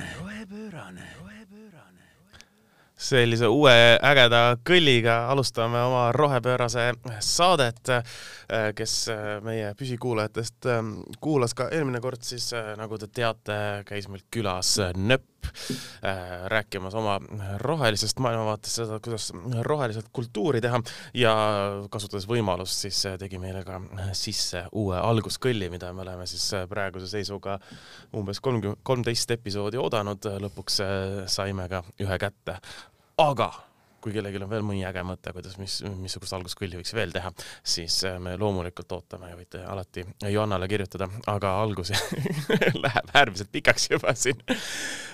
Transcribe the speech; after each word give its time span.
rohepöörane, 0.00 0.12
rohepöörane, 0.20 1.06
rohepöörane. 1.20 2.02
sellise 2.96 3.46
uue 3.50 3.98
ägeda 4.02 4.56
kõlliga 4.64 5.16
alustame 5.32 5.80
oma 5.82 6.12
rohepöörase 6.12 6.92
saadet. 7.20 7.90
kes 8.74 9.08
meie 9.42 9.74
püsikuulajatest 9.74 10.68
kuulas 11.20 11.54
ka 11.54 11.68
eelmine 11.70 12.00
kord, 12.00 12.22
siis 12.22 12.52
nagu 12.76 12.98
te 12.98 13.06
teate, 13.08 13.82
käis 13.88 14.08
meil 14.08 14.22
külas 14.30 14.78
Nöpp 15.42 16.06
rääkimas 16.50 16.94
oma 16.94 17.18
rohelisest 17.62 18.18
maailmavaatest, 18.18 18.74
seda, 18.80 18.98
kuidas 19.02 19.32
roheliselt 19.62 20.08
kultuuri 20.12 20.60
teha. 20.60 20.80
Ja 21.14 21.34
kasutades 21.90 22.26
võimalust, 22.30 22.84
siis 22.84 23.02
tegi 23.18 23.38
meile 23.42 23.62
ka 23.66 23.80
sisse 24.16 24.64
uue 24.72 24.98
alguskõlli, 24.98 25.70
mida 25.70 25.92
me 25.92 26.02
oleme 26.06 26.26
siis 26.30 26.48
praeguse 26.70 27.10
seisuga 27.10 27.58
umbes 28.16 28.40
kolmkümmend, 28.40 28.82
kolmteist 28.82 29.30
episoodi 29.36 29.80
oodanud, 29.82 30.30
lõpuks 30.46 30.80
saime 31.30 31.68
ka 31.70 31.84
ühe 32.02 32.18
kätte. 32.22 32.58
Aga 33.22 33.52
kui 34.02 34.12
kellelgi 34.14 34.40
on 34.42 34.50
veel 34.50 34.64
mõni 34.66 34.82
äge 34.88 35.04
mõte, 35.06 35.32
kuidas, 35.34 35.56
mis, 35.60 35.78
missugust 36.00 36.34
alguskõlli 36.36 36.80
võiks 36.80 36.94
veel 36.96 37.14
teha, 37.14 37.30
siis 37.74 38.00
äh, 38.08 38.18
me 38.22 38.34
loomulikult 38.40 38.92
ootame 38.98 39.30
ja 39.30 39.38
võite 39.38 39.62
alati 39.62 40.04
Johannale 40.26 40.68
kirjutada, 40.70 41.08
aga 41.30 41.54
algus 41.62 41.94
läheb 42.84 43.14
äärmiselt 43.14 43.52
pikaks 43.54 43.90
juba 43.92 44.14
siin. 44.18 44.40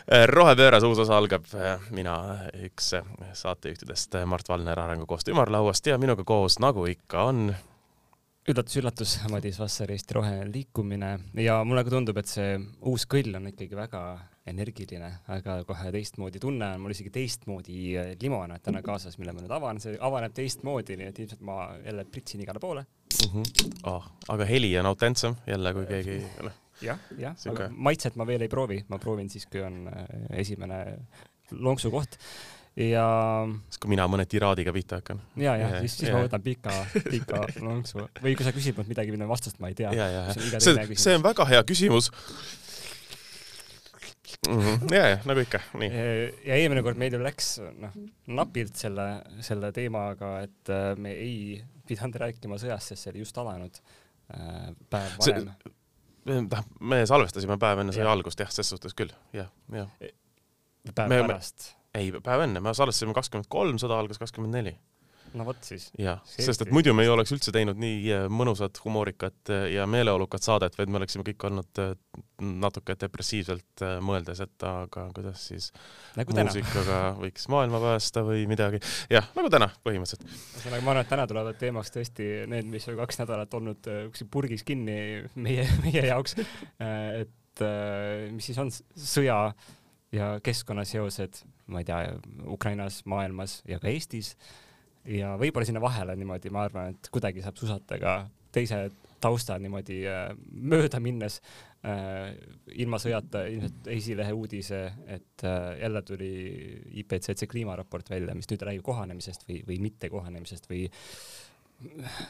Äh, 0.09 0.25
rohepööras 0.31 0.87
uus 0.89 1.03
osa 1.05 1.19
algab, 1.21 1.47
äh, 1.55 1.77
mina, 1.95 2.17
üks 2.69 2.95
saatejuhtidest, 3.43 4.21
Mart 4.27 4.49
Valner 4.49 4.81
Arengukoostöö 4.81 5.37
ümarlauast 5.37 5.87
ja 5.87 5.99
minuga 6.01 6.25
koos, 6.25 6.59
nagu 6.65 6.87
ikka 6.89 7.29
on 7.29 7.51
üllatus-üllatus, 8.49 9.19
Madis 9.33 9.59
Vasser, 9.61 9.91
Eesti 9.93 10.17
Roheline 10.17 10.51
Liikumine 10.53 11.13
ja 11.43 11.61
mulle 11.69 11.85
ka 11.85 11.93
tundub, 11.93 12.19
et 12.21 12.31
see 12.31 12.57
uus 12.89 13.05
kõll 13.11 13.37
on 13.37 13.51
ikkagi 13.51 13.77
väga 13.77 14.03
energiline, 14.49 15.11
väga 15.29 15.59
kohe 15.69 15.91
teistmoodi 15.93 16.41
tunne 16.41 16.71
on 16.75 16.81
mul 16.81 16.95
isegi 16.95 17.13
teistmoodi 17.13 17.81
äh, 18.01 18.13
limonaad 18.23 18.65
täna 18.65 18.81
kaasas, 18.85 19.19
mille 19.21 19.35
ma 19.37 19.45
nüüd 19.45 19.53
avan, 19.53 19.81
see 19.83 19.99
avaneb 20.01 20.33
teistmoodi, 20.37 20.97
nii 20.97 21.11
et 21.11 21.21
ilmselt 21.25 21.45
ma 21.45 21.59
jälle 21.85 22.07
pritsin 22.09 22.41
igale 22.45 22.63
poole 22.63 22.85
mm. 22.85 23.29
-hmm. 23.35 23.75
Oh, 23.93 24.05
aga 24.29 24.49
heli 24.49 24.73
on 24.81 24.87
autentsem 24.87 25.37
jälle, 25.47 25.75
kui 25.75 25.87
keegi 25.87 26.21
noh. 26.43 26.61
jah, 26.83 26.99
jah, 27.19 27.37
aga 27.53 27.69
maitset 27.77 28.17
ma 28.17 28.27
veel 28.27 28.47
ei 28.47 28.53
proovi, 28.53 28.85
ma 28.89 28.99
proovin 28.99 29.29
siis, 29.29 29.47
kui 29.47 29.61
on 29.63 29.89
äh, 29.93 30.07
esimene 30.41 30.85
lonksu 31.51 31.91
koht 31.91 32.17
ja. 32.79 33.07
siis 33.69 33.81
kui 33.83 33.91
mina 33.93 34.07
mõne 34.11 34.27
tiraadiga 34.31 34.73
pihta 34.75 35.01
hakkan. 35.01 35.21
ja, 35.41 35.57
ja 35.59 35.71
siis, 35.81 35.99
siis 35.99 36.11
ja. 36.11 36.17
ma 36.17 36.25
võtan 36.27 36.45
pika, 36.45 36.75
pika 37.11 37.43
lonksu 37.65 38.05
või 38.23 38.37
kui 38.39 38.47
sa 38.47 38.55
küsid 38.55 38.79
mult 38.79 38.91
midagi, 38.91 39.15
mille 39.15 39.29
vastust 39.29 39.59
ma 39.63 39.73
ei 39.73 39.77
tea. 39.79 39.93
see, 40.39 40.89
see 40.95 41.19
on 41.19 41.27
väga 41.27 41.47
hea 41.51 41.63
küsimus 41.67 42.13
mm. 44.49 44.61
-hmm. 44.61 44.95
ja, 44.95 45.07
ja 45.09 45.19
nagu 45.25 45.43
ikka, 45.43 45.61
nii. 45.81 46.05
ja 46.45 46.59
eelmine 46.61 46.85
kord 46.87 47.01
meil 47.01 47.17
ju 47.17 47.23
läks 47.23 47.57
noh 47.81 47.97
napilt 48.39 48.77
selle, 48.79 49.09
selle 49.45 49.73
teemaga, 49.75 50.39
et 50.47 50.73
äh, 50.75 50.93
me 50.97 51.17
ei 51.17 51.65
pidanud 51.89 52.21
rääkima 52.21 52.61
sõjast, 52.61 52.93
sest 52.93 53.07
see 53.07 53.15
oli 53.15 53.25
just 53.25 53.39
alanud 53.41 53.81
äh, 53.81 54.71
päev 54.91 55.19
varem. 55.19 55.51
tähendab, 56.29 56.71
me 56.81 57.03
salvestasime 57.09 57.59
päev 57.59 57.83
enne 57.83 57.97
sõja 57.97 58.13
algust 58.13 58.41
jah, 58.45 58.53
ses 58.53 58.71
suhtes 58.71 58.95
küll, 58.95 59.13
jah, 59.33 59.51
jah. 59.73 59.91
päev 60.95 61.09
me, 61.11 61.23
pärast? 61.25 61.73
Ei, 61.95 62.13
päev 62.25 62.45
enne, 62.45 62.61
me 62.61 62.75
salvestasime 62.77 63.17
kakskümmend 63.17 63.49
kolm, 63.53 63.81
sõda 63.81 63.99
algas 64.01 64.21
kakskümmend 64.21 64.59
neli 64.59 64.77
no 65.37 65.45
vot 65.49 65.61
siis. 65.65 65.89
jah, 65.99 66.21
sest 66.29 66.65
et 66.65 66.73
muidu 66.75 66.95
me 66.97 67.05
ei 67.05 67.11
oleks 67.13 67.33
üldse 67.35 67.53
teinud 67.55 67.79
nii 67.81 68.13
äh, 68.15 68.25
mõnusat, 68.33 68.81
humoorikat 68.85 69.53
äh, 69.53 69.65
ja 69.75 69.87
meeleolukat 69.91 70.45
saadet, 70.45 70.77
vaid 70.79 70.93
me 70.93 71.01
oleksime 71.01 71.25
kõik 71.27 71.47
olnud 71.49 71.81
äh, 71.83 71.95
natuke 72.39 72.97
depressiivselt 73.01 73.85
mõeldes, 74.05 74.41
et 74.45 74.67
aga 74.67 75.09
kuidas 75.15 75.49
siis 75.51 75.71
nagu 76.19 76.37
muusikaga 76.37 77.01
võiks 77.19 77.49
maailma 77.53 77.81
päästa 77.83 78.23
või 78.27 78.47
midagi. 78.51 78.81
jah, 79.13 79.27
nagu 79.37 79.51
täna 79.53 79.71
põhimõtteliselt. 79.87 80.27
ühesõnaga, 80.29 80.85
ma 80.85 80.95
arvan, 80.95 81.03
et 81.05 81.13
täna 81.15 81.27
tulevad 81.31 81.59
teemaks 81.61 81.95
tõesti 81.95 82.29
need, 82.51 82.69
mis 82.71 82.87
on 82.91 83.01
kaks 83.01 83.23
nädalat 83.25 83.59
olnud 83.59 83.91
purgis 84.31 84.65
kinni 84.69 85.01
meie, 85.35 85.67
meie 85.85 86.07
jaoks. 86.13 86.39
et 86.79 87.65
mis 88.31 88.47
siis 88.47 88.59
on 88.63 88.71
sõja 88.71 89.39
ja 90.13 90.39
keskkonnaseosed, 90.45 91.43
ma 91.73 91.83
ei 91.83 91.89
tea, 91.89 92.17
Ukrainas, 92.49 93.03
maailmas 93.09 93.61
ja 93.69 93.81
ka 93.83 93.91
Eestis. 93.93 94.35
Ja 95.09 95.37
võib-olla 95.41 95.69
sinna 95.69 95.81
vahele 95.81 96.17
niimoodi, 96.19 96.51
ma 96.53 96.67
arvan, 96.67 96.95
et 96.95 97.09
kuidagi 97.13 97.45
saab 97.45 97.57
susata 97.61 97.97
ka 98.01 98.15
teise 98.53 98.89
tausta 99.23 99.57
niimoodi 99.61 99.99
äh, 100.09 100.29
mööda 100.53 101.01
minnes 101.03 101.39
äh, 101.87 102.35
ilma 102.79 103.01
sõjata 103.03 103.45
ilmselt 103.51 103.89
esilehe 103.95 104.35
uudise, 104.37 104.83
et 105.07 105.45
äh, 105.47 105.79
jälle 105.83 106.03
tuli 106.07 106.33
IPCC 107.03 107.49
kliimaraport 107.51 108.11
välja, 108.11 108.37
mis 108.39 108.51
nüüd 108.51 108.65
räägib 108.69 108.85
kohanemisest 108.87 109.49
või, 109.49 109.63
või 109.69 109.81
mittekohanemisest 109.89 110.69
või 110.71 110.87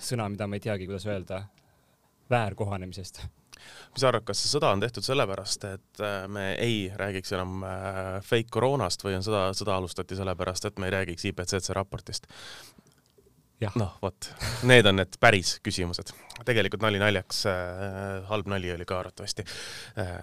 sõna, 0.05 0.29
mida 0.33 0.49
ma 0.49 0.59
ei 0.59 0.65
teagi, 0.65 0.89
kuidas 0.89 1.07
öelda, 1.09 1.43
väärkohanemisest 2.31 3.23
mis 3.93 4.03
sa 4.03 4.11
arvad, 4.11 4.27
kas 4.29 4.43
see 4.43 4.53
sõda 4.53 4.73
on 4.75 4.83
tehtud 4.83 5.07
sellepärast, 5.07 5.69
et 5.69 6.03
äh, 6.05 6.25
me 6.31 6.51
ei 6.57 6.81
räägiks 6.97 7.35
enam 7.37 7.63
äh, 7.67 8.19
fake 8.25 8.53
koroonast 8.55 9.05
või 9.07 9.19
on 9.19 9.27
sõda, 9.27 9.49
sõda 9.59 9.79
alustati 9.79 10.19
sellepärast, 10.19 10.69
et 10.69 10.83
me 10.83 10.91
ei 10.91 10.97
räägiks 10.99 11.29
IPCC 11.33 11.75
raportist? 11.79 12.31
noh, 13.75 13.97
vot, 14.03 14.29
need 14.71 14.87
on 14.87 15.01
need 15.01 15.17
päris 15.21 15.57
küsimused. 15.65 16.13
tegelikult 16.47 16.85
nali 16.85 17.01
naljaks 17.03 17.41
äh,, 17.51 18.29
halb 18.31 18.47
nali 18.51 18.71
oli 18.71 18.87
ka 18.87 19.01
arvatavasti 19.01 19.43
äh, 19.99 20.21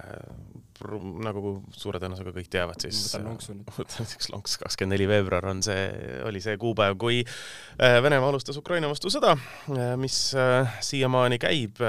nagu 1.26 1.56
suure 1.76 2.00
tõenäosusega 2.02 2.34
kõik 2.36 2.50
teavad, 2.52 2.82
siis 2.84 3.00
võtan 3.08 3.30
lonksu 3.30 3.56
nüüd. 3.56 3.70
võtan 3.80 4.06
näiteks 4.06 4.30
lonks, 4.34 4.58
kakskümmend 4.62 4.96
neli 4.96 5.08
veebruar 5.10 5.48
on 5.50 5.62
see, 5.66 5.86
oli 6.28 6.42
see 6.44 6.58
kuupäev, 6.62 6.98
kui 7.00 7.22
äh, 7.24 7.98
Venemaa 8.04 8.30
alustas 8.34 8.58
Ukraina 8.60 8.90
vastu 8.92 9.12
sõda, 9.14 9.36
äh, 9.72 9.94
mis 10.00 10.18
äh, 10.38 10.76
siiamaani 10.84 11.40
käib, 11.42 11.80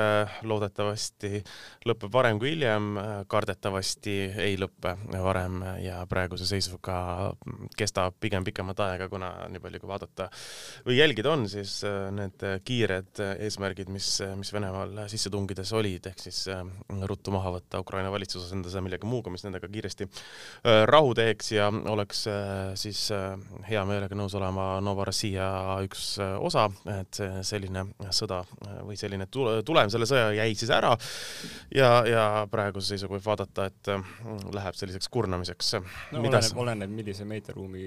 loodetavasti 0.47 1.41
lõpeb 1.87 2.13
varem 2.13 2.41
kui 2.41 2.53
hiljem, 2.55 2.97
kardetavasti 3.31 4.15
ei 4.47 4.57
lõppe 4.61 4.95
varem 5.23 5.61
ja 5.83 6.01
praeguse 6.11 6.47
seisuga 6.49 7.33
kestab 7.79 8.17
pigem 8.23 8.45
pikemat 8.47 8.81
aega, 8.87 9.09
kuna 9.13 9.33
nii 9.51 9.63
palju 9.63 9.83
kui 9.83 9.91
vaadata 9.91 10.29
või 10.87 10.99
jälgida 10.99 11.33
on, 11.33 11.47
siis 11.51 11.79
need 12.17 12.43
kiired 12.67 13.23
eesmärgid, 13.47 13.91
mis, 13.93 14.11
mis 14.39 14.53
Venemaal 14.55 15.07
sisse 15.13 15.31
tungides 15.33 15.73
olid, 15.77 16.11
ehk 16.11 16.23
siis 16.27 16.45
ruttu 17.11 17.35
maha 17.35 17.55
võtta 17.59 17.81
Ukraina 17.83 18.11
valitsus 18.15 18.49
asendas 18.49 18.76
seda 18.77 18.85
millegi 18.85 19.09
muuga, 19.09 19.33
mis 19.33 19.45
nendega 19.47 19.69
kiiresti 19.73 20.07
äh, 20.07 20.83
rahu 20.91 21.15
teeks 21.17 21.53
ja 21.55 21.71
oleks 21.93 22.27
äh, 22.31 22.75
siis 22.79 23.07
äh, 23.15 23.33
hea 23.71 23.85
meelega 23.89 24.19
nõus 24.19 24.37
olema 24.37 24.77
Novorossija 24.85 25.49
üks 25.87 26.17
osa, 26.21 26.67
et 26.99 27.21
selline 27.47 27.87
sõda 28.15 28.43
või 28.87 28.99
selline 29.01 29.29
tulem 29.31 29.91
selle 29.93 30.09
sõja 30.09 30.31
jäi 30.37 30.55
siis 30.59 30.73
ära 30.75 30.93
ja, 31.75 31.91
ja 32.09 32.25
praeguse 32.51 32.93
seisuga 32.93 33.17
võib 33.17 33.27
vaadata, 33.27 33.69
et 33.71 33.93
läheb 34.55 34.79
selliseks 34.79 35.11
kurnamiseks. 35.13 35.75
no 36.13 36.23
oleneb, 36.23 36.63
oleneb, 36.67 36.97
millise 37.01 37.27
meediaruumi 37.29 37.87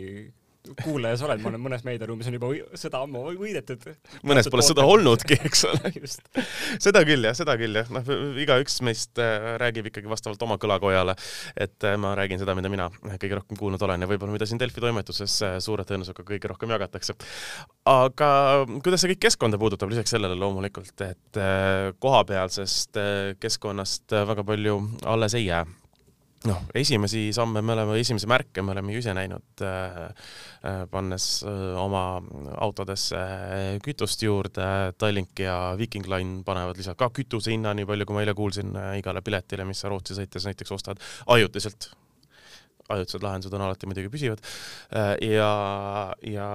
kuulaja 0.84 1.18
sa 1.18 1.28
oled, 1.28 1.42
ma 1.44 1.52
olen 1.52 1.62
mõnes 1.64 1.84
meediaruumis 1.88 2.28
on 2.30 2.36
juba 2.36 2.50
sõda 2.78 3.02
ammu 3.06 3.22
võidetud. 3.40 3.86
mõnes 4.28 4.50
pole 4.52 4.66
sõda 4.66 4.84
olnudki, 4.88 5.38
eks 5.48 5.64
ole. 5.70 5.92
seda 6.86 7.04
küll 7.08 7.28
jah, 7.30 7.36
seda 7.38 7.56
küll 7.60 7.80
jah, 7.80 7.90
noh, 7.94 8.12
igaüks 8.44 8.80
meist 8.86 9.22
äh, 9.24 9.56
räägib 9.62 9.90
ikkagi 9.90 10.12
vastavalt 10.12 10.44
oma 10.46 10.60
kõlakojale. 10.62 11.16
et 11.56 11.88
äh, 11.88 11.96
ma 12.02 12.14
räägin 12.20 12.42
seda, 12.42 12.56
mida 12.60 12.72
mina 12.72 12.90
kõige 12.92 13.40
rohkem 13.40 13.60
kuulnud 13.60 13.88
olen 13.88 14.04
ja 14.04 14.12
võib-olla 14.12 14.36
mida 14.36 14.50
siin 14.50 14.62
Delfi 14.62 14.84
toimetuses 14.84 15.40
äh, 15.48 15.58
suure 15.64 15.88
tõenäosusega 15.88 16.28
kõige 16.28 16.52
rohkem 16.52 16.76
jagatakse. 16.76 17.16
aga 17.90 18.32
kuidas 18.84 19.04
see 19.04 19.14
kõik 19.16 19.26
keskkonda 19.30 19.60
puudutab, 19.62 19.92
lisaks 19.94 20.12
sellele 20.14 20.38
loomulikult, 20.40 20.96
et 21.08 21.44
kohapealsest 22.04 23.00
keskkonnast 23.40 24.20
väga 24.28 24.44
palju 24.44 24.82
alles 25.08 25.40
ei 25.40 25.48
jää 25.48 25.64
noh, 26.48 26.60
esimesi 26.78 27.30
samme 27.36 27.62
me 27.66 27.74
oleme, 27.76 27.98
esimesi 28.00 28.28
märke 28.30 28.64
me 28.64 28.74
oleme 28.74 28.94
ju 28.94 29.02
ise 29.04 29.14
näinud 29.18 29.64
äh,, 29.66 29.98
äh 30.64 30.84
pannes 30.92 31.28
äh, 31.44 31.78
oma 31.80 32.04
autodesse 32.64 33.20
äh, 33.20 33.80
kütust 33.84 34.24
juurde, 34.24 34.94
Tallink 34.98 35.40
ja 35.44 35.76
Viking 35.80 36.08
Line 36.08 36.44
panevad 36.48 36.80
lisaks 36.80 37.00
ka 37.00 37.10
kütuse 37.16 37.52
hinna, 37.56 37.74
nii 37.76 37.88
palju 37.90 38.08
kui 38.08 38.18
ma 38.20 38.24
eile 38.24 38.38
kuulsin 38.38 38.76
äh,, 38.76 38.94
igale 39.02 39.24
piletile, 39.26 39.68
mis 39.68 39.84
sa 39.84 39.92
Rootsi 39.92 40.18
sõites 40.18 40.48
näiteks 40.48 40.76
ostad, 40.76 41.04
ajutiselt 41.28 41.92
ajutised 42.94 43.24
lahendused 43.24 43.56
on 43.56 43.64
alati 43.66 43.90
muidugi 43.90 44.12
püsivad. 44.14 44.42
Äh, 44.96 45.12
ja, 45.30 45.50
ja, 46.26 46.50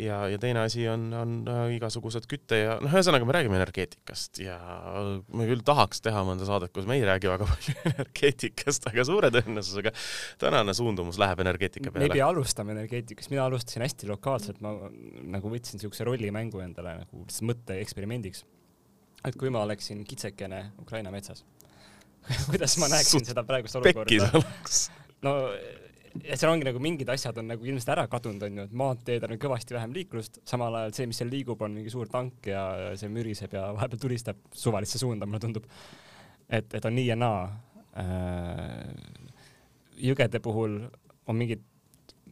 ja, 0.00 0.18
ja 0.32 0.40
teine 0.42 0.64
asi 0.66 0.86
on, 0.90 1.08
on 1.16 1.36
äh, 1.50 1.62
igasugused 1.76 2.26
kütte 2.30 2.60
ja 2.60 2.76
noh, 2.82 2.92
ühesõnaga 2.92 3.28
me 3.28 3.36
räägime 3.36 3.58
energeetikast 3.60 4.40
ja 4.42 4.58
me 5.36 5.48
küll 5.48 5.64
tahaks 5.66 6.02
teha 6.04 6.24
mõnda 6.26 6.48
saadet, 6.48 6.72
kus 6.74 6.88
me 6.88 6.98
ei 6.98 7.06
räägi 7.06 7.30
väga 7.30 7.48
palju 7.50 7.76
energeetikast, 7.92 8.90
aga 8.90 9.06
suure 9.08 9.32
tõenäosusega 9.34 9.94
tänane 10.42 10.74
suundumus 10.76 11.20
läheb 11.22 11.42
energeetika 11.46 11.94
peale. 11.94 12.10
me 12.12 12.26
alustama 12.26 12.74
energeetikast, 12.76 13.32
mina 13.32 13.46
alustasin 13.46 13.86
hästi 13.86 14.10
lokaalselt, 14.10 14.62
ma 14.64 14.74
nagu 15.36 15.52
võtsin 15.52 15.78
niisuguse 15.78 16.06
rollimängu 16.08 16.62
endale 16.64 16.98
nagu 17.02 17.26
mõtteeksperimendiks. 17.50 18.44
et 19.26 19.36
kui 19.38 19.50
ma 19.50 19.62
oleksin 19.66 20.04
kitsekene 20.06 20.72
Ukraina 20.82 21.10
metsas 21.14 21.44
kuidas 22.50 22.76
ma 22.82 22.88
näeksin 22.90 23.20
Sut 23.20 23.32
seda 23.32 23.44
praegust 23.46 23.78
olukorda? 23.78 24.30
No 25.24 25.36
ja 26.24 26.36
seal 26.38 26.52
ongi 26.52 26.66
nagu 26.66 26.80
mingid 26.82 27.10
asjad 27.12 27.38
on 27.40 27.50
nagu 27.50 27.66
ilmselt 27.66 27.92
ära 27.96 28.06
kadunud, 28.10 28.42
onju, 28.46 28.66
et 28.68 28.74
maanteedel 28.80 29.34
on 29.34 29.40
kõvasti 29.42 29.76
vähem 29.76 29.94
liiklust, 29.96 30.40
samal 30.48 30.74
ajal 30.80 30.94
see, 30.96 31.08
mis 31.10 31.20
seal 31.20 31.30
liigub, 31.32 31.62
on 31.62 31.76
mingi 31.76 31.92
suur 31.92 32.10
tank 32.12 32.48
ja 32.50 32.62
see 32.98 33.10
müriseb 33.12 33.54
ja 33.56 33.68
vahepeal 33.76 34.02
tulistab 34.02 34.40
suvalisse 34.56 35.00
suunda, 35.02 35.28
mulle 35.28 35.42
tundub. 35.42 35.68
et, 36.48 36.74
et 36.74 36.84
on 36.84 36.94
nii 36.94 37.06
ja 37.10 37.16
naa. 37.16 37.46
jõgede 39.96 40.40
puhul 40.44 40.82
on 41.26 41.36
mingid 41.36 41.62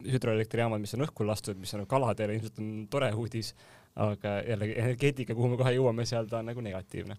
hüdroelektrijaamad, 0.05 0.81
mis 0.81 0.93
on 0.93 1.05
õhku 1.07 1.25
lastud, 1.25 1.57
mis 1.57 1.73
on 1.73 1.81
nagu 1.81 1.89
kaladele 1.89 2.35
ilmselt 2.35 2.59
on 2.61 2.69
tore 2.91 3.09
uudis, 3.13 3.55
aga 3.95 4.39
jällegi 4.45 4.75
energeetika, 4.77 5.35
kuhu 5.35 5.53
me 5.53 5.57
kohe 5.57 5.73
jõuame, 5.73 6.05
seal 6.05 6.29
ta 6.29 6.41
on 6.41 6.51
nagu 6.51 6.61
negatiivne 6.61 7.17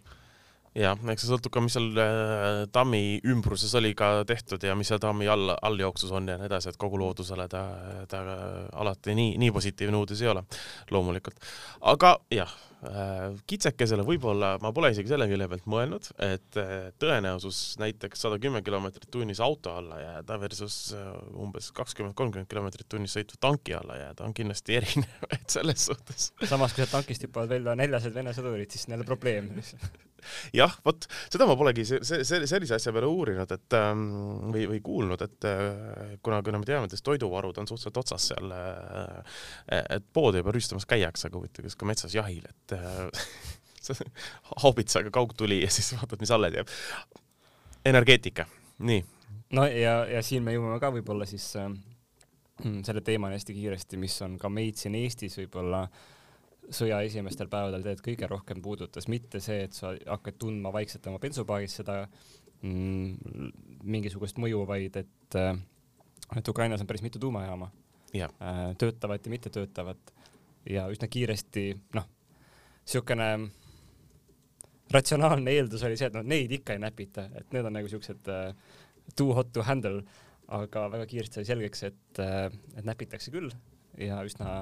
jah, 0.77 1.01
eks 1.13 1.25
see 1.25 1.33
sõltub 1.33 1.55
ka, 1.55 1.63
mis 1.65 1.77
seal 1.77 1.89
äh, 2.03 2.61
tammi 2.75 3.19
ümbruses 3.25 3.73
oli 3.81 3.95
ka 3.99 4.21
tehtud 4.29 4.63
ja 4.67 4.77
mis 4.79 4.93
seal 4.93 5.01
tammi 5.03 5.29
all, 5.33 5.55
alljooksus 5.57 6.13
on 6.17 6.29
ja 6.31 6.39
nii 6.41 6.51
edasi, 6.51 6.73
et 6.73 6.81
kogu 6.81 7.01
loodusele 7.01 7.49
ta, 7.53 7.65
ta 8.11 8.23
alati 8.77 9.17
nii, 9.17 9.37
nii 9.43 9.55
positiivne 9.57 10.01
uudis 10.03 10.23
ei 10.25 10.33
ole, 10.35 10.47
loomulikult. 10.95 11.41
aga 11.95 12.17
jah 12.35 12.53
Äh, 12.76 12.76
kitsekesele 13.49 14.05
võib-olla 14.07 14.57
ma 14.63 14.71
pole 14.77 14.91
isegi 14.93 15.11
selle 15.11 15.27
külje 15.31 15.49
pealt 15.49 15.69
mõelnud, 15.71 16.09
et 16.23 16.59
äh, 16.61 16.89
tõenäosus 17.01 17.61
näiteks 17.81 18.27
sada 18.27 18.39
kümme 18.43 18.63
kilomeetrit 18.67 19.09
tunnis 19.13 19.41
auto 19.45 19.73
alla 19.81 20.01
jääda 20.01 20.39
versus 20.43 20.79
äh, 20.97 21.07
umbes 21.41 21.71
kakskümmend, 21.77 22.17
kolmkümmend 22.19 22.51
kilomeetrit 22.51 22.89
tunnis 22.93 23.17
sõitva 23.17 23.41
tanki 23.49 23.77
alla 23.79 23.99
jääda 24.01 24.27
on 24.29 24.37
kindlasti 24.37 24.77
erinev, 24.81 25.29
et 25.31 25.47
selles 25.57 25.89
suhtes. 25.89 26.33
samas, 26.45 26.75
kui 26.75 26.85
sealt 26.85 26.99
tankist 26.99 27.25
hüppavad 27.27 27.57
välja 27.57 27.77
neljased 27.79 28.15
Vene 28.17 28.37
sõdurid, 28.37 28.71
siis 28.73 28.87
on 28.89 28.97
jälle 28.97 29.09
probleem 29.09 29.51
jah, 30.57 30.77
vot 30.85 31.09
seda 31.31 31.47
ma 31.49 31.57
polegi 31.59 31.85
see, 31.89 32.01
see, 32.05 32.45
sellise 32.49 32.77
asja 32.77 32.93
peale 32.95 33.09
uurinud, 33.11 33.53
et 33.57 33.77
ähm, 33.79 34.07
või, 34.53 34.67
või 34.75 34.81
kuulnud, 34.85 35.23
et 35.25 35.49
kuna, 36.25 36.41
kuna 36.45 36.61
me 36.61 36.69
teame, 36.69 36.91
et 36.91 37.05
toiduvarud 37.09 37.57
on 37.61 37.69
suhteliselt 37.69 38.01
otsas 38.03 38.31
seal, 38.33 38.53
et 39.69 40.09
poodi 40.13 40.43
juba 40.43 40.55
rüüstamas 40.57 40.89
käiakse, 40.89 41.29
aga 41.29 41.41
huvitav, 41.41 41.69
kas 41.69 41.79
ka 41.79 41.89
metsas 41.89 42.17
jahil, 42.17 42.45
et 42.49 42.66
et 42.73 43.21
haubitsaga 44.63 45.11
kaugtuli 45.15 45.63
ja 45.63 45.71
siis 45.71 45.93
vaatad, 45.95 46.21
mis 46.21 46.31
alles 46.35 46.55
jääb. 46.55 46.73
energeetika, 47.85 48.47
nii. 48.79 49.05
no 49.55 49.67
ja, 49.67 50.01
ja 50.11 50.23
siin 50.23 50.43
me 50.43 50.57
jõuame 50.57 50.81
ka 50.83 50.91
võib-olla 50.95 51.29
siis 51.29 51.47
äh, 51.61 51.71
selle 52.87 53.01
teemani 53.05 53.39
hästi 53.39 53.55
kiiresti, 53.55 54.01
mis 54.01 54.17
on 54.27 54.39
ka 54.41 54.51
meid 54.53 54.79
siin 54.81 54.97
Eestis 54.99 55.39
võib-olla 55.39 55.87
sõja 56.75 56.99
esimestel 57.07 57.51
päevadel 57.51 57.85
tegelikult 57.85 58.09
kõige 58.09 58.31
rohkem 58.31 58.63
puudutas, 58.63 59.07
mitte 59.13 59.41
see, 59.45 59.63
et 59.69 59.77
sa 59.77 59.93
hakkad 59.95 60.39
tundma 60.41 60.73
vaikselt 60.75 61.07
oma 61.07 61.21
bensupaagis 61.23 61.79
seda 61.81 62.01
mm, 62.63 63.51
mingisugust 63.87 64.41
mõju, 64.43 64.65
vaid 64.69 64.99
et, 65.03 65.39
äh, 65.39 65.55
et 66.37 66.49
Ukrainas 66.49 66.83
on 66.83 66.91
päris 66.91 67.05
mitu 67.07 67.23
tuumajaama 67.23 67.71
yeah., 68.15 68.33
äh, 68.41 68.73
töötavat 68.79 69.27
ja 69.27 69.35
mittetöötavat 69.37 70.15
ja 70.71 70.89
üsna 70.91 71.09
kiiresti, 71.09 71.69
noh, 71.95 72.09
niisugune 72.87 73.51
ratsionaalne 74.95 75.51
eeldus 75.51 75.83
oli 75.83 75.99
see, 75.99 76.07
et 76.07 76.15
noh, 76.15 76.23
neid 76.23 76.53
ikka 76.55 76.77
ei 76.77 76.83
näpita, 76.83 77.27
et 77.35 77.53
need 77.55 77.67
on 77.67 77.75
nagu 77.75 77.91
siuksed 77.91 78.31
uh, 78.31 78.53
too 79.19 79.35
hot 79.35 79.51
to 79.53 79.65
handle, 79.67 80.05
aga 80.55 80.87
väga 80.93 81.07
kiiresti 81.11 81.41
sai 81.41 81.49
selgeks, 81.49 81.83
et 81.89 82.23
uh,, 82.23 82.47
et 82.79 82.87
näpitakse 82.87 83.35
küll 83.35 83.51
ja 83.99 84.21
üsna, 84.27 84.61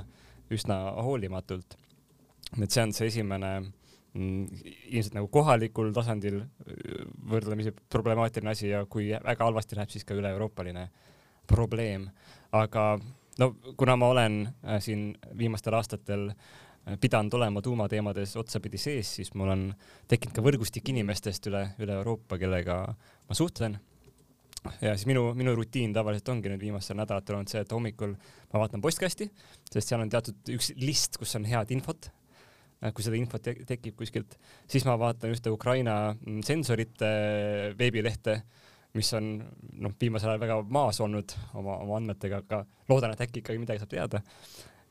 üsna 0.55 0.79
hoolimatult. 1.05 1.77
et 2.63 2.71
see 2.71 2.83
on 2.87 2.97
see 2.97 3.11
esimene 3.13 3.51
mm, 3.61 4.65
ilmselt 4.95 5.19
nagu 5.19 5.29
kohalikul 5.29 5.93
tasandil 5.93 6.41
võrdlemisi 7.29 7.75
problemaatiline 7.93 8.55
asi 8.55 8.71
ja 8.71 8.85
kui 8.87 9.11
väga 9.13 9.45
halvasti 9.45 9.77
läheb, 9.77 9.93
siis 9.93 10.09
ka 10.09 10.17
üle-euroopaline 10.17 10.89
probleem. 11.47 12.09
aga 12.53 12.99
no 13.39 13.55
kuna 13.77 13.97
ma 14.01 14.09
olen 14.09 14.47
äh, 14.47 14.81
siin 14.81 15.11
viimastel 15.37 15.75
aastatel 15.77 16.31
äh, 16.31 16.65
pidanud 17.01 17.33
olema 17.39 17.63
tuumateemades 17.65 18.37
otsapidi 18.37 18.79
sees, 18.81 19.09
siis 19.19 19.33
mul 19.39 19.53
on 19.55 19.65
tekkinud 20.11 20.37
ka 20.37 20.45
võrgustik 20.45 20.91
inimestest 20.93 21.49
üle, 21.49 21.67
üle 21.81 21.97
Euroopa, 22.01 22.39
kellega 22.41 22.79
ma 22.93 23.37
suhtlen. 23.37 23.79
ja 24.81 24.93
siis 24.97 25.07
minu, 25.09 25.31
minu 25.37 25.55
rutiin 25.57 25.93
tavaliselt 25.97 26.29
ongi 26.33 26.53
nüüd 26.53 26.61
viimastel 26.61 26.97
nädalatel 26.97 27.39
olnud 27.39 27.53
see, 27.53 27.63
et 27.65 27.73
hommikul 27.73 28.13
ma 28.53 28.61
vaatan 28.61 28.85
postkasti, 28.85 29.31
sest 29.71 29.89
seal 29.89 30.05
on 30.05 30.13
teatud 30.13 30.53
üks 30.57 30.73
list, 30.81 31.17
kus 31.21 31.35
on 31.41 31.49
head 31.49 31.73
infot. 31.73 32.11
kui 32.93 33.05
seda 33.05 33.17
infot 33.17 33.41
te 33.41 33.55
tekib 33.65 33.97
kuskilt, 33.97 34.37
siis 34.69 34.85
ma 34.85 34.99
vaatan 35.01 35.33
ühte 35.33 35.49
Ukraina 35.49 36.15
sensorite 36.45 37.09
veebilehte, 37.79 38.43
mis 38.95 39.09
on 39.17 39.39
noh, 39.81 39.95
viimasel 40.01 40.35
ajal 40.35 40.43
väga 40.43 40.59
maas 40.69 41.01
olnud 41.01 41.33
oma, 41.55 41.79
oma 41.81 41.97
andmetega, 41.97 42.43
aga 42.45 42.61
loodan, 42.93 43.15
et 43.15 43.25
äkki 43.25 43.41
ikkagi 43.41 43.63
midagi 43.63 43.81
saab 43.81 43.95
teada 43.95 44.21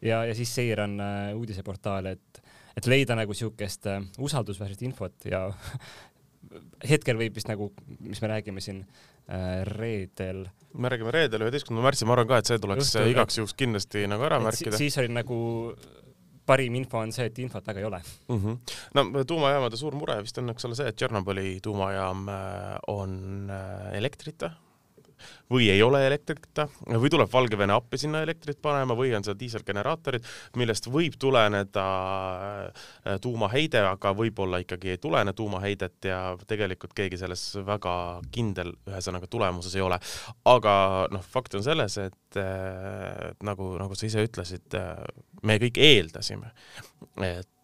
ja, 0.04 0.26
ja 0.26 0.36
siis 0.36 0.56
seiran 0.56 1.00
äh, 1.00 1.32
uudiseportaale, 1.38 2.16
et, 2.18 2.44
et 2.78 2.90
leida 2.90 3.18
nagu 3.18 3.36
siukest 3.38 3.88
äh, 3.92 4.04
usaldusväärset 4.20 4.86
infot 4.88 5.28
ja 5.30 5.46
hetkel 6.92 7.20
võib 7.20 7.36
vist 7.38 7.50
nagu, 7.50 7.72
mis 8.04 8.22
me 8.24 8.32
räägime 8.36 8.64
siin 8.64 8.84
äh, 8.84 9.64
reedel. 9.74 10.46
me 10.74 10.92
räägime 10.92 11.14
reedel, 11.16 11.48
üheteistkümnendal 11.48 11.90
märtsil, 11.90 12.10
ma 12.10 12.18
arvan 12.18 12.32
ka, 12.32 12.42
et 12.42 12.52
see 12.52 12.62
tuleks 12.62 12.90
Õhtul, 12.90 13.12
igaks 13.14 13.42
juhuks 13.42 13.58
kindlasti 13.60 14.08
nagu 14.12 14.28
ära 14.28 14.42
märkida. 14.44 14.78
siis 14.80 14.98
oli 15.02 15.14
nagu 15.14 15.38
parim 16.44 16.76
info 16.76 17.00
on 17.00 17.14
see, 17.16 17.30
et 17.30 17.40
infot 17.40 17.64
väga 17.68 17.80
ei 17.80 17.86
ole 17.88 18.02
mm. 18.04 18.40
-hmm. 18.42 18.58
no 19.00 19.24
tuumajaamade 19.24 19.80
suur 19.80 19.96
mure 19.96 20.20
vist 20.26 20.38
on, 20.42 20.52
eks 20.52 20.68
ole, 20.68 20.76
see, 20.76 20.90
et 20.92 21.00
Tšernobõli 21.00 21.62
tuumajaam 21.64 22.28
on 22.92 23.16
elektrita 23.94 24.52
või 25.52 25.70
ei 25.72 25.82
ole 25.86 26.02
elektrita 26.08 26.68
või 26.88 27.12
tuleb 27.14 27.32
Valgevene 27.34 27.76
appi 27.76 28.00
sinna 28.02 28.24
elektrit 28.26 28.60
panema 28.62 28.96
või 28.98 29.14
on 29.16 29.26
seal 29.26 29.38
diiselgeneraatorid, 29.40 30.26
millest 30.60 30.90
võib 30.92 31.18
tuleneda 31.20 31.86
äh, 32.70 33.18
tuumaheide, 33.22 33.84
aga 33.94 34.14
võib-olla 34.18 34.62
ikkagi 34.64 34.94
ei 34.94 35.02
tulene 35.02 35.34
tuumaheidet 35.38 36.10
ja 36.10 36.22
tegelikult 36.48 36.96
keegi 36.98 37.20
selles 37.22 37.46
väga 37.66 37.96
kindel 38.34 38.74
ühesõnaga 38.90 39.30
tulemuses 39.30 39.76
ei 39.76 39.86
ole. 39.86 40.00
aga 40.46 40.76
noh, 41.12 41.24
fakt 41.36 41.56
on 41.60 41.66
selles, 41.66 41.98
et 42.02 42.40
äh, 42.40 43.34
nagu, 43.44 43.74
nagu 43.82 43.96
sa 43.98 44.08
ise 44.10 44.26
ütlesid 44.26 44.78
äh,, 44.80 45.04
me 45.44 45.60
kõik 45.62 45.80
eeldasime, 45.82 46.54
et 47.24 47.63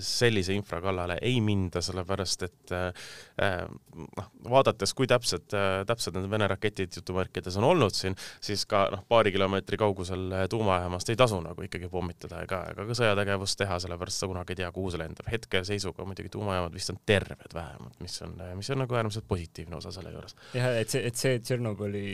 sellise 0.00 0.54
infra 0.56 0.80
kallale 0.82 1.18
ei 1.22 1.40
minda, 1.44 1.82
sellepärast 1.84 2.44
et 2.46 2.72
äh, 2.74 2.88
äh, 3.42 3.64
noh, 4.16 4.30
vaadates, 4.50 4.94
kui 4.96 5.08
täpsed, 5.10 5.52
täpsed 5.86 6.16
need 6.16 6.28
Vene 6.30 6.46
raketid 6.50 6.94
jutumärkides 7.00 7.56
on 7.58 7.66
olnud 7.66 7.94
siin, 7.96 8.14
siis 8.42 8.64
ka 8.70 8.84
noh, 8.92 9.02
paari 9.08 9.32
kilomeetri 9.34 9.78
kaugusel 9.80 10.36
tuumajaamast 10.50 11.10
ei 11.10 11.18
tasu 11.18 11.40
nagu 11.42 11.64
ikkagi 11.66 11.90
pommitada 11.90 12.42
ega, 12.44 12.62
ega 12.72 12.86
ka 12.88 12.96
sõjategevust 12.98 13.58
teha, 13.60 13.78
sellepärast 13.82 14.22
sa 14.22 14.30
kunagi 14.30 14.54
ei 14.54 14.60
tea, 14.62 14.70
kuhu 14.74 14.92
see 14.92 15.02
lendab. 15.02 15.30
hetkeseisuga 15.30 16.06
muidugi 16.06 16.32
tuumajaamad 16.32 16.74
vist 16.76 16.94
on 16.94 17.00
terved 17.06 17.54
vähemalt, 17.54 17.98
mis 18.04 18.20
on, 18.26 18.36
mis 18.58 18.70
on 18.70 18.82
nagu 18.84 19.00
äärmiselt 19.00 19.26
positiivne 19.28 19.78
osa 19.80 19.92
selle 19.94 20.14
juures. 20.14 20.36
jah, 20.54 20.70
et 20.80 20.92
see, 20.92 21.02
et 21.06 21.18
see 21.18 21.38
Tšernobõli 21.40 22.06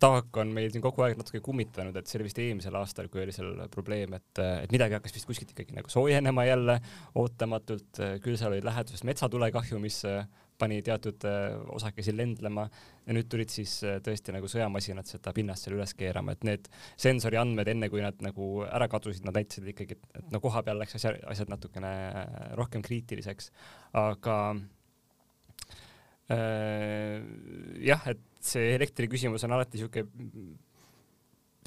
taak 0.00 0.42
on 0.42 0.52
meil 0.54 0.72
siin 0.72 0.84
kogu 0.84 1.06
aeg 1.06 1.18
natuke 1.20 1.42
kummitanud, 1.44 1.96
et 1.96 2.10
see 2.10 2.18
oli 2.18 2.28
vist 2.28 2.42
eelmisel 2.42 2.76
aastal, 2.80 3.10
kui 3.12 3.22
oli 3.24 3.34
seal 3.34 3.54
probleem 3.72 4.16
et, 4.18 4.42
et 4.64 4.74
midagi 4.74 4.96
hakkas 4.98 5.14
vist 5.16 5.28
kuskilt 5.28 5.54
ikkagi 5.54 5.76
nagu 5.76 5.90
soojenema 6.12 6.44
jälle 6.44 6.78
ootamatult, 7.14 8.00
küll 8.22 8.36
seal 8.36 8.52
oli 8.52 8.64
läheduses 8.64 9.04
metsatulekahju, 9.08 9.78
mis 9.80 10.02
äh, 10.04 10.26
pani 10.58 10.82
teatud 10.84 11.24
äh, 11.24 11.54
osakesi 11.72 12.12
lendlema. 12.16 12.66
Ja 13.06 13.16
nüüd 13.16 13.28
tulid 13.32 13.50
siis 13.52 13.78
äh, 13.86 13.98
tõesti 14.04 14.34
nagu 14.34 14.48
sõjamasinad 14.50 15.08
seda 15.08 15.32
pinnast 15.34 15.66
seal 15.66 15.78
üles 15.78 15.94
keerama, 15.98 16.36
et 16.36 16.44
need 16.46 16.68
sensori 17.00 17.40
andmed, 17.40 17.70
enne 17.72 17.88
kui 17.92 18.04
nad 18.04 18.20
nagu 18.24 18.50
ära 18.68 18.88
kadusid, 18.92 19.24
nad 19.26 19.38
näitasid 19.38 19.72
ikkagi, 19.72 19.98
et 20.18 20.28
no 20.34 20.40
koha 20.44 20.62
peal 20.66 20.80
läks 20.82 20.98
asja, 21.00 21.14
asjad 21.32 21.52
natukene 21.52 21.92
rohkem 22.60 22.84
kriitiliseks, 22.84 23.50
aga 23.96 24.36
äh, 26.28 27.16
jah, 27.88 28.04
et 28.12 28.28
see 28.42 28.74
elektri 28.76 29.08
küsimus 29.08 29.48
on 29.48 29.56
alati 29.56 29.80
siuke 29.80 30.04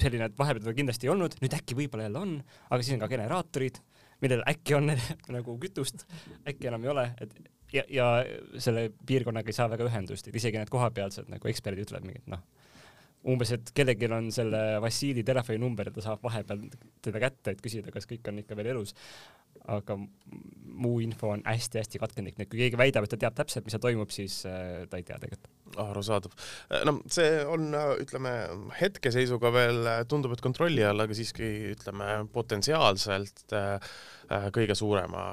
selline, 0.00 0.28
et 0.28 0.38
vahepeal 0.38 0.64
teda 0.64 0.76
kindlasti 0.76 1.08
ei 1.08 1.12
olnud, 1.12 1.36
nüüd 1.42 1.54
äkki 1.56 1.76
võib-olla 1.76 2.08
jälle 2.08 2.20
on, 2.20 2.34
aga 2.68 2.84
siis 2.84 2.96
on 2.96 3.02
ka 3.02 3.08
generaatorid, 3.12 3.80
millel 4.24 4.44
äkki 4.48 4.76
on 4.78 4.92
nagu 5.36 5.58
kütust, 5.62 6.06
äkki 6.48 6.70
enam 6.70 6.86
ei 6.86 6.92
ole, 6.92 7.06
et 7.20 7.34
ja, 7.72 7.86
ja 7.90 8.10
selle 8.62 8.88
piirkonnaga 9.06 9.52
ei 9.52 9.56
saa 9.56 9.70
väga 9.72 9.88
ühendust, 9.88 10.28
et 10.28 10.38
isegi 10.38 10.60
need 10.60 10.72
kohapealsed 10.72 11.32
nagu 11.32 11.50
eksperdid 11.50 11.88
ütlevad 11.88 12.06
mingit 12.08 12.30
noh, 12.30 12.44
umbes, 13.26 13.50
et 13.56 13.72
kellelgi 13.74 14.08
on 14.12 14.30
selle 14.34 14.62
Vassili 14.84 15.24
telefoninumber 15.26 15.90
ta 15.94 16.04
saab 16.04 16.22
vahepeal 16.24 16.68
teda 17.04 17.22
kätte, 17.22 17.56
et 17.56 17.64
küsida, 17.64 17.90
kas 17.94 18.06
kõik 18.08 18.30
on 18.30 18.44
ikka 18.44 18.58
veel 18.58 18.74
elus 18.76 18.94
aga 19.66 19.96
muu 20.76 20.98
info 21.02 21.32
on 21.34 21.42
hästi-hästi 21.46 22.00
katkendlik, 22.02 22.36
nii 22.38 22.46
et 22.46 22.50
kui 22.52 22.60
keegi 22.62 22.78
väidab, 22.80 23.06
et 23.06 23.14
ta 23.14 23.20
teab 23.20 23.36
täpselt, 23.38 23.66
mis 23.66 23.74
seal 23.74 23.82
toimub, 23.82 24.12
siis 24.14 24.42
äh, 24.48 24.84
ta 24.90 25.00
ei 25.00 25.06
tea 25.06 25.18
tegelikult. 25.22 25.50
Arusaadav. 25.82 26.34
Äh, 26.70 26.84
no 26.88 26.98
see 27.10 27.42
on, 27.48 27.70
ütleme, 28.02 28.32
hetkeseisuga 28.80 29.52
veel 29.54 29.92
tundub, 30.10 30.34
et 30.36 30.44
kontrolli 30.44 30.84
all, 30.86 31.04
aga 31.04 31.16
siiski 31.16 31.52
ütleme 31.74 32.24
potentsiaalselt 32.32 33.56
äh, 33.56 33.94
kõige 34.54 34.76
suurema 34.78 35.26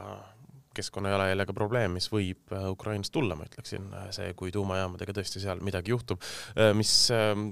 keskkonnajalajäljega 0.74 1.54
probleem, 1.54 2.00
mis 2.00 2.08
võib 2.10 2.54
äh, 2.54 2.66
Ukrainast 2.74 3.14
tulla, 3.14 3.38
ma 3.38 3.46
ütleksin, 3.46 3.92
see, 4.16 4.32
kui 4.38 4.54
tuumajaamadega 4.54 5.14
tõesti 5.20 5.42
seal 5.44 5.62
midagi 5.66 5.94
juhtub, 5.94 6.24
mis 6.78 6.94
ähm, 7.14 7.52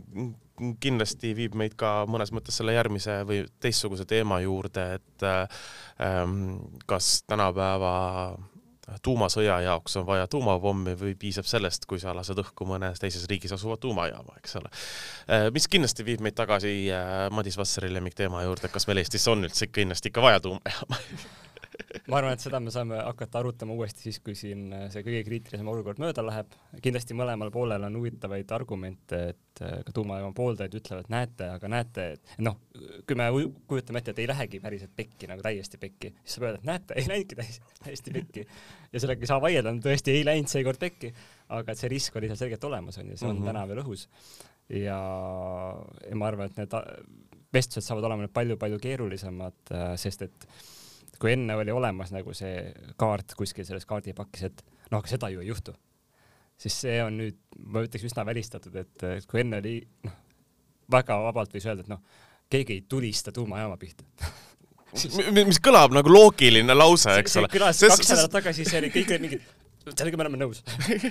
kindlasti 0.81 1.35
viib 1.37 1.55
meid 1.57 1.75
ka 1.79 2.01
mõnes 2.09 2.33
mõttes 2.33 2.57
selle 2.57 2.73
järgmise 2.75 3.21
või 3.29 3.43
teistsuguse 3.61 4.07
teema 4.09 4.41
juurde, 4.43 4.87
et 4.97 5.27
ähm, 5.27 6.57
kas 6.89 7.19
tänapäeva 7.29 7.93
tuumasõja 9.03 9.59
jaoks 9.65 9.97
on 10.01 10.05
vaja 10.07 10.27
tuumapommi 10.31 10.95
või 10.99 11.15
piisab 11.19 11.47
sellest, 11.49 11.85
kui 11.89 11.99
sa 11.99 12.15
lased 12.15 12.39
õhku 12.43 12.67
mõnes 12.67 12.99
teises 13.01 13.27
riigis 13.29 13.53
asuva 13.55 13.77
tuumajaama, 13.81 14.37
eks 14.41 14.57
ole. 14.61 14.71
mis 15.53 15.67
kindlasti 15.71 16.05
viib 16.07 16.23
meid 16.25 16.37
tagasi 16.37 16.73
Madis 17.31 17.57
Vassari 17.57 17.93
lemmikteema 17.93 18.43
juurde, 18.47 18.71
kas 18.71 18.87
meil 18.87 19.03
Eestis 19.03 19.27
on 19.31 19.47
üldse 19.47 19.71
kindlasti 19.71 20.11
ikka 20.11 20.25
vaja 20.25 20.43
tuumajaama 20.43 20.99
ma 22.09 22.17
arvan, 22.19 22.35
et 22.35 22.43
seda 22.43 22.59
me 22.63 22.71
saame 22.73 22.99
hakata 23.01 23.39
arutama 23.41 23.75
uuesti 23.75 24.07
siis, 24.07 24.19
kui 24.23 24.35
siin 24.37 24.67
äh, 24.75 24.85
see 24.93 25.03
kõige 25.05 25.21
kriitilisem 25.27 25.67
olukord 25.71 26.01
mööda 26.01 26.23
läheb. 26.25 26.53
kindlasti 26.83 27.17
mõlemal 27.17 27.51
poolel 27.53 27.87
on 27.87 27.97
huvitavaid 27.99 28.51
argumente, 28.55 29.21
et 29.33 29.63
äh, 29.63 29.79
ka 29.87 29.95
tuumajaama 29.95 30.35
pooldajad 30.37 30.77
ütlevad, 30.81 31.09
näete, 31.13 31.49
aga 31.55 31.71
näete, 31.71 32.07
et 32.17 32.35
noh, 32.43 32.59
kui 33.07 33.19
me 33.19 33.29
kujutame 33.69 34.01
ette, 34.01 34.15
et 34.15 34.23
ei 34.23 34.29
lähegi 34.31 34.61
päriselt 34.63 34.95
pekki 34.95 35.29
nagu 35.31 35.45
täiesti 35.45 35.81
pekki, 35.81 36.13
siis 36.21 36.37
saab 36.37 36.49
öelda, 36.49 36.61
et 36.61 36.69
näete, 36.71 36.99
ei 37.01 37.09
läinudki 37.11 37.39
täiesti, 37.41 37.75
täiesti 37.85 38.15
pekki. 38.19 38.45
ja 38.91 39.03
sellega 39.03 39.25
ei 39.25 39.33
saa 39.33 39.41
vaielda, 39.43 39.75
tõesti 39.87 40.15
ei 40.15 40.27
läinud 40.27 40.51
seekord 40.51 40.81
pekki, 40.81 41.13
aga 41.57 41.73
et 41.73 41.81
see 41.81 41.91
risk 41.91 42.15
oli 42.19 42.31
seal 42.31 42.45
selgelt 42.45 42.69
olemas 42.69 43.01
on 43.01 43.11
ju, 43.11 43.17
see 43.17 43.27
on 43.27 43.35
mm 43.35 43.43
-hmm. 43.43 43.51
täna 43.53 43.67
veel 43.67 43.83
õhus. 43.85 44.07
ja, 44.69 45.01
ja 46.09 46.15
ma 46.15 46.27
arvan, 46.27 46.51
et 46.51 46.57
need 46.57 46.79
vestlused 47.53 47.87
saavad 47.87 48.07
olema 48.07 48.25
nüüd 48.25 48.35
palju-palju 48.35 48.79
keerulisemad, 48.81 49.59
äh, 49.75 49.89
sest 49.99 50.27
et 50.27 50.47
kui 51.21 51.35
enne 51.35 51.55
oli 51.59 51.73
olemas 51.73 52.11
nagu 52.13 52.33
see 52.37 52.65
kaart 52.99 53.35
kuskil 53.37 53.67
selles 53.67 53.85
kaardipakis, 53.89 54.47
et 54.49 54.63
noh, 54.89 54.99
aga 54.99 55.11
seda 55.11 55.29
ju 55.31 55.43
ei 55.43 55.51
juhtu, 55.51 55.75
siis 56.59 56.79
see 56.85 56.97
on 57.03 57.19
nüüd, 57.21 57.37
ma 57.61 57.85
ütleks 57.85 58.07
üsna 58.09 58.25
välistatud, 58.27 58.75
et 58.81 59.07
kui 59.29 59.43
enne 59.43 59.61
oli 59.61 59.77
noh, 60.07 60.17
väga 60.91 61.19
vabalt 61.27 61.53
võis 61.55 61.67
öelda, 61.69 61.85
et 61.85 61.91
noh, 61.91 62.01
keegi 62.51 62.79
ei 62.79 62.85
tulista 62.89 63.33
tuumajaama 63.35 63.77
pihta. 63.81 64.05
Mis 65.37 65.61
kõlab 65.63 65.93
nagu 65.95 66.11
loogiline 66.11 66.75
lause, 66.75 67.13
eks 67.21 67.37
ole. 67.39 67.47
kõlas 67.53 67.79
kaks 67.79 68.09
nädalat 68.11 68.33
tagasi, 68.33 68.65
see 68.67 68.81
oli 68.81 68.89
kõik 68.91 69.13
mingid 69.23 69.45
sellega 69.89 70.17
me 70.19 70.25
oleme 70.27 70.39
nõus. 70.41 70.61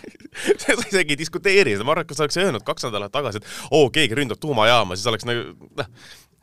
Sa 0.63 0.75
isegi 0.77 1.17
ei 1.17 1.19
diskuteeri 1.19 1.75
seda, 1.75 1.87
ma 1.87 1.95
arvan, 1.95 2.07
et 2.07 2.11
kui 2.11 2.19
sa 2.19 2.27
oleks 2.27 2.39
öelnud 2.39 2.67
kaks 2.67 2.87
nädalat 2.87 3.13
tagasi, 3.15 3.41
et 3.41 3.71
oo, 3.75 3.89
keegi 3.95 4.19
ründab 4.19 4.39
tuumajaama, 4.43 4.99
siis 4.99 5.09
oleks 5.11 5.27
nagu, 5.27 5.71
noh, 5.81 5.89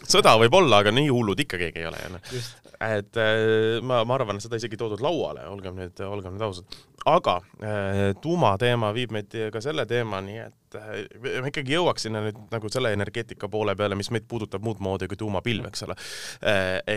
sõda 0.05 0.35
võib 0.37 0.53
olla, 0.57 0.81
aga 0.83 0.93
nii 0.93 1.09
hullud 1.09 1.39
ikka 1.41 1.59
keegi 1.61 1.81
ei 1.81 1.87
ole 1.89 2.01
ju 2.03 2.11
noh. 2.13 2.33
et 2.87 3.19
äh, 3.21 3.79
ma, 3.85 4.03
ma 4.05 4.17
arvan, 4.17 4.41
seda 4.43 4.59
isegi 4.59 4.77
toodud 4.79 5.01
lauale, 5.03 5.47
olgem 5.49 5.77
nüüd, 5.79 5.97
olgem 6.05 6.35
nüüd 6.35 6.45
ausad. 6.45 6.77
aga 7.09 7.37
äh, 7.63 8.01
tuumateema 8.21 8.91
viib 8.95 9.15
meid 9.15 9.33
ka 9.53 9.61
selle 9.63 9.87
teemani, 9.89 10.37
et 10.45 10.77
äh, 10.77 11.41
me 11.41 11.51
ikkagi 11.51 11.77
jõuaks 11.77 12.07
sinna 12.07 12.21
nüüd 12.27 12.39
nagu 12.53 12.71
selle 12.73 12.93
energeetika 12.93 13.49
poole 13.49 13.75
peale, 13.79 13.97
mis 13.97 14.11
meid 14.13 14.27
puudutab 14.29 14.65
muud 14.65 14.81
moodi 14.85 15.09
kui 15.09 15.19
tuumapilv, 15.19 15.69
eks 15.71 15.87
ole. 15.87 15.97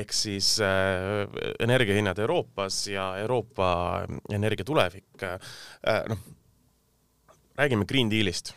ehk 0.00 0.12
siis 0.14 0.56
energiahinnad 0.60 2.20
Euroopas 2.20 2.82
ja 2.92 3.12
Euroopa 3.22 3.70
energia 4.32 4.66
tulevik. 4.68 5.24
noh, 6.10 6.26
räägime 7.56 7.88
Green 7.88 8.12
Dealist 8.12 8.54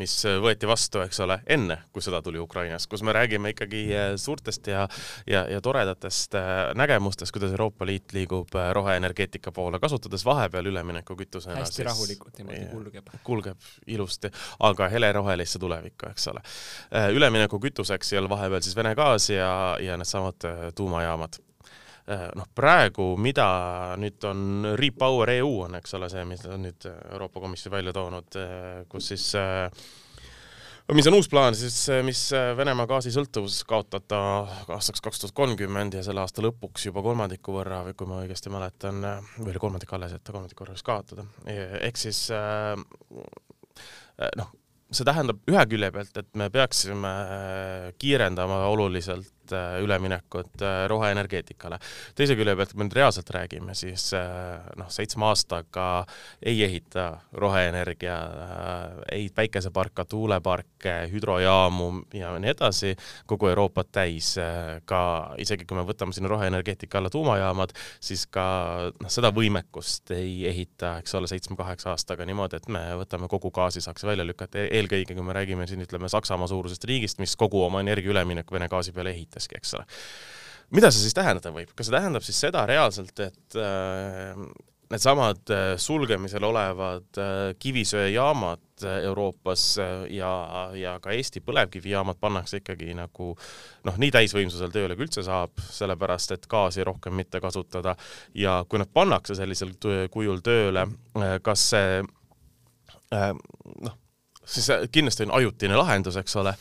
mis 0.00 0.14
äh, 0.28 0.38
võeti 0.42 0.68
vastu, 0.68 1.00
eks 1.04 1.20
ole, 1.24 1.38
enne 1.50 1.78
kui 1.94 2.02
sõda 2.04 2.20
tuli 2.24 2.40
Ukrainas, 2.42 2.86
kus 2.90 3.04
me 3.06 3.14
räägime 3.14 3.54
ikkagi 3.54 3.82
äh, 3.94 4.08
suurtest 4.20 4.66
ja, 4.70 4.86
ja, 5.30 5.44
ja 5.50 5.60
toredatest 5.64 6.36
äh, 6.38 6.50
nägemustest, 6.78 7.32
kuidas 7.34 7.54
Euroopa 7.54 7.86
Liit 7.88 8.14
liigub 8.16 8.54
roheenergeetika 8.78 9.52
poole, 9.52 9.80
kasutades 9.82 10.24
vahepeal 10.24 10.70
üleminekukütusena. 10.72 11.60
hästi 11.60 11.82
siis, 11.82 11.88
rahulikult 11.88 12.38
niimoodi 12.38 12.66
kulgeb. 12.72 13.14
kulgeb 13.24 13.70
ilusti, 13.86 14.30
aga 14.60 14.88
helerohelisse 14.88 15.58
tulevikku, 15.62 16.10
eks 16.10 16.28
ole. 16.32 16.44
üleminekukütuseks 17.14 18.12
ei 18.12 18.22
ole 18.22 18.30
vahepeal 18.32 18.62
siis 18.64 18.76
Vene 18.76 18.94
gaas 18.98 19.30
ja, 19.30 19.50
ja 19.80 19.96
needsamad 20.00 20.46
tuumajaamad 20.74 21.43
noh, 22.06 22.48
praegu, 22.56 23.14
mida 23.20 23.48
nüüd 24.00 24.24
on 24.28 24.72
Repower 24.76 25.30
EU 25.38 25.52
on, 25.66 25.76
eks 25.78 25.94
ole, 25.96 26.10
see, 26.12 26.24
mis 26.28 26.44
on 26.48 26.66
nüüd 26.66 26.88
Euroopa 26.88 27.40
Komisjon 27.40 27.72
välja 27.72 27.94
toonud, 27.96 28.36
kus 28.92 29.12
siis 29.14 29.30
mis 30.92 31.06
on 31.08 31.16
uus 31.16 31.30
plaan 31.32 31.56
siis, 31.56 31.78
mis 32.04 32.26
Venemaa 32.58 32.84
gaasisõltuvus 32.90 33.62
kaotada 33.68 34.18
aastaks 34.76 35.00
kaks 35.04 35.22
tuhat 35.22 35.36
kolmkümmend 35.38 35.96
ja 35.96 36.02
selle 36.04 36.20
aasta 36.20 36.44
lõpuks 36.44 36.90
juba 36.90 37.04
kolmandiku 37.04 37.56
võrra 37.56 37.80
või 37.86 37.96
kui 37.96 38.10
ma 38.10 38.20
õigesti 38.24 38.52
mäletan, 38.52 39.00
või 39.38 39.54
oli 39.54 39.62
kolmandik 39.62 39.96
alles, 39.96 40.12
et 40.12 40.28
kolmandiku 40.28 40.66
võrra 40.66 40.76
võiks 40.76 40.84
kaotada. 40.84 41.24
ehk 41.48 41.96
siis 42.04 42.26
noh, 44.36 44.52
see 44.92 45.06
tähendab 45.08 45.40
ühe 45.50 45.64
külje 45.70 45.90
pealt, 45.94 46.20
et 46.20 46.28
me 46.38 46.50
peaksime 46.52 47.12
kiirendama 48.00 48.60
oluliselt 48.68 49.43
Äh, 49.52 49.82
üleminekut 49.84 50.62
äh, 50.62 50.88
roheenergeetikale. 50.88 51.78
teise 52.14 52.36
külje 52.36 52.54
pealt, 52.56 52.70
kui 52.72 52.80
me 52.80 52.86
nüüd 52.86 52.94
reaalselt 52.96 53.28
räägime, 53.34 53.74
siis 53.76 54.06
äh, 54.16 54.62
noh, 54.80 54.88
seitsme 54.88 55.26
aastaga 55.28 56.06
ei 56.40 56.62
ehita 56.64 57.04
roheenergia, 57.36 58.14
ei 59.12 59.28
päikeseparka, 59.34 60.06
tuuleparke, 60.08 60.94
hüdrojaamu 61.12 61.88
ja 62.16 62.30
nii 62.40 62.52
edasi, 62.54 62.94
kogu 63.26 63.50
Euroopat 63.52 63.90
täis. 63.92 64.34
ka 64.84 65.00
isegi 65.38 65.66
kui 65.68 65.76
me 65.76 65.84
võtame 65.84 66.16
sinna 66.16 66.30
roheenergeetika 66.32 66.98
alla 66.98 67.10
tuumajaamad, 67.12 67.74
siis 68.00 68.24
ka 68.26 68.46
noh, 69.00 69.12
seda 69.12 69.28
võimekust 69.34 70.14
ei 70.16 70.46
ehita, 70.48 70.96
eks 71.02 71.14
ole, 71.20 71.28
seitsme-kaheksa 71.28 71.92
aastaga 71.92 72.24
niimoodi, 72.24 72.56
et 72.56 72.68
me 72.68 72.82
võtame 73.02 73.28
kogu 73.28 73.52
gaasi 73.54 73.84
saaks 73.84 74.06
välja 74.08 74.24
lükata, 74.24 74.64
eelkõige 74.70 75.14
kui 75.14 75.26
me 75.26 75.36
räägime 75.36 75.68
siin 75.68 75.84
ütleme 75.84 76.08
Saksamaa 76.08 76.48
suurusest 76.48 76.84
riigist, 76.88 77.20
mis 77.20 77.36
kogu 77.36 77.62
oma 77.64 77.84
energia 77.84 78.14
ülemineku 78.14 78.54
Vene 78.54 78.68
gaasi 78.70 78.92
peale 78.94 79.10
ehitab 79.10 79.34
võitleski, 79.44 79.60
eks 79.60 79.74
ole. 79.78 79.86
mida 80.74 80.90
see 80.90 81.04
siis 81.04 81.14
tähendada 81.14 81.52
võib, 81.54 81.74
kas 81.76 81.88
see 81.88 81.96
tähendab 81.96 82.24
siis 82.24 82.38
seda 82.40 82.64
reaalselt, 82.66 83.20
et 83.20 83.56
äh, 83.60 84.34
needsamad 84.90 85.50
äh, 85.50 85.76
sulgemisel 85.78 86.44
olevad 86.44 87.18
äh, 87.18 87.54
kivisöejaamad 87.58 88.60
Euroopas 88.84 89.78
ja, 90.10 90.30
ja 90.74 90.96
ka 91.00 91.12
Eesti 91.14 91.40
põlevkivijaamad 91.46 92.18
pannakse 92.20 92.58
ikkagi 92.58 92.90
nagu 92.98 93.30
noh, 93.86 93.98
nii 94.02 94.10
täisvõimsusel 94.12 94.72
tööle 94.74 94.96
kui 94.96 95.06
üldse 95.06 95.22
saab, 95.24 95.54
sellepärast 95.70 96.34
et 96.34 96.48
gaasi 96.50 96.84
rohkem 96.84 97.14
mitte 97.14 97.40
kasutada. 97.40 97.94
Ja 98.34 98.64
kui 98.68 98.82
nad 98.82 98.90
pannakse 98.92 99.38
sellisel 99.38 99.76
kujul 100.10 100.42
tööle, 100.44 100.88
kas 101.46 101.68
see 101.70 102.02
noh, 103.14 103.94
siis 104.44 104.68
kindlasti 104.92 105.28
on 105.28 105.34
ajutine 105.38 105.76
lahendus, 105.78 106.16
eks 106.20 106.36
ole, 106.36 106.54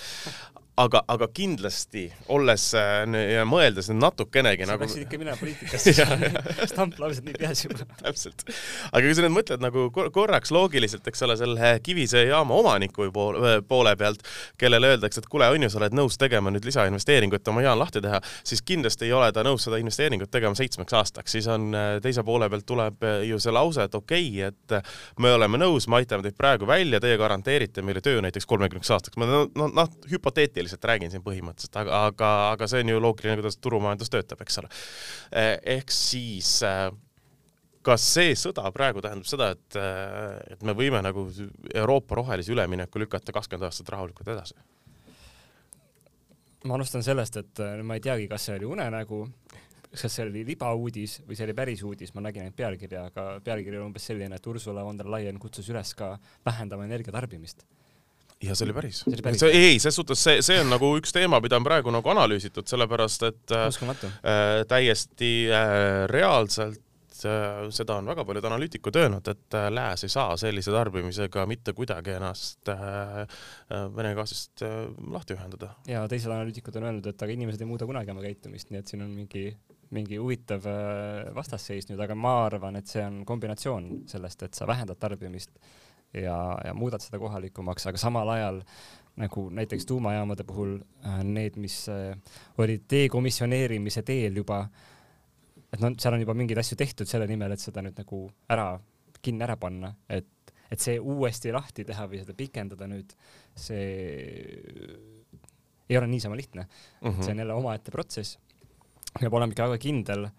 aga, 0.82 1.04
aga 1.08 1.28
kindlasti 1.30 2.08
olles 2.34 2.64
äh, 2.78 3.04
ja 3.36 3.44
mõeldes 3.46 3.92
natukenegi 3.94 4.66
sa 4.66 4.74
nagu. 4.74 4.82
peaksid 4.82 5.04
ikka 5.06 5.20
minema 5.22 5.38
poliitikasse 5.38 5.94
stamplaused 6.72 7.28
nii 7.28 7.36
peas 7.38 7.62
juba. 7.66 7.86
täpselt. 8.02 8.46
aga 8.90 9.04
kui 9.06 9.14
sa 9.14 9.26
nüüd 9.26 9.36
mõtled 9.36 9.62
nagu 9.64 9.86
korraks 9.94 10.54
loogiliselt, 10.56 11.06
eks 11.10 11.22
ole, 11.28 11.38
selle 11.38 11.74
kivisöejaama 11.86 12.58
omaniku 12.58 13.10
poole, 13.14 13.60
poole 13.70 13.94
pealt, 14.00 14.26
kellele 14.58 14.96
öeldakse, 14.96 15.22
et 15.22 15.30
kuule, 15.30 15.52
on 15.54 15.68
ju, 15.68 15.70
sa 15.70 15.82
oled 15.82 15.98
nõus 15.98 16.18
tegema 16.22 16.54
nüüd 16.54 16.66
lisainvesteeringut 16.66 17.54
oma 17.54 17.66
jaan 17.66 17.80
lahti 17.82 18.02
teha, 18.02 18.22
siis 18.42 18.66
kindlasti 18.66 19.10
ei 19.10 19.14
ole 19.14 19.30
ta 19.36 19.46
nõus 19.46 19.68
seda 19.68 19.78
investeeringut 19.82 20.34
tegema 20.34 20.58
seitsmeks 20.58 20.98
aastaks, 20.98 21.38
siis 21.38 21.50
on 21.54 21.70
äh, 21.78 21.92
teise 22.04 22.26
poole 22.26 22.50
pealt 22.50 22.66
tuleb 22.70 23.06
äh, 23.06 23.22
ju 23.30 23.38
see 23.44 23.54
lause, 23.54 23.86
et 23.86 24.00
okei 24.00 24.26
okay,, 24.42 24.50
et 24.50 25.22
me 25.22 25.36
oleme 25.38 25.62
nõus, 25.62 25.86
me 25.86 26.02
aitame 26.02 26.26
teid 26.26 26.38
praegu 26.40 26.66
välja, 26.70 27.02
teie 27.04 27.22
garanteerite 27.22 27.86
meile 27.86 28.02
töö 28.02 28.26
näiteks 28.26 28.50
kolmekümneks 28.50 28.94
aastaks. 28.98 29.22
ma 29.22 29.30
noh, 29.30 29.70
noh, 29.70 29.96
hüpoteetiliselt 30.10 30.63
teoreetiliselt 30.64 30.86
räägin 30.86 31.12
siin 31.12 31.24
põhimõtteliselt, 31.24 31.78
aga, 31.82 32.04
aga, 32.08 32.30
aga 32.54 32.68
see 32.68 32.84
on 32.84 32.92
ju 32.94 33.02
loogiline, 33.02 33.40
kuidas 33.40 33.58
turumajandus 33.58 34.12
töötab, 34.12 34.42
eks 34.42 34.60
ole. 34.62 34.70
Eh, 35.32 35.58
ehk 35.78 35.92
siis 35.92 36.62
eh, 36.64 36.92
kas 37.84 38.06
see 38.16 38.36
sõda 38.36 38.70
praegu 38.72 39.02
tähendab 39.02 39.28
seda, 39.28 39.52
et, 39.56 39.76
eh, 39.76 40.56
et 40.56 40.64
me 40.64 40.74
võime 40.74 41.02
nagu 41.04 41.28
Euroopa 41.74 42.16
rohelise 42.22 42.54
ülemineku 42.54 43.00
lükata 43.00 43.36
kakskümmend 43.36 43.70
aastat 43.70 43.90
rahulikult 43.90 44.28
edasi? 44.28 44.56
ma 46.64 46.78
alustan 46.78 47.04
sellest, 47.04 47.36
et 47.42 47.60
ma 47.84 47.98
ei 47.98 48.00
teagi, 48.00 48.24
kas 48.32 48.46
see 48.48 48.54
oli 48.56 48.64
unenägu, 48.64 49.18
kas 49.92 50.06
see 50.08 50.24
oli 50.24 50.46
libauudis 50.48 51.18
või 51.28 51.36
see 51.36 51.44
oli 51.44 51.56
päris 51.58 51.82
uudis, 51.84 52.14
ma 52.16 52.24
nägin 52.24 52.46
ainult 52.46 52.56
pealkirja, 52.56 53.02
aga 53.12 53.26
pealkiri 53.44 53.76
oli 53.76 53.90
umbes 53.90 54.08
selline, 54.08 54.40
et 54.40 54.48
Ursula 54.48 54.86
von 54.88 54.96
der 54.96 55.10
Leyen 55.12 55.42
kutsus 55.44 55.68
üles 55.74 55.92
ka 56.00 56.14
vähendama 56.48 56.88
energiatarbimist 56.88 57.66
ja 58.44 58.56
see 58.56 58.68
oli 58.68 58.76
päris. 58.76 59.04
see, 59.40 59.52
ei, 59.52 59.80
ses 59.80 59.96
suhtes 59.96 60.24
see, 60.24 60.42
see 60.46 60.60
on 60.62 60.72
nagu 60.74 60.94
üks 61.00 61.14
teema, 61.16 61.40
mida 61.44 61.60
on 61.60 61.68
praegu 61.68 61.94
nagu 61.94 62.14
analüüsitud, 62.14 62.68
sellepärast 62.70 63.28
et 63.30 63.56
äh, 63.56 63.68
äh 63.70 64.64
täiesti 64.70 65.34
äh, 65.52 66.06
reaalselt 66.12 67.26
äh, 67.26 67.68
seda 67.74 68.00
on 68.02 68.10
väga 68.12 68.26
paljud 68.28 68.48
analüütikud 68.50 69.00
öelnud, 69.04 69.28
et 69.32 69.60
äh, 69.60 69.70
lääs 69.74 70.06
ei 70.08 70.14
saa 70.14 70.38
sellise 70.40 70.74
tarbimisega 70.76 71.46
mitte 71.50 71.76
kuidagi 71.78 72.18
ennast 72.18 72.74
äh, 72.74 73.22
äh 73.24 73.86
Vene 73.96 74.14
gaasist 74.18 74.66
äh, 74.66 74.82
lahti 75.12 75.38
ühendada. 75.38 75.74
ja 75.88 76.08
teised 76.08 76.32
analüütikud 76.32 76.82
on 76.82 76.90
öelnud, 76.90 77.08
et 77.08 77.22
aga 77.22 77.38
inimesed 77.38 77.64
ei 77.64 77.70
muuda 77.70 77.88
kunagi 77.90 78.12
oma 78.12 78.26
käitumist, 78.26 78.72
nii 78.72 78.84
et 78.84 78.92
siin 78.92 79.06
on 79.06 79.16
mingi 79.16 79.52
mingi 79.94 80.18
huvitav 80.18 80.66
äh, 80.66 81.32
vastasseis 81.36 81.88
nüüd, 81.90 82.02
aga 82.02 82.16
ma 82.18 82.34
arvan, 82.48 82.80
et 82.80 82.90
see 82.90 83.04
on 83.06 83.22
kombinatsioon 83.30 83.90
sellest, 84.10 84.48
et 84.48 84.58
sa 84.58 84.68
vähendad 84.70 84.98
tarbimist 85.00 85.54
ja, 86.14 86.58
ja 86.66 86.74
muudad 86.74 87.02
seda 87.04 87.20
kohalikumaks, 87.22 87.88
aga 87.90 88.02
samal 88.02 88.30
ajal 88.36 88.62
nagu 89.22 89.46
näiteks 89.54 89.86
tuumajaamade 89.86 90.44
puhul 90.44 90.80
äh, 91.06 91.22
need, 91.24 91.58
mis 91.62 91.90
äh, 91.90 92.18
olid 92.58 92.86
dekomisjoneerimise 92.90 94.02
teel 94.06 94.40
juba, 94.42 94.64
et 95.74 95.82
noh, 95.82 95.94
seal 96.00 96.18
on 96.18 96.24
juba 96.24 96.36
mingeid 96.38 96.62
asju 96.62 96.78
tehtud 96.80 97.10
selle 97.10 97.28
nimel, 97.30 97.54
et 97.54 97.62
seda 97.62 97.84
nüüd 97.86 97.98
nagu 98.02 98.24
ära, 98.54 98.72
kinni 99.22 99.46
ära 99.46 99.58
panna, 99.62 99.94
et, 100.10 100.56
et 100.72 100.82
see 100.82 100.98
uuesti 100.98 101.54
lahti 101.54 101.86
teha 101.86 102.08
või 102.10 102.24
seda 102.24 102.38
pikendada 102.38 102.90
nüüd, 102.90 103.14
see 103.54 103.86
ei 105.90 106.00
ole 106.00 106.10
niisama 106.10 106.38
lihtne 106.40 106.66
mm. 106.66 107.10
-hmm. 107.10 107.22
see 107.22 107.32
on 107.36 107.40
jälle 107.44 107.54
omaette 107.54 107.92
protsess. 107.92 108.40
peab 109.20 109.34
olema 109.34 109.52
ikka 109.52 109.70
väga 109.70 109.78
kindel, 109.78 110.30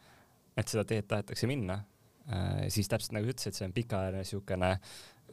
et 0.56 0.68
seda 0.68 0.84
teed 0.84 1.06
tahetakse 1.06 1.46
minna 1.46 1.84
äh,. 2.26 2.66
siis 2.68 2.88
täpselt 2.88 3.12
nagu 3.12 3.26
sa 3.26 3.30
ütlesid, 3.30 3.54
see 3.54 3.66
on 3.68 3.72
pikaajaline 3.72 4.24
niisugune 4.24 4.70
äh, 4.72 4.80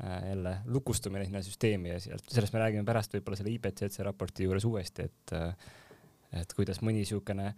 jälle 0.01 0.57
lukustumine 0.65 1.25
sinna 1.25 1.41
süsteemi 1.45 1.89
ja 1.93 1.99
sealt, 2.01 2.25
sellest 2.31 2.53
me 2.55 2.59
räägime 2.63 2.85
pärast 2.87 3.13
võib-olla 3.13 3.37
selle 3.37 3.53
IPCC 3.53 4.01
raporti 4.07 4.47
juures 4.47 4.65
uuesti, 4.65 5.07
et 5.09 5.33
äh, 5.37 5.71
et 6.41 6.53
kuidas 6.55 6.79
mõni 6.81 7.03
niisugune 7.03 7.49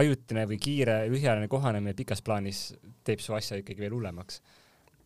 ajutine 0.00 0.42
või 0.50 0.58
kiire 0.62 1.04
lühiajaline 1.10 1.48
kohanemine 1.50 1.94
pikas 1.98 2.22
plaanis 2.26 2.64
teeb 3.06 3.22
su 3.22 3.34
asja 3.36 3.60
ikkagi 3.60 3.84
veel 3.84 3.94
hullemaks 3.94 4.40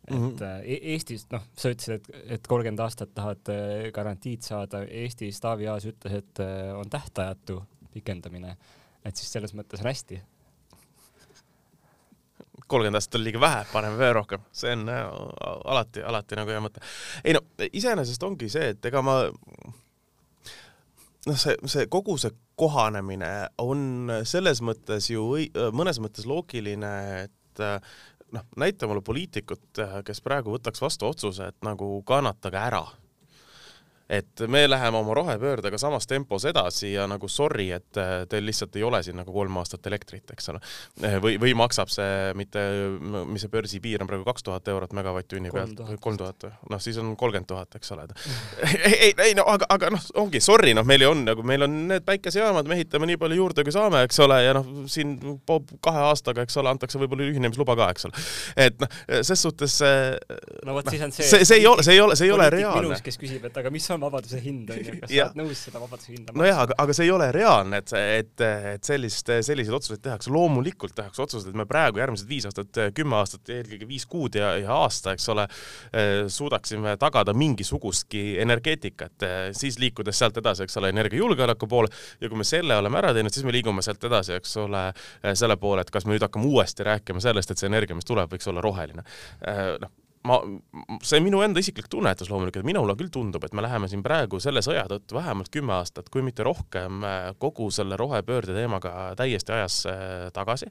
et 0.07 0.13
mm 0.13 0.29
-hmm. 0.29 0.61
Eestis, 0.81 1.25
noh, 1.31 1.41
sa 1.57 1.69
ütlesid, 1.69 1.93
et, 1.93 2.31
et 2.37 2.47
kolmkümmend 2.47 2.79
aastat 2.79 3.13
tahad 3.13 3.49
äh, 3.49 3.91
garantiid 3.93 4.41
saada, 4.41 4.83
Eestis 4.85 5.39
Taavi 5.41 5.67
Aas 5.67 5.85
ütles, 5.85 6.13
et 6.13 6.39
äh, 6.39 6.77
on 6.77 6.89
tähtajatu 6.89 7.63
pikendamine, 7.93 8.57
et 9.05 9.15
siis 9.15 9.31
selles 9.31 9.53
mõttes 9.53 9.81
on 9.81 9.89
hästi. 9.89 10.21
Kolmkümmend 12.67 12.99
aastat 12.99 13.19
on 13.19 13.25
liiga 13.25 13.41
vähe, 13.41 13.65
paneme 13.71 13.97
veel 13.99 14.13
rohkem, 14.17 14.45
see 14.55 14.73
on 14.75 14.87
äh, 14.89 15.03
alati, 15.73 16.03
alati 16.05 16.39
nagu 16.39 16.53
hea 16.53 16.61
mõte. 16.63 16.83
ei 17.23 17.35
no 17.37 17.43
iseenesest 17.71 18.23
ongi 18.27 18.49
see, 18.51 18.73
et 18.75 18.89
ega 18.89 19.03
ma 19.05 19.19
noh, 21.25 21.37
see, 21.37 21.55
see 21.71 21.87
kogu 21.91 22.17
see 22.21 22.33
kohanemine 22.59 23.31
on 23.61 24.11
selles 24.23 24.61
mõttes 24.63 25.09
ju 25.11 25.27
mõnes 25.75 25.99
mõttes 26.03 26.27
loogiline, 26.29 26.93
et 27.25 27.63
noh, 28.35 28.45
näita 28.57 28.87
mulle 28.87 29.03
poliitikut, 29.05 29.81
kes 30.07 30.21
praegu 30.23 30.53
võtaks 30.55 30.81
vastu 30.81 31.09
otsuse, 31.09 31.51
et 31.51 31.67
nagu 31.67 31.97
kannatage 32.07 32.61
ära 32.61 32.85
et 34.09 34.45
me 34.47 34.69
läheme 34.69 34.97
oma 34.97 35.13
rohepöördega 35.17 35.77
samas 35.77 36.07
tempos 36.07 36.45
edasi 36.45 36.91
ja 36.93 37.07
nagu 37.09 37.27
sorry, 37.27 37.71
et 37.71 37.97
äh, 37.97 38.25
teil 38.29 38.45
lihtsalt 38.45 38.75
ei 38.75 38.83
ole 38.83 39.01
siin 39.03 39.17
nagu 39.17 39.33
kolm 39.33 39.57
aastat 39.61 39.87
elektrit, 39.89 40.29
eks 40.31 40.51
ole. 40.53 40.61
Eh, 41.01 41.17
või, 41.21 41.39
või 41.41 41.55
maksab 41.57 41.89
see 41.89 42.33
mitte, 42.37 42.61
mis 43.25 43.45
see 43.45 43.53
börsipiir 43.53 44.03
on 44.03 44.09
praegu 44.09 44.27
kaks 44.27 44.45
tuhat 44.45 44.67
eurot 44.69 44.93
megavatt-tunni 44.97 45.53
pealt, 45.53 45.81
kolm 46.01 46.19
tuhat 46.21 46.47
või? 46.47 46.53
noh, 46.75 46.81
siis 46.81 46.99
on 47.01 47.15
kolmkümmend 47.17 47.49
tuhat, 47.49 47.79
eks 47.79 47.91
ole. 47.95 48.05
ei, 48.75 48.93
ei, 48.93 49.13
ei 49.29 49.37
no 49.37 49.47
aga, 49.49 49.69
aga 49.73 49.91
noh, 49.95 50.05
ongi 50.21 50.41
sorry, 50.43 50.75
noh, 50.77 50.85
meil 50.85 51.07
on 51.09 51.25
nagu, 51.25 51.45
meil 51.47 51.65
on 51.65 51.79
need 51.89 52.05
päikesejaamad, 52.05 52.69
me 52.69 52.77
ehitame 52.79 53.09
nii 53.09 53.21
palju 53.21 53.39
juurde, 53.41 53.65
kui 53.65 53.73
saame, 53.73 54.03
eks 54.05 54.21
ole, 54.25 54.39
ja 54.45 54.53
noh, 54.57 54.69
siin 54.91 55.17
kahe 55.83 56.05
aastaga, 56.11 56.45
eks 56.45 56.61
ole, 56.61 56.73
antakse 56.75 57.01
võib-olla 57.01 57.25
ühinemisluba 57.31 57.77
ka, 57.79 57.89
eks 57.95 58.09
ole. 58.09 58.25
et 58.67 58.77
noh, 58.81 59.01
ses 59.25 59.41
suhtes 59.47 59.79
no 59.81 60.77
vot, 60.77 60.93
siis 60.93 61.05
on 61.05 61.15
see 61.15 61.25
see, 61.29 61.45
see 61.45 61.59
ei 61.61 61.67
ole, 61.67 61.83
see 61.83 61.97
ei 61.97 62.01
ole, 62.01 62.15
see 62.15 62.29
ei 62.29 62.31
ole 62.31 62.49
reaalne. 62.53 62.87
minus, 62.87 63.03
kes 63.05 63.17
küsib, 63.19 63.45
et 63.49 63.57
aga 63.59 63.71
mis 63.73 63.87
on 63.93 63.94
on 63.95 64.03
vabaduse 64.03 64.39
hind, 64.43 64.69
onju, 64.75 64.97
kas 65.01 65.11
sa 65.11 65.27
oled 65.27 65.39
nõus 65.39 65.61
seda 65.67 65.81
vabaduse 65.81 66.11
hinda 66.11 66.31
maksma? 66.31 66.41
nojah, 66.43 66.61
aga, 66.65 66.77
aga 66.83 66.95
see 66.97 67.07
ei 67.07 67.13
ole 67.15 67.29
reaalne, 67.35 67.79
et, 67.81 67.93
et, 68.19 68.43
et 68.75 68.89
sellist, 68.89 69.31
selliseid 69.47 69.77
otsuseid 69.77 70.03
tehakse. 70.05 70.31
loomulikult 70.35 70.95
tehakse 70.97 71.23
otsuseid, 71.25 71.53
et 71.53 71.59
me 71.59 71.67
praegu 71.69 72.01
järgmised 72.01 72.29
viis 72.29 72.47
aastat, 72.49 72.81
kümme 72.97 73.17
aastat, 73.19 73.49
eelkõige 73.55 73.89
viis 73.89 74.05
kuud 74.09 74.37
ja, 74.39 74.53
ja 74.61 74.77
aasta, 74.85 75.15
eks 75.15 75.27
ole, 75.33 75.47
suudaksime 76.37 76.95
tagada 77.01 77.33
mingisugustki 77.37 78.23
energeetikat, 78.43 79.27
siis 79.57 79.79
liikudes 79.81 80.19
sealt 80.19 80.39
edasi, 80.41 80.65
eks 80.65 80.79
ole, 80.81 80.91
energiajulgeoleku 80.95 81.69
poole 81.71 81.91
ja 82.21 82.31
kui 82.31 82.39
me 82.39 82.47
selle 82.47 82.77
oleme 82.79 83.01
ära 83.01 83.13
teinud, 83.15 83.33
siis 83.33 83.47
me 83.47 83.55
liigume 83.55 83.85
sealt 83.85 84.03
edasi, 84.07 84.37
eks 84.39 84.57
ole, 84.63 84.87
selle 85.33 85.59
poole, 85.61 85.85
et 85.85 85.93
kas 85.93 86.07
me 86.07 86.15
nüüd 86.15 86.25
hakkame 86.25 86.49
uuesti 86.51 86.87
rääkima 86.87 87.23
sellest, 87.23 87.51
et 87.51 87.61
see 87.61 87.71
energia, 87.71 87.97
mis 87.97 88.07
tuleb, 88.07 88.31
võiks 88.31 88.51
olla 88.51 88.63
roheline. 88.63 89.05
noh 89.81 89.95
ma, 90.25 90.37
see 91.05 91.21
minu 91.23 91.41
enda 91.45 91.61
isiklik 91.61 91.87
tunnetus 91.91 92.29
loomulikult, 92.31 92.65
minule 92.67 92.95
küll 92.97 93.11
tundub, 93.13 93.43
et 93.45 93.53
me 93.55 93.63
läheme 93.65 93.89
siin 93.91 94.03
praegu 94.05 94.39
selle 94.43 94.63
sõja 94.65 94.85
tõttu 94.89 95.17
vähemalt 95.17 95.51
kümme 95.53 95.75
aastat, 95.77 96.09
kui 96.13 96.23
mitte 96.25 96.45
rohkem, 96.45 97.03
äh, 97.05 97.27
kogu 97.41 97.69
selle 97.73 97.97
rohepöörde 97.99 98.55
teemaga 98.55 99.13
täiesti 99.19 99.53
ajas 99.55 99.79
äh, 99.89 100.27
tagasi. 100.35 100.69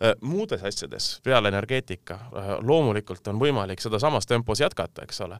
Äh, 0.00 0.14
muudes 0.24 0.62
asjades 0.66 1.10
peale 1.24 1.50
energeetika 1.50 2.18
loomulikult 2.64 3.26
on 3.30 3.38
võimalik 3.40 3.82
seda 3.82 3.98
samas 4.02 4.26
tempos 4.28 4.60
jätkata, 4.62 5.04
eks 5.04 5.20
ole. 5.24 5.36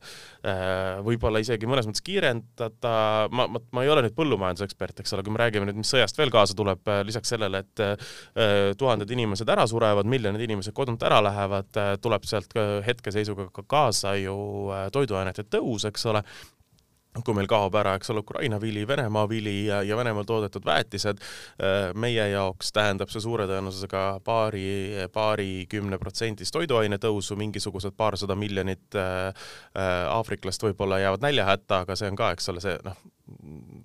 võib-olla 1.05 1.41
isegi 1.43 1.67
mõnes 1.69 1.87
mõttes 1.89 2.03
kiirendada, 2.05 2.95
ma, 3.35 3.47
ma, 3.51 3.61
ma 3.75 3.85
ei 3.85 3.91
ole 3.93 4.05
nüüd 4.05 4.15
põllumajandusekspert, 4.17 5.01
eks 5.03 5.15
ole, 5.17 5.25
kui 5.27 5.35
me 5.35 5.41
räägime 5.43 5.69
nüüd, 5.69 5.79
mis 5.81 5.91
sõjast 5.91 6.19
veel 6.19 6.33
kaasa 6.35 6.57
tuleb, 6.57 6.83
lisaks 7.07 7.33
sellele, 7.35 7.63
et 7.65 8.77
tuhanded 8.79 9.11
inimesed 9.17 9.51
ära 9.51 9.67
surevad, 9.71 10.09
miljonid 10.11 10.45
inimesed 10.47 10.75
kodunt 10.77 11.03
ära 11.07 11.21
lähevad, 11.25 11.71
tuleb 12.05 12.29
sealt 12.29 12.55
hetkeseisuga 12.87 13.44
ka 13.53 13.65
kaasa 13.67 14.15
ju 14.21 14.37
äh, 14.73 14.89
toiduainete 14.93 15.47
tõus, 15.51 15.89
eks 15.89 16.07
ole 16.13 16.25
kui 17.23 17.35
meil 17.37 17.47
kaob 17.47 17.77
ära, 17.79 17.95
eks 17.99 18.11
ole, 18.11 18.25
Ukraina 18.25 18.59
vili, 18.59 18.83
Venemaa 18.89 19.29
vili 19.31 19.67
ja, 19.69 19.83
ja 19.87 19.97
Venemaal 19.97 20.27
toodetud 20.27 20.65
väetised, 20.67 21.21
äh, 21.63 21.93
meie 21.95 22.27
jaoks 22.33 22.73
tähendab 22.75 23.13
see 23.13 23.23
suure 23.23 23.47
tõenäosusega 23.51 24.03
paari, 24.27 25.07
paarikümne 25.15 25.99
protsendist 26.03 26.55
toiduaine 26.57 26.99
tõusu, 27.03 27.39
mingisugused 27.39 27.95
paarsada 27.97 28.35
miljonit 28.39 28.99
äh, 28.99 29.31
aafriklast 30.11 30.67
võib-olla 30.67 30.99
jäävad 31.05 31.27
näljahätta, 31.29 31.85
aga 31.85 31.99
see 31.99 32.11
on 32.11 32.19
ka, 32.19 32.33
eks 32.35 32.51
ole, 32.51 32.65
see 32.65 32.77
noh, 32.83 32.99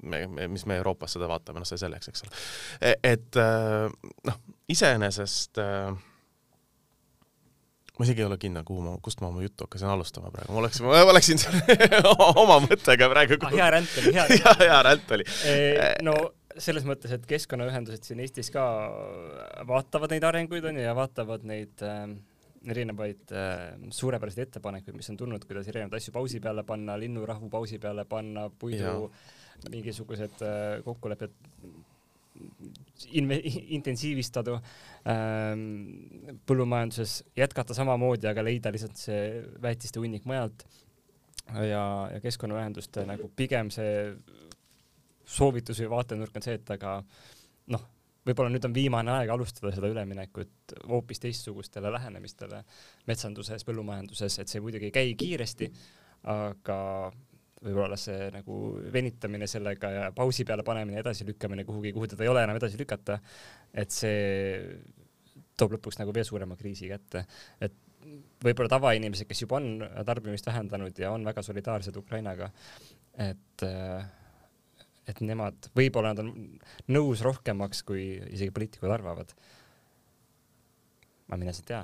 me, 0.01 0.25
me, 0.27 0.49
mis 0.49 0.65
me 0.65 0.79
Euroopas 0.81 1.13
seda 1.17 1.29
vaatame, 1.29 1.61
noh, 1.61 1.69
see 1.69 1.81
selleks, 1.81 2.09
eks 2.09 2.25
ole. 2.25 2.37
E, 2.81 2.95
et 3.13 3.37
noh, 4.25 4.41
iseenesest 4.73 5.61
äh, 5.61 5.93
ma 7.99 8.07
isegi 8.07 8.23
ei 8.23 8.29
ole 8.29 8.39
kindel, 8.39 8.63
kuhu 8.67 8.81
ma, 8.85 8.95
kust 9.03 9.19
ma 9.19 9.27
oma 9.27 9.43
juttu 9.43 9.67
hakkasin 9.67 9.91
alustama 9.91 10.31
praegu, 10.31 10.55
ma 10.55 10.61
oleksin, 10.63 10.87
ma 10.87 11.01
oleksin 11.11 11.41
oma 12.43 12.61
mõttega 12.63 13.09
praegu 13.11 13.39
ah,. 13.43 13.53
hea 13.53 13.69
ränd 13.75 13.95
oli, 14.01 14.13
hea 14.15 14.27
ränd. 14.29 14.45
hea, 14.45 14.57
hea 14.63 14.81
ränd 14.87 15.15
oli 15.17 15.27
e,. 15.43 15.57
no 16.07 16.15
selles 16.59 16.87
mõttes, 16.87 17.11
et 17.15 17.27
keskkonnaühendused 17.27 18.07
siin 18.07 18.23
Eestis 18.23 18.49
ka 18.55 18.63
vaatavad 19.67 20.15
neid 20.15 20.25
arenguid 20.27 20.65
onju 20.71 20.83
ja 20.83 20.95
vaatavad 20.97 21.43
neid 21.47 21.83
äh, 21.85 22.07
erinevaid 22.67 23.35
äh, 23.35 23.75
suurepäraseid 23.95 24.47
ettepanekuid, 24.47 24.97
mis 24.97 25.11
on 25.11 25.19
tulnud, 25.19 25.45
kuidas 25.47 25.69
erinevaid 25.71 25.99
asju 25.99 26.15
pausi 26.15 26.41
peale 26.43 26.65
panna, 26.67 26.97
linnurahu 26.99 27.51
pausi 27.51 27.79
peale 27.79 28.05
panna, 28.09 28.49
puidu 28.49 28.83
ja. 28.83 29.69
mingisugused 29.71 30.43
äh, 30.43 30.79
kokkulepped 30.87 31.35
inve-, 33.11 33.41
intensiivistada 33.77 34.57
ähm, 35.09 35.63
põllumajanduses, 36.49 37.19
jätkata 37.39 37.77
samamoodi, 37.77 38.29
aga 38.29 38.45
leida 38.45 38.73
lihtsalt 38.73 38.99
see 38.99 39.23
väetiste 39.61 40.01
hunnik 40.01 40.27
mujalt. 40.29 40.65
Ja, 41.49 41.83
ja 42.13 42.19
keskkonnaühenduste 42.21 43.07
nagu 43.09 43.31
pigem 43.35 43.71
see 43.73 44.11
soovitus 45.29 45.79
või 45.81 45.93
vaatenurk 45.95 46.35
on 46.37 46.45
see, 46.45 46.59
et 46.59 46.69
aga 46.75 46.99
noh, 47.73 47.85
võib-olla 48.27 48.51
nüüd 48.53 48.65
on 48.67 48.75
viimane 48.75 49.13
aeg 49.15 49.31
alustada 49.33 49.71
seda 49.73 49.89
üleminekut 49.89 50.75
hoopis 50.89 51.21
teistsugustele 51.23 51.91
lähenemistele 51.93 52.61
metsanduses, 53.09 53.65
põllumajanduses, 53.65 54.39
et 54.41 54.51
see 54.51 54.61
muidugi 54.61 54.89
ei 54.89 54.95
käi 54.95 55.15
kiiresti, 55.17 55.71
aga 56.29 56.79
võib-olla 57.65 57.97
see 57.99 58.29
nagu 58.33 58.59
venitamine 58.93 59.47
sellega 59.49 59.91
ja 59.91 60.05
pausi 60.15 60.45
peale 60.47 60.63
panemine, 60.67 61.01
edasilükkamine 61.01 61.65
kuhugi, 61.67 61.91
kuhu 61.95 62.07
teda 62.13 62.23
ei 62.23 62.31
ole 62.31 62.43
enam 62.45 62.59
edasi 62.59 62.79
lükata, 62.79 63.19
et 63.73 63.91
see 63.91 64.63
toob 65.59 65.75
lõpuks 65.75 65.99
nagu 65.99 66.13
veel 66.15 66.27
suurema 66.27 66.55
kriisi 66.59 66.87
kätte. 66.91 67.25
et 67.59 67.75
võib-olla 68.43 68.71
tavainimesed, 68.71 69.27
kes 69.27 69.43
juba 69.43 69.59
on 69.59 69.83
tarbimist 70.07 70.47
vähendanud 70.47 70.97
ja 70.99 71.11
on 71.11 71.27
väga 71.27 71.43
solidaarsed 71.43 71.99
Ukrainaga, 71.99 72.49
et 73.19 73.67
et 75.09 75.21
nemad, 75.25 75.71
võib-olla 75.75 76.13
nad 76.13 76.19
on 76.21 76.59
nõus 76.93 77.23
rohkemaks, 77.25 77.81
kui 77.83 78.11
isegi 78.29 78.53
poliitikud 78.55 78.91
arvavad. 78.93 79.33
ma 81.27 81.37
mine 81.37 81.53
sa 81.53 81.65
tea 81.65 81.83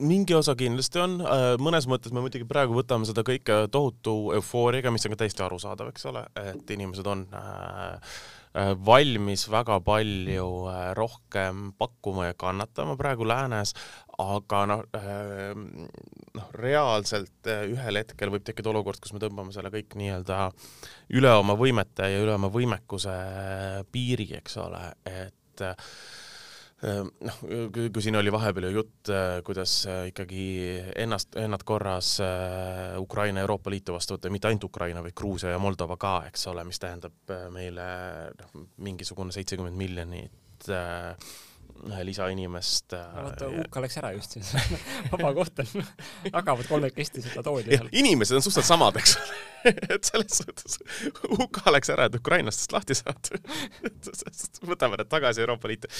mingi 0.00 0.34
osa 0.34 0.54
kindlasti 0.58 1.00
on, 1.02 1.20
äh, 1.20 1.54
mõnes 1.62 1.86
mõttes 1.90 2.12
me 2.14 2.22
muidugi 2.24 2.48
praegu 2.48 2.76
võtame 2.76 3.08
seda 3.08 3.24
kõike 3.26 3.62
tohutu 3.72 4.32
eufooriaga, 4.36 4.92
mis 4.92 5.06
on 5.06 5.14
ka 5.14 5.22
täiesti 5.22 5.44
arusaadav, 5.44 5.92
eks 5.92 6.06
ole, 6.10 6.24
et 6.40 6.72
inimesed 6.74 7.08
on 7.10 7.26
äh, 7.36 8.12
äh, 8.56 8.72
valmis 8.86 9.46
väga 9.52 9.80
palju 9.84 10.48
rohkem 10.98 11.70
pakkuma 11.78 12.30
ja 12.30 12.38
kannatama 12.38 12.96
praegu 13.00 13.28
läänes, 13.28 13.74
aga 14.20 14.64
noh, 14.68 14.82
noh, 16.36 16.48
reaalselt 16.60 17.48
ühel 17.48 18.00
hetkel 18.02 18.32
võib 18.32 18.44
tekkida 18.44 18.72
olukord, 18.72 19.00
kus 19.00 19.14
me 19.16 19.22
tõmbame 19.22 19.54
selle 19.54 19.72
kõik 19.72 19.96
nii-öelda 19.96 20.50
üle 21.16 21.32
oma 21.40 21.56
võimete 21.56 22.10
ja 22.12 22.20
üle 22.20 22.36
oma 22.36 22.52
võimekuse 22.52 23.16
piiri, 23.92 24.28
eks 24.42 24.60
ole, 24.60 24.82
et 25.08 25.64
noh, 26.80 27.40
kui 27.92 28.02
siin 28.02 28.16
oli 28.16 28.32
vahepeal 28.32 28.68
ju 28.68 28.72
jutt, 28.78 29.10
äh, 29.12 29.40
kuidas 29.44 29.74
äh, 29.90 30.06
ikkagi 30.10 30.44
ennast, 30.96 31.36
ennast 31.36 31.66
korras 31.68 32.14
äh, 32.24 32.96
Ukraina 33.00 33.44
Euroopa 33.44 33.72
Liitu 33.72 33.92
vastu 33.96 34.16
võtta, 34.16 34.32
mitte 34.32 34.48
ainult 34.48 34.64
Ukraina, 34.70 35.02
vaid 35.04 35.16
Gruusia 35.16 35.52
ja 35.52 35.60
Moldova 35.60 35.98
ka, 36.00 36.14
eks 36.30 36.46
ole, 36.52 36.64
mis 36.68 36.80
tähendab 36.80 37.34
meile 37.52 37.86
noh, 38.38 38.64
mingisugune 38.86 39.34
seitsekümmend 39.36 39.76
miljonit 39.76 40.70
äh, 40.72 41.12
lisainimest. 42.06 42.92
vaata, 42.94 43.50
UK 43.62 43.80
läks 43.84 44.00
ära 44.00 44.12
just 44.16 44.36
siis 44.36 44.54
vaba 45.12 45.32
koht 45.36 45.62
on, 45.64 45.86
jagavad 46.36 46.68
kolmekesti 46.68 47.24
seda 47.24 47.44
tooli 47.46 47.70
seal. 47.70 47.88
inimesed 47.92 48.38
on 48.38 48.44
suhteliselt 48.44 48.72
samad, 48.74 49.00
eks 49.00 49.16
ole 49.20 49.38
et 49.94 50.08
selles 50.08 50.38
suhtes 50.40 50.78
UK 51.36 51.60
läks 51.74 51.92
ära, 51.92 52.06
et 52.08 52.16
Ukrainastest 52.16 52.72
lahti 52.74 52.96
saada 52.96 53.40
võtame 54.68 54.98
nad 55.00 55.10
tagasi 55.10 55.44
Euroopa 55.44 55.70
Liitu. 55.70 55.90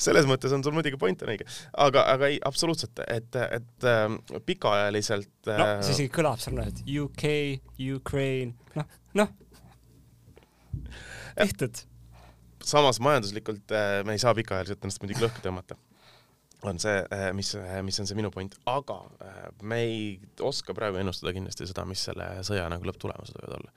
selles 0.00 0.28
mõttes 0.28 0.54
on 0.54 0.64
sul 0.64 0.74
muidugi 0.76 1.00
point 1.00 1.24
on 1.24 1.32
õige, 1.34 1.46
aga, 1.86 2.06
aga 2.14 2.32
ei, 2.32 2.40
absoluutselt, 2.44 3.04
et, 3.06 3.36
et 3.42 3.88
äh, 3.88 4.40
pikaajaliselt 4.46 5.52
äh.... 5.52 5.60
no 5.60 5.68
see 5.84 5.96
isegi 5.98 6.12
kõlab 6.14 6.42
sarnaselt 6.42 6.82
UK, 6.88 7.24
Ukraine, 7.98 8.56
noh, 8.78 9.00
noh 9.18 9.32
tehtud 11.36 11.84
samas 12.68 13.00
majanduslikult 13.02 13.72
äh, 13.74 14.02
me 14.06 14.16
ei 14.16 14.22
saa 14.22 14.34
pikaajaliselt 14.36 14.84
ennast 14.84 15.02
muidugi 15.02 15.24
lõhki 15.24 15.44
tõmmata. 15.44 15.78
On 16.68 16.78
see, 16.78 17.00
äh, 17.10 17.28
mis, 17.34 17.50
äh, 17.58 17.80
mis 17.82 17.98
on 17.98 18.06
see 18.06 18.18
minu 18.18 18.30
point, 18.34 18.54
aga 18.70 19.00
me 19.66 19.80
ei 19.82 20.02
oska 20.46 20.74
praegu 20.78 21.00
ennustada 21.00 21.34
kindlasti 21.34 21.66
seda, 21.66 21.84
mis 21.88 22.04
selle 22.06 22.28
sõja 22.46 22.68
nagu 22.70 22.86
lõpptulemused 22.86 23.38
võivad 23.40 23.56
olla. 23.58 23.74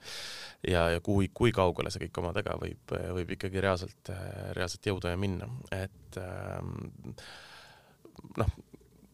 ja, 0.70 0.86
ja 0.94 1.02
kui, 1.04 1.30
kui 1.34 1.54
kaugele 1.54 1.90
see 1.90 2.06
kõik 2.06 2.22
omadega 2.22 2.54
võib, 2.62 2.94
võib 3.18 3.34
ikkagi 3.36 3.64
reaalselt, 3.64 4.12
reaalselt 4.56 4.86
jõuda 4.92 5.12
ja 5.14 5.18
minna, 5.20 5.50
et 5.74 6.20
ähm, 6.22 7.16
noh, 8.38 8.54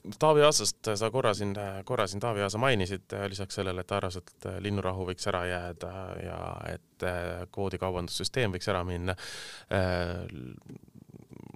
Taavi 0.02 0.42
Aasast 0.42 0.88
sa 0.98 1.10
korra 1.14 1.30
siin, 1.34 1.52
korra 1.86 2.08
siin 2.10 2.20
Taavi 2.20 2.42
Aasa 2.42 2.58
mainisid, 2.58 3.12
lisaks 3.30 3.54
sellele, 3.54 3.84
et 3.84 3.86
ta 3.86 4.00
arvas, 4.00 4.16
et 4.18 4.46
linnurahu 4.64 5.06
võiks 5.06 5.28
ära 5.30 5.44
jääda 5.46 5.92
ja 6.24 6.38
et 6.72 7.06
äh, 7.06 7.44
kvoodikaubandussüsteem 7.54 8.56
võiks 8.56 8.70
ära 8.72 8.82
minna. 8.88 9.14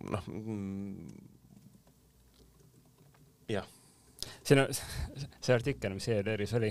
Noh, 0.06 0.28
jah. 3.50 3.66
siin 4.46 4.62
on, 4.62 4.70
see 5.42 5.56
artikkel, 5.56 5.98
mis 5.98 6.06
ERR-is 6.14 6.54
oli, 6.60 6.70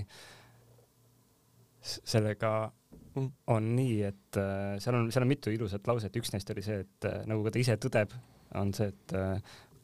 sellega 1.83 2.53
mm. 3.17 3.29
on 3.51 3.69
nii, 3.75 3.99
et 4.13 4.41
seal 4.79 5.01
on, 5.01 5.11
seal 5.11 5.27
on 5.27 5.33
mitu 5.35 5.51
ilusat 5.51 5.91
lauset, 5.91 6.15
üks 6.23 6.31
neist 6.31 6.55
oli 6.55 6.63
see, 6.63 6.79
et 6.87 7.11
nagu 7.27 7.43
ka 7.43 7.51
ta 7.51 7.63
ise 7.65 7.75
tõdeb, 7.83 8.15
on 8.55 8.71
see, 8.77 8.93
et 8.95 9.19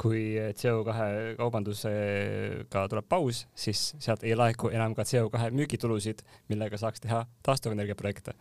kui 0.02 0.22
CO2 0.58 0.96
kaubandusega 1.38 2.86
tuleb 2.90 3.08
paus, 3.10 3.44
siis 3.54 3.92
sealt 4.02 4.24
ei 4.26 4.34
laeku 4.38 4.72
enam 4.74 4.96
ka 4.98 5.06
CO2 5.06 5.52
müügitulusid, 5.54 6.24
millega 6.50 6.80
saaks 6.82 7.04
teha 7.04 7.22
taastuvenergia 7.46 7.98
projekte. 8.00 8.34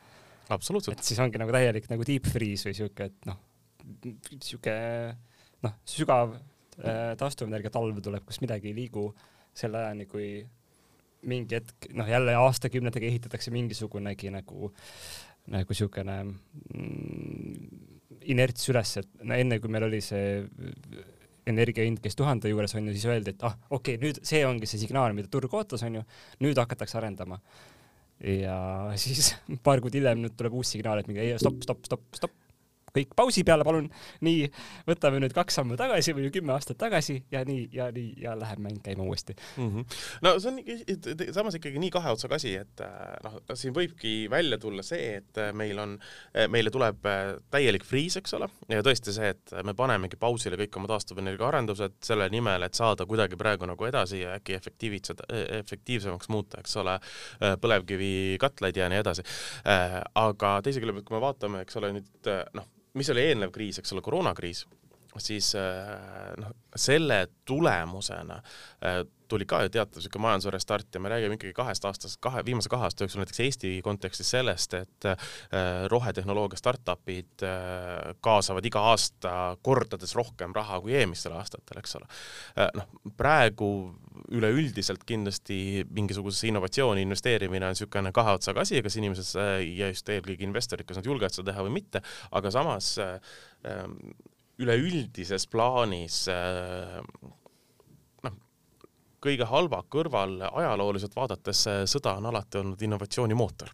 absoluutselt. 0.49 0.99
et 0.99 1.05
siis 1.05 1.20
ongi 1.20 1.38
nagu 1.38 1.53
täielik 1.55 1.90
nagu 1.90 2.07
deep 2.07 2.31
freeze 2.33 2.70
või 2.70 2.79
siuke, 2.79 3.11
et 3.11 3.29
noh, 3.29 3.37
siuke 4.42 4.77
noh, 5.66 5.77
sügav 5.85 6.33
äh, 6.38 7.12
taastuvenergia 7.20 7.73
talv 7.75 8.01
tuleb, 8.03 8.25
kus 8.25 8.40
midagi 8.40 8.73
ei 8.73 8.79
liigu 8.81 9.11
selle 9.55 9.85
ajani, 9.85 10.09
kui 10.09 10.31
mingi 11.29 11.59
hetk, 11.59 11.90
noh 11.92 12.09
jälle 12.09 12.35
aastakümnetega 12.40 13.09
ehitatakse 13.11 13.53
mingisugunegi 13.53 14.33
nagu, 14.33 14.73
nagu 15.53 15.77
siukene 15.77 16.16
mm, 16.25 17.81
inerts 18.33 18.68
üles, 18.73 18.96
et 19.03 19.25
no 19.25 19.37
enne 19.37 19.61
kui 19.61 19.73
meil 19.73 19.90
oli 19.90 20.01
see 20.05 20.38
energia 21.48 21.87
hind 21.87 22.00
käis 22.05 22.16
tuhande 22.18 22.50
juures 22.53 22.74
onju, 22.76 22.94
siis 22.96 23.07
öeldi, 23.09 23.35
et 23.35 23.44
ah, 23.46 23.57
okei 23.70 23.96
okay,, 23.96 24.03
nüüd 24.03 24.20
see 24.26 24.42
ongi 24.46 24.68
see 24.68 24.83
signaal, 24.83 25.14
mida 25.16 25.31
turg 25.33 25.55
ootas 25.57 25.85
onju, 25.87 26.05
nüüd 26.44 26.61
hakatakse 26.61 26.98
arendama. 27.00 27.40
ja 28.20 28.57
siis 29.00 29.35
paar 29.66 29.81
kuud 29.81 29.96
hiljem 29.96 30.20
nüüd 30.24 30.37
tuleb 30.37 30.57
uus 30.61 30.74
signaal, 30.76 31.00
et 31.00 31.09
mingi 31.09 31.24
ei, 31.24 31.37
stopp, 31.40 31.62
stopp, 31.64 31.87
stopp, 31.88 32.07
stopp, 32.16 32.37
kõik 32.96 33.14
pausi 33.16 33.44
peale, 33.46 33.64
palun. 33.66 33.90
nii, 34.26 34.50
võtame 34.88 35.22
nüüd 35.22 35.35
kaks 35.37 35.61
sammu 35.61 35.79
tagasi 35.81 36.14
või 36.16 36.31
kümme 36.35 36.55
aastat 36.57 36.79
tagasi 36.81 37.20
ja 37.33 37.44
nii 37.46 37.68
ja 37.72 37.90
nii 37.94 38.14
ja 38.24 38.37
läheb 38.38 38.62
mäng 38.62 38.81
käima 38.85 39.05
uuesti 39.07 39.35
mm. 39.57 39.68
-hmm. 39.68 39.85
no 40.22 40.37
see 40.40 40.50
on 40.50 41.31
samas 41.35 41.57
ikkagi 41.59 41.81
nii 41.83 41.90
kahe 41.94 42.12
otsaga 42.14 42.38
asi, 42.38 42.55
et 42.61 42.83
äh, 42.85 43.16
noh, 43.24 43.38
siin 43.59 43.74
võibki 43.76 44.14
välja 44.31 44.59
tulla 44.61 44.85
see, 44.87 45.16
et 45.20 45.40
äh, 45.40 45.53
meil 45.57 45.79
on, 45.83 45.96
äh, 46.35 46.48
meile 46.53 46.72
tuleb 46.74 47.07
täielik 47.53 47.85
friis, 47.87 48.16
eks 48.20 48.35
ole, 48.38 48.48
ja 48.70 48.83
tõesti 48.87 49.14
see, 49.14 49.33
et 49.35 49.55
me 49.66 49.74
panemegi 49.76 50.18
pausile 50.20 50.59
kõik 50.61 50.81
oma 50.81 50.90
taastuvenergia 50.90 51.48
arendused 51.48 51.98
selle 52.07 52.29
nimel, 52.33 52.66
et 52.66 52.79
saada 52.79 53.07
kuidagi 53.09 53.38
praegu 53.40 53.68
nagu 53.68 53.88
edasi 53.88 54.22
ja 54.24 54.37
äkki 54.38 54.57
efektiivitseda, 54.59 55.29
efektiivsemaks 55.61 56.31
muuta, 56.33 56.61
eks 56.61 56.76
ole, 56.83 56.98
põlevkivikatlaid 57.61 58.76
ja 58.81 58.90
nii 58.90 59.00
edasi. 59.03 59.24
aga 59.64 60.53
teise 60.64 60.83
külje 60.83 60.96
pealt, 60.96 61.09
kui 61.09 61.16
me 61.16 61.24
vaatame, 61.24 61.64
eks 61.64 61.81
ole, 61.81 61.92
nüüd 61.98 62.31
noh, 62.57 62.68
mis 62.94 63.11
oli 63.12 63.24
eelnev 63.29 63.53
kriis, 63.55 63.79
eks 63.79 63.92
ole, 63.94 64.03
koroonakriis, 64.05 64.64
siis 65.18 65.55
äh, 65.55 66.35
noh, 66.38 66.53
selle 66.77 67.27
tulemusena 67.44 68.37
äh, 68.85 69.01
tuli 69.31 69.46
ka 69.46 69.61
ju 69.62 69.70
teatav 69.70 70.01
niisugune 70.01 70.25
majanduse 70.25 70.51
restart 70.51 70.94
ja 70.94 71.01
me 71.03 71.11
räägime 71.11 71.37
ikkagi 71.37 71.55
kahest 71.55 71.85
aastast, 71.87 72.18
kahe, 72.23 72.42
viimase 72.46 72.70
kahe 72.70 72.87
aasta 72.87 73.05
jooksul 73.05 73.23
näiteks 73.23 73.40
Eesti 73.44 73.70
kontekstis 73.87 74.31
sellest, 74.35 74.75
et 74.75 75.07
äh, 75.07 75.27
rohetehnoloogia 75.90 76.59
startup'id 76.59 77.44
kaasavad 78.20 78.66
iga 78.66 78.83
aasta 78.90 79.35
kordades 79.62 80.14
rohkem 80.18 80.55
raha 80.55 80.81
kui 80.83 80.96
eelmistel 80.99 81.35
aastatel, 81.38 81.79
eks 81.79 81.96
ole. 82.01 82.11
noh, 82.75 82.88
praegu 83.16 83.70
üleüldiselt 84.35 85.05
kindlasti 85.07 85.87
mingisugusesse 85.94 86.51
innovatsiooni 86.51 87.07
investeerimine 87.07 87.70
on 87.70 87.77
niisugune 87.77 88.11
kahe 88.14 88.35
otsaga 88.38 88.66
asi, 88.66 88.83
kas 88.83 88.99
inimesed 88.99 89.38
ja 89.62 89.92
just 89.92 90.11
eelkõige 90.11 90.46
investorid, 90.46 90.88
kas 90.88 90.99
nad 90.99 91.07
julgevad 91.07 91.35
seda 91.35 91.53
teha 91.53 91.66
või 91.66 91.79
mitte, 91.79 92.03
aga 92.35 92.51
samas 92.55 92.96
ähm, 92.99 93.96
üleüldises 94.61 95.46
plaanis 95.51 96.23
äh, 96.33 96.99
noh, 98.25 98.38
kõige 99.23 99.49
halva 99.51 99.83
kõrval 99.92 100.38
ajalooliselt 100.49 101.16
vaadates 101.16 101.66
sõda 101.90 102.16
on 102.20 102.31
alati 102.31 102.61
olnud 102.62 102.83
innovatsiooni 102.87 103.37
mootor 103.38 103.73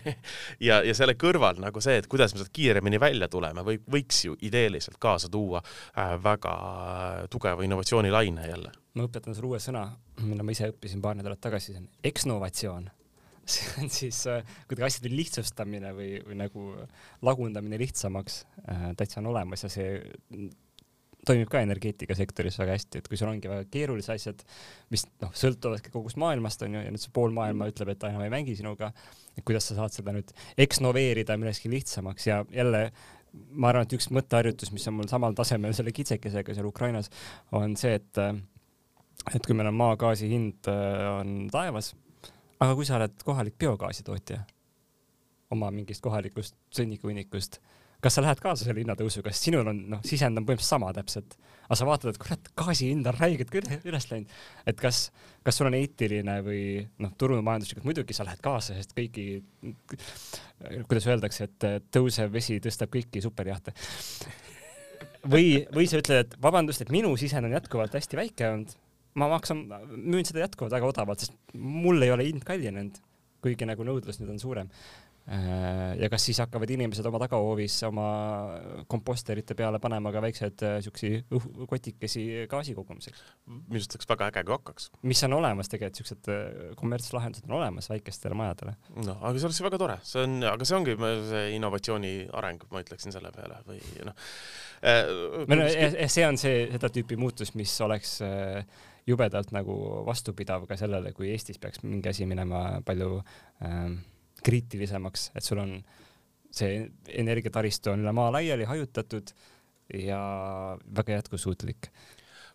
ja, 0.68 0.80
ja 0.84 0.94
selle 0.96 1.16
kõrval 1.18 1.60
nagu 1.62 1.82
see, 1.84 1.98
et 2.00 2.08
kuidas 2.10 2.34
me 2.34 2.40
sealt 2.40 2.52
kiiremini 2.54 3.00
välja 3.00 3.28
tuleme, 3.32 3.64
või 3.66 3.80
võiks 3.92 4.24
ju 4.28 4.36
ideeliselt 4.46 4.98
kaasa 5.02 5.30
tuua 5.32 5.62
äh, 5.62 6.16
väga 6.22 6.56
tugeva 7.32 7.64
innovatsioonilaine 7.66 8.48
jälle. 8.48 8.72
ma 8.94 9.08
õpetan 9.08 9.36
sulle 9.36 9.54
uue 9.54 9.62
sõna, 9.62 9.88
mille 10.22 10.46
ma 10.46 10.54
ise 10.54 10.70
õppisin 10.72 11.02
paar 11.04 11.18
nädalat 11.18 11.42
tagasi, 11.42 11.72
see 11.74 11.82
on 11.82 11.90
eksnovatsioon 12.04 12.90
see 13.46 13.72
on 13.82 13.90
siis 13.92 14.20
äh, 14.30 14.44
kuidagi 14.66 14.86
asjade 14.90 15.12
lihtsustamine 15.14 15.92
või, 15.96 16.12
või 16.26 16.38
nagu 16.42 16.68
lagundamine 17.26 17.78
lihtsamaks 17.80 18.44
äh, 18.66 18.86
täitsa 18.98 19.22
on 19.22 19.32
olemas 19.32 19.66
ja 19.66 19.72
see 19.72 19.90
toimib 21.26 21.50
ka 21.50 21.60
energeetikasektoris 21.64 22.58
väga 22.60 22.76
hästi, 22.76 23.00
et 23.00 23.08
kui 23.10 23.18
sul 23.18 23.30
ongi 23.30 23.50
väga 23.50 23.66
keerulised 23.72 24.14
asjad, 24.14 24.44
mis 24.94 25.06
noh, 25.22 25.32
sõltuvadki 25.34 25.90
kogust 25.94 26.20
maailmast 26.22 26.62
onju 26.62 26.84
ja 26.84 26.92
nüüd 26.94 27.02
see 27.02 27.14
pool 27.14 27.34
maailma 27.34 27.68
ütleb, 27.70 27.90
et 27.92 28.00
ta 28.02 28.12
enam 28.12 28.22
ei 28.22 28.32
mängi 28.32 28.54
sinuga, 28.58 28.92
et 29.34 29.42
kuidas 29.46 29.66
sa 29.70 29.78
saad 29.80 29.96
seda 29.96 30.14
nüüd 30.14 30.30
eksnoveerida 30.66 31.38
millekski 31.40 31.70
lihtsamaks. 31.72 32.28
Ja 32.30 32.42
jälle 32.54 32.84
ma 33.58 33.72
arvan, 33.72 33.88
et 33.88 33.96
üks 33.98 34.08
mõtteharjutus, 34.14 34.70
mis 34.74 34.86
on 34.88 35.00
mul 35.00 35.10
samal 35.10 35.34
tasemel 35.36 35.74
selle 35.76 35.94
kitsekesega 35.96 36.54
seal 36.56 36.70
Ukrainas, 36.70 37.10
on 37.56 37.74
see, 37.80 37.98
et 37.98 38.22
et 39.34 39.42
kui 39.42 39.56
meil 39.58 39.72
on 39.72 39.78
maagaasi 39.80 40.28
hind 40.30 40.68
äh, 40.70 41.06
on 41.10 41.48
taevas 41.50 41.94
aga 42.60 42.76
kui 42.76 42.86
sa 42.88 42.98
oled 42.98 43.24
kohalik 43.24 43.56
biogaasitootja 43.60 44.42
oma 45.54 45.70
mingist 45.74 46.02
kohalikust 46.02 46.56
sõnnikuhunnikust, 46.74 47.60
kas 48.02 48.16
sa 48.16 48.22
lähed 48.24 48.40
kaasa 48.42 48.66
selle 48.66 48.82
hinnatõusuga, 48.82 49.32
sest 49.32 49.48
sinul 49.48 49.68
on 49.70 49.82
noh, 49.94 50.00
sisend 50.06 50.38
on 50.38 50.46
põhimõtteliselt 50.46 50.74
sama 50.74 50.92
täpselt, 50.96 51.36
aga 51.66 51.78
sa 51.78 51.88
vaatad, 51.88 52.12
et 52.12 52.20
kurat, 52.22 52.50
gaasi 52.58 52.90
hind 52.90 53.08
on 53.08 53.16
räigelt 53.16 53.54
üles 53.56 54.08
läinud, 54.10 54.32
et 54.66 54.80
kas, 54.80 55.06
kas 55.46 55.58
sul 55.58 55.70
on 55.70 55.76
eetiline 55.78 56.38
või 56.46 56.62
noh, 57.02 57.14
turumajanduslikult 57.18 57.86
muidugi 57.88 58.16
sa 58.16 58.26
lähed 58.26 58.42
kaasa, 58.44 58.76
sest 58.78 58.94
kõiki, 58.96 59.28
kuidas 60.88 61.06
öeldakse, 61.10 61.48
et 61.48 61.90
tõusev 61.94 62.32
vesi 62.34 62.58
tõstab 62.64 62.92
kõiki 62.94 63.22
superjahte. 63.24 63.74
või, 65.32 65.62
või 65.74 65.86
sa 65.90 66.02
ütled, 66.02 66.26
et 66.26 66.36
vabandust, 66.42 66.82
et 66.82 66.94
minu 66.94 67.14
sisend 67.20 67.48
on 67.48 67.56
jätkuvalt 67.56 67.94
hästi 67.96 68.18
väike 68.18 68.50
olnud 68.50 68.76
ma 69.16 69.30
maksan, 69.32 69.64
müün 69.96 70.26
seda 70.28 70.44
jätkuvalt 70.44 70.76
väga 70.76 70.92
odavalt, 70.92 71.24
sest 71.24 71.56
mul 71.56 72.02
ei 72.04 72.12
ole 72.14 72.28
hind 72.28 72.44
kallinenud, 72.46 73.00
kuigi 73.44 73.68
nagu 73.68 73.84
nõudlus 73.86 74.20
nüüd 74.20 74.34
on 74.34 74.40
suurem. 74.42 74.72
Äh, 75.26 75.96
ja 75.98 76.06
kas 76.06 76.22
siis 76.22 76.38
hakkavad 76.38 76.70
inimesed 76.70 77.06
oma 77.08 77.18
tagahoovis 77.18 77.80
oma 77.88 78.04
komposterite 78.86 79.56
peale 79.58 79.80
panema 79.82 80.12
ka 80.14 80.20
väikseid 80.22 80.62
äh, 80.62 80.76
siukesi 80.84 81.24
kotikesi 81.66 82.44
gaasi 82.46 82.76
kogumiseks? 82.76 83.24
minu 83.48 83.80
arust 83.80 83.96
oleks 83.96 84.10
väga 84.12 84.28
äge, 84.30 84.44
kui 84.46 84.54
hakkaks. 84.54 84.86
mis 85.02 85.24
on 85.26 85.34
olemas 85.40 85.72
tegelikult, 85.72 85.98
siuksed 85.98 86.30
äh, 86.30 86.70
kommertslahendused 86.78 87.50
on 87.50 87.56
olemas 87.58 87.90
väikestele 87.90 88.38
majadele. 88.38 88.76
noh, 89.00 89.18
aga 89.18 89.34
see 89.34 89.50
oleks 89.50 89.58
ju 89.58 89.66
väga 89.66 89.82
tore, 89.82 89.98
see 90.06 90.22
on, 90.22 90.38
aga 90.52 90.70
see 90.70 90.78
ongi 90.78 90.94
see 91.32 91.44
innovatsiooni 91.58 92.16
areng, 92.44 92.62
ma 92.70 92.86
ütleksin 92.86 93.18
selle 93.18 93.34
peale 93.34 93.58
või 93.66 93.82
noh 94.06 94.28
äh,. 94.86 96.06
see 96.06 96.28
on 96.28 96.38
see, 96.38 96.68
seda 96.70 96.92
tüüpi 97.00 97.18
muutus, 97.18 97.56
mis 97.58 97.74
oleks 97.82 98.20
jubedalt 99.06 99.52
nagu 99.54 99.76
vastupidav 100.06 100.66
ka 100.68 100.78
sellele, 100.78 101.12
kui 101.16 101.30
Eestis 101.30 101.60
peaks 101.62 101.82
mingi 101.84 102.10
asi 102.10 102.26
minema 102.26 102.80
palju 102.86 103.20
äh, 103.20 103.92
kriitilisemaks, 104.46 105.30
et 105.34 105.46
sul 105.46 105.62
on 105.62 105.76
see 106.56 106.86
energiataristu 107.20 107.92
on 107.92 108.04
üle 108.04 108.12
maa 108.16 108.32
laiali 108.34 108.66
hajutatud 108.68 109.32
ja 109.94 110.20
väga 110.98 111.20
jätkusuutlik 111.20 111.90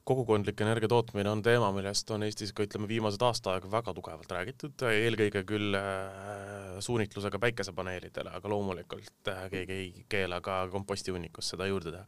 kogukondlik 0.08 0.62
energia 0.64 0.90
tootmine 0.90 1.30
on 1.30 1.42
teema, 1.46 1.70
millest 1.76 2.10
on 2.14 2.26
Eestis 2.26 2.54
ka 2.58 2.66
ütleme 2.66 2.88
viimased 2.90 3.22
aasta 3.26 3.54
aega 3.54 3.70
väga 3.72 3.94
tugevalt 3.98 4.32
räägitud, 4.34 4.82
eelkõige 4.90 5.44
küll 5.48 5.78
äh, 5.78 6.80
suunitlusega 6.82 7.40
päikesepaneelidele, 7.42 8.34
aga 8.38 8.52
loomulikult 8.52 9.30
äh, 9.30 9.44
keegi 9.52 9.78
ei 9.78 10.06
keela 10.10 10.42
ka 10.42 10.64
kompostihunnikus 10.74 11.52
seda 11.54 11.68
juurde 11.70 11.94
teha. 11.94 12.06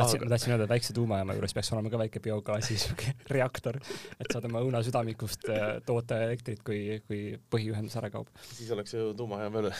tahtsin 0.00 0.22
aga..., 0.22 0.30
tahtsin 0.32 0.54
öelda, 0.54 0.68
väikse 0.70 0.96
tuumajaama 0.96 1.36
juures 1.36 1.56
peaks 1.58 1.72
olema 1.76 1.92
ka 1.92 2.00
väike 2.04 2.22
biogaasi 2.24 2.78
siuke 2.86 3.12
reaktor, 3.36 3.80
et 4.16 4.32
saad 4.32 4.48
oma 4.48 4.64
õunasüdamikust 4.64 5.50
äh, 5.52 5.66
toota 5.86 6.22
elektrit, 6.28 6.64
kui, 6.66 7.02
kui 7.06 7.20
põhiühendus 7.52 7.98
ära 8.00 8.10
kaob. 8.14 8.32
siis 8.48 8.72
oleks 8.74 8.96
ju 8.96 9.12
tuumajaam 9.18 9.60
veel 9.60 9.70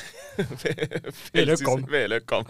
veel 1.37 1.57
ökom. 1.57 1.89
veel 1.91 2.19
ökom 2.21 2.45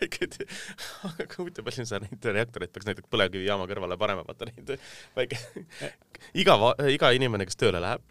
aga 1.08 1.26
huvitav, 1.38 1.64
palju 1.64 1.88
sa 1.88 2.00
neid 2.02 2.30
reaktoreid 2.36 2.72
peaks 2.72 2.88
näiteks 2.88 3.08
põlevkivijaama 3.12 3.68
kõrvale 3.70 3.96
panema 4.00 4.09
panema, 4.10 4.26
vaata 4.26 4.48
neid 4.50 4.74
väike, 5.16 5.40
iga, 6.42 6.58
iga 6.90 7.12
inimene, 7.16 7.46
kes 7.48 7.58
tööle 7.60 7.82
läheb, 7.82 8.04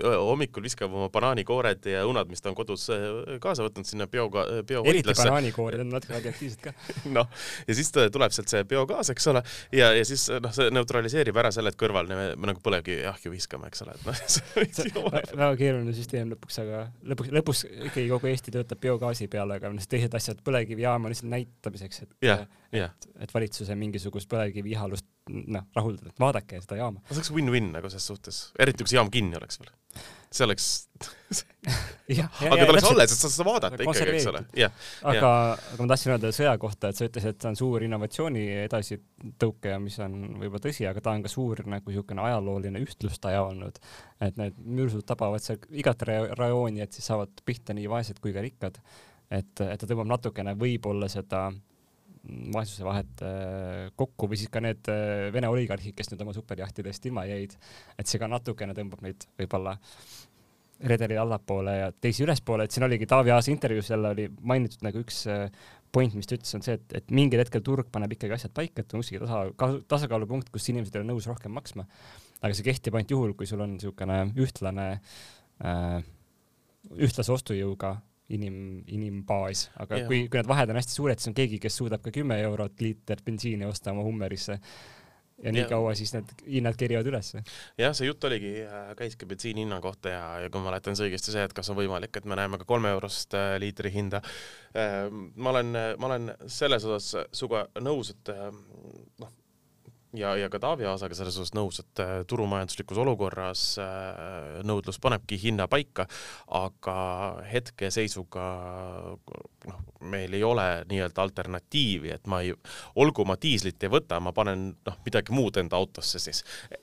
hommikul 0.00 0.64
viskab 0.64 0.92
oma 0.94 1.08
banaanikoored 1.12 1.84
ja 1.90 2.02
õunad, 2.06 2.30
mis 2.32 2.40
ta 2.40 2.48
on 2.48 2.56
kodus 2.56 2.86
kaasa 3.42 3.64
võtnud 3.66 3.88
sinna 3.88 4.06
bio, 4.08 4.24
biohoidlasse. 4.30 4.88
eriti 4.88 5.16
banaanikoored 5.18 5.82
on 5.84 5.90
natuke 5.92 6.14
radioaktiivsed 6.16 6.62
ka. 6.64 6.72
noh, 7.16 7.28
ja 7.68 7.76
siis 7.76 7.92
tuleb 7.92 8.32
sealt 8.32 8.52
see 8.52 8.64
biogaas, 8.68 9.10
eks 9.12 9.28
ole, 9.32 9.42
ja, 9.76 9.90
ja 9.92 10.06
siis 10.08 10.24
noh, 10.32 10.54
see 10.56 10.72
neutraliseerib 10.72 11.36
ära 11.42 11.52
selle, 11.52 11.74
et 11.74 11.80
kõrval 11.80 12.08
me, 12.08 12.30
me 12.32 12.52
nagu 12.52 12.64
põlevkiviahju 12.64 13.34
viskame, 13.34 13.68
eks 13.68 13.84
ole, 13.84 13.98
et 13.98 14.08
noh 14.08 14.22
see 14.36 14.94
väga 14.96 15.52
keeruline 15.60 15.96
süsteem 15.96 16.32
lõpuks, 16.32 16.62
aga 16.64 16.86
lõpuks, 17.12 17.34
lõpus 17.36 17.64
ikkagi 17.68 18.08
kogu 18.14 18.32
Eesti 18.32 18.56
töötab 18.56 18.80
biogaasi 18.80 19.28
peale, 19.32 19.60
aga 19.60 19.74
noh, 19.76 19.92
teised 19.92 20.16
asjad, 20.16 20.40
põlevkivijaam 20.46 21.04
on 21.04 21.12
lihtsalt 21.12 21.32
näitamiseks, 21.34 22.06
et 22.06 22.30
yeah, 22.30 22.46
yeah. 22.74 22.92
et, 22.92 23.08
et 23.26 23.34
valitsuse 23.34 23.76
mingisugust 23.78 24.30
põlevkivi 24.30 24.74
ihalust 24.74 25.06
noh, 25.30 25.68
rahuldada, 25.76 26.10
et 26.10 26.20
vaadake 26.20 26.58
seda 26.64 26.80
jaama. 26.80 27.02
see 27.06 27.20
oleks 27.20 27.30
win-win 27.34 27.70
nagu 27.76 27.90
ses 27.92 28.06
suhtes, 28.10 28.42
eriti 28.60 28.84
kui 28.84 28.92
see 28.92 28.98
jaam 28.98 29.10
kinni 29.12 29.38
oleks 29.38 29.60
veel. 29.60 29.70
see 30.32 30.46
oleks 30.46 30.68
aga 32.48 32.64
ta 32.64 32.72
oleks 32.72 32.88
alles, 32.88 33.14
et 33.14 33.22
sa 33.22 33.30
saad 33.30 33.46
vaadata 33.46 33.78
ikkagi, 33.84 34.16
eks 34.16 34.28
ole. 34.32 34.42
aga, 35.12 35.30
aga 35.54 35.78
ma 35.78 35.88
tahtsin 35.92 36.14
öelda 36.16 36.32
sõja 36.34 36.54
kohta, 36.62 36.90
et 36.90 36.98
sa 36.98 37.06
ütlesid, 37.06 37.36
et 37.36 37.44
see 37.44 37.52
on 37.52 37.58
suur 37.60 37.86
innovatsiooni 37.86 38.44
edasitõuke 38.64 39.74
ja 39.74 39.80
mis 39.82 39.98
on 40.02 40.18
võib-olla 40.42 40.64
tõsi, 40.66 40.88
aga 40.90 41.04
ta 41.04 41.14
on 41.14 41.24
ka 41.26 41.32
suur 41.32 41.62
nagu 41.66 41.92
niisugune 41.92 42.26
ajalooline 42.26 42.82
ühtlustaja 42.82 43.44
olnud. 43.46 43.78
et 44.24 44.40
need 44.40 44.58
mürsud 44.80 45.06
tabavad 45.06 45.44
seal 45.44 45.60
igat 45.70 46.02
rajooni, 46.08 46.82
et 46.82 46.98
siis 46.98 47.12
saavad 47.12 47.44
pihta 47.46 47.76
nii 47.78 47.90
vaesed 47.92 48.18
kui 48.22 48.34
ka 48.34 48.42
rikkad. 48.42 48.80
et, 49.30 49.52
et 49.60 49.78
ta 49.78 49.86
tõmbab 49.86 50.10
natukene 50.16 50.56
võib-olla 50.58 51.08
seda 51.12 51.50
vaesuse 52.54 52.84
vahet 52.86 53.22
äh, 53.26 53.88
kokku 53.98 54.28
või 54.30 54.38
siis 54.38 54.50
ka 54.52 54.62
need 54.62 54.88
äh, 54.92 55.30
Vene 55.34 55.50
oligarhid, 55.50 55.94
kes 55.98 56.12
nüüd 56.12 56.22
oma 56.22 56.34
superjahtidest 56.36 57.08
ilma 57.10 57.24
jäid, 57.26 57.56
et 57.98 58.10
see 58.10 58.20
ka 58.22 58.28
natukene 58.30 58.76
tõmbab 58.78 59.02
neid 59.02 59.26
võib-olla 59.40 59.74
redeli 60.82 61.18
allapoole 61.18 61.74
ja 61.76 61.90
teisi 61.92 62.24
ülespoole, 62.24 62.66
et 62.66 62.74
siin 62.74 62.86
oligi 62.86 63.06
Taavi 63.10 63.30
Aasa 63.34 63.52
intervjuus 63.52 63.90
jälle 63.90 64.14
oli 64.14 64.28
mainitud 64.40 64.82
nagu 64.86 65.02
üks 65.02 65.24
äh, 65.30 65.48
point, 65.92 66.14
mis 66.16 66.28
ta 66.28 66.38
ütles, 66.38 66.54
on 66.56 66.64
see, 66.64 66.78
et, 66.78 66.96
et 67.02 67.12
mingil 67.14 67.42
hetkel 67.42 67.62
turg 67.64 67.90
paneb 67.92 68.14
ikkagi 68.16 68.36
asjad 68.38 68.54
paika, 68.56 68.82
et 68.82 68.94
on 68.94 69.02
kuskil 69.02 69.26
tasa, 69.26 69.74
tasakaalupunkt, 69.90 70.50
kus 70.54 70.70
inimesed 70.72 70.94
ei 70.96 71.02
ole 71.02 71.10
nõus 71.10 71.28
rohkem 71.30 71.52
maksma. 71.54 71.86
aga 72.42 72.54
see 72.58 72.66
kehtib 72.66 72.96
ainult 72.98 73.12
juhul, 73.14 73.34
kui 73.38 73.46
sul 73.46 73.60
on 73.62 73.76
niisugune 73.76 74.22
ühtlane 74.42 74.86
äh,, 75.62 75.98
ühtlase 76.98 77.34
ostujõuga 77.34 77.96
inim, 78.36 78.56
inimbaas, 78.92 79.68
aga 79.82 80.02
ja. 80.02 80.08
kui, 80.08 80.24
kui 80.28 80.40
need 80.40 80.50
vahed 80.50 80.72
on 80.72 80.80
hästi 80.80 80.98
suured, 80.98 81.20
siis 81.20 81.32
on 81.32 81.38
keegi, 81.38 81.60
kes 81.62 81.78
suudab 81.82 82.02
ka 82.04 82.14
kümme 82.14 82.38
eurot 82.46 82.82
liiter 82.84 83.22
bensiini 83.24 83.68
osta 83.68 83.94
oma 83.94 84.04
Hummerisse 84.06 84.58
ja 85.42 85.52
nii 85.52 85.62
ja. 85.64 85.68
kaua 85.68 85.94
siis 85.98 86.12
need 86.14 86.32
hinnad 86.46 86.76
kerivad 86.78 87.06
ülesse. 87.10 87.42
jah, 87.78 87.94
see 87.96 88.06
jutt 88.06 88.24
oligi, 88.28 88.52
äh, 88.62 88.92
käiski 88.98 89.26
bensiini 89.28 89.64
hinna 89.64 89.80
kohta 89.84 90.12
ja, 90.12 90.24
ja 90.44 90.50
kui 90.50 90.62
ma 90.62 90.70
mäletan 90.70 90.98
see 90.98 91.08
õigesti 91.10 91.34
see, 91.34 91.44
et 91.48 91.54
kas 91.56 91.70
on 91.72 91.78
võimalik, 91.78 92.14
et 92.16 92.28
me 92.28 92.38
näeme 92.38 92.60
ka 92.60 92.68
kolme 92.68 92.92
eurost 92.94 93.34
äh, 93.38 93.56
liitri 93.62 93.92
hinda. 93.94 94.22
Äh, 94.76 95.06
ma 95.10 95.54
olen, 95.54 95.72
ma 95.98 96.10
olen 96.10 96.32
selles 96.46 96.86
osas 96.88 97.28
sinuga 97.34 97.66
nõus, 97.82 98.14
et 98.14 98.32
noh, 99.20 99.32
ja, 100.16 100.34
ja 100.36 100.48
ka 100.52 100.60
Taavi 100.62 100.86
Aasaga 100.88 101.16
selles 101.16 101.36
osas 101.38 101.54
nõus, 101.56 101.80
et 101.82 102.02
äh, 102.02 102.12
turumajanduslikus 102.28 103.00
olukorras 103.02 103.64
äh, 103.80 104.60
nõudlus 104.66 105.00
panebki 105.02 105.38
hinna 105.40 105.68
paika, 105.70 106.06
aga 106.52 106.96
hetkeseisuga 107.48 108.46
noh, 109.68 109.80
meil 110.12 110.34
ei 110.34 110.42
ole 110.44 110.66
nii-öelda 110.90 111.22
alternatiivi, 111.22 112.12
et 112.14 112.26
ma 112.30 112.42
ei, 112.44 112.52
olgu 113.00 113.24
ma 113.28 113.36
diislit 113.40 113.82
ei 113.82 113.92
võta, 113.92 114.18
ma 114.20 114.34
panen 114.36 114.68
noh, 114.74 114.98
midagi 115.06 115.34
muud 115.34 115.58
enda 115.62 115.78
autosse 115.78 116.20
siis. 116.22 116.42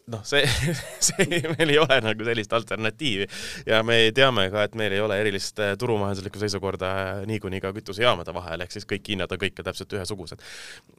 noh, 0.09 0.23
see, 0.27 0.45
see, 1.09 1.41
meil 1.57 1.75
ei 1.75 1.79
ole 1.81 1.99
nagu 2.05 2.27
sellist 2.27 2.53
alternatiivi 2.55 3.27
ja 3.69 3.83
me 3.85 4.01
teame 4.15 4.49
ka, 4.53 4.65
et 4.65 4.77
meil 4.79 4.95
ei 4.95 5.03
ole 5.03 5.19
erilist 5.21 5.59
äh, 5.63 5.75
turumajanduslikku 5.79 6.41
seisukorda 6.41 6.91
niikuinii 7.29 7.61
ka 7.63 7.73
kütusejaamade 7.77 8.33
vahel, 8.35 8.65
ehk 8.65 8.77
siis 8.77 8.87
kõik 8.89 9.13
hinnad 9.13 9.31
on 9.35 9.41
kõik 9.41 9.59
täpselt 9.59 9.93
ühesugused. 9.99 10.41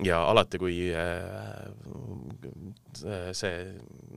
ja 0.05 0.23
alati, 0.31 0.61
kui 0.61 0.77
see 2.97 3.59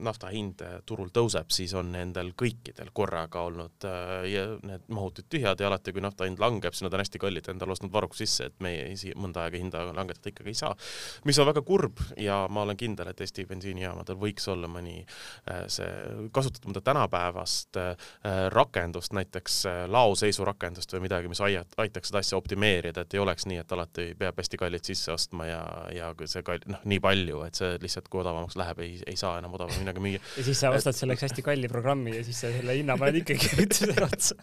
nafta 0.04 0.30
hind 0.32 0.62
turul 0.86 1.10
tõuseb, 1.14 1.50
siis 1.54 1.74
on 1.78 1.92
nendel 1.94 2.32
kõikidel 2.38 2.90
korraga 2.94 3.44
olnud 3.48 3.86
äh, 3.88 4.26
need 4.66 4.86
mahutid 4.92 5.28
tühjad 5.30 5.60
ja 5.60 5.68
alati, 5.70 5.94
kui 5.94 6.02
nafta 6.04 6.28
hind 6.28 6.40
langeb, 6.42 6.74
siis 6.74 6.86
nad 6.86 6.96
on 6.96 7.02
hästi 7.02 7.20
kallid 7.22 7.48
endale 7.52 7.74
ostnud 7.74 7.92
varuks 7.94 8.20
sisse, 8.24 8.48
et 8.50 8.64
meie 8.64 9.14
mõnda 9.20 9.44
aega 9.44 9.60
hinda 9.60 9.84
langetada 9.92 10.32
ikkagi 10.32 10.52
ei 10.52 10.58
saa. 10.58 10.74
mis 11.24 11.38
on 11.38 11.48
väga 11.48 11.62
kurb 11.66 12.02
ja 12.20 12.44
ma 12.50 12.64
olen 12.66 12.78
kindel, 12.80 13.10
et 13.10 13.22
Eesti 13.24 13.46
bensiinijaamadel 13.50 14.18
võiks 14.20 14.48
olla 14.50 14.70
mõni 14.70 15.00
äh, 15.04 15.64
see, 15.72 15.90
kasutada 16.34 16.68
mõnda 16.68 16.84
tänapäevast 16.84 17.80
äh, 17.80 17.94
rakendust, 18.54 19.14
näiteks 19.16 19.62
laoseisu 19.88 20.44
rakendust 20.44 20.92
või 20.94 21.06
midagi, 21.06 21.30
mis 21.30 21.42
aitaks 21.44 22.10
seda 22.10 22.20
asja 22.20 22.38
optimeerida, 22.38 23.04
et 23.04 23.14
ei 23.14 23.22
oleks 23.22 23.46
nii, 23.48 23.60
et 23.62 23.72
alati 23.72 24.10
peab 24.18 24.38
hästi 24.40 24.60
kallit 24.60 24.84
sisse 24.84 25.12
ostma 25.14 25.46
ja, 25.48 25.62
ja 25.94 26.10
see 26.26 26.42
kall-, 26.46 26.66
noh, 26.70 26.82
nii 26.88 27.00
palju, 27.04 27.42
et 27.46 27.58
see 27.58 27.78
lihtsalt 27.82 27.93
kui 28.10 28.22
odavamaks 28.24 28.58
läheb, 28.60 28.82
ei, 28.84 28.98
ei 29.06 29.16
saa 29.20 29.38
enam 29.38 29.54
odavamini 29.58 29.84
midagi 29.84 30.04
müüa. 30.04 30.24
ja 30.38 30.48
siis 30.48 30.60
sa 30.64 30.74
ostad 30.74 30.98
selleks 30.98 31.28
hästi 31.28 31.46
kalli 31.46 31.70
programmi 31.70 32.16
ja 32.18 32.26
siis 32.26 32.44
sa 32.44 32.52
selle 32.54 32.76
hinna 32.80 32.98
paned 33.00 33.22
ikkagi 33.22 33.54
kütusele 33.60 34.06
otsa 34.10 34.38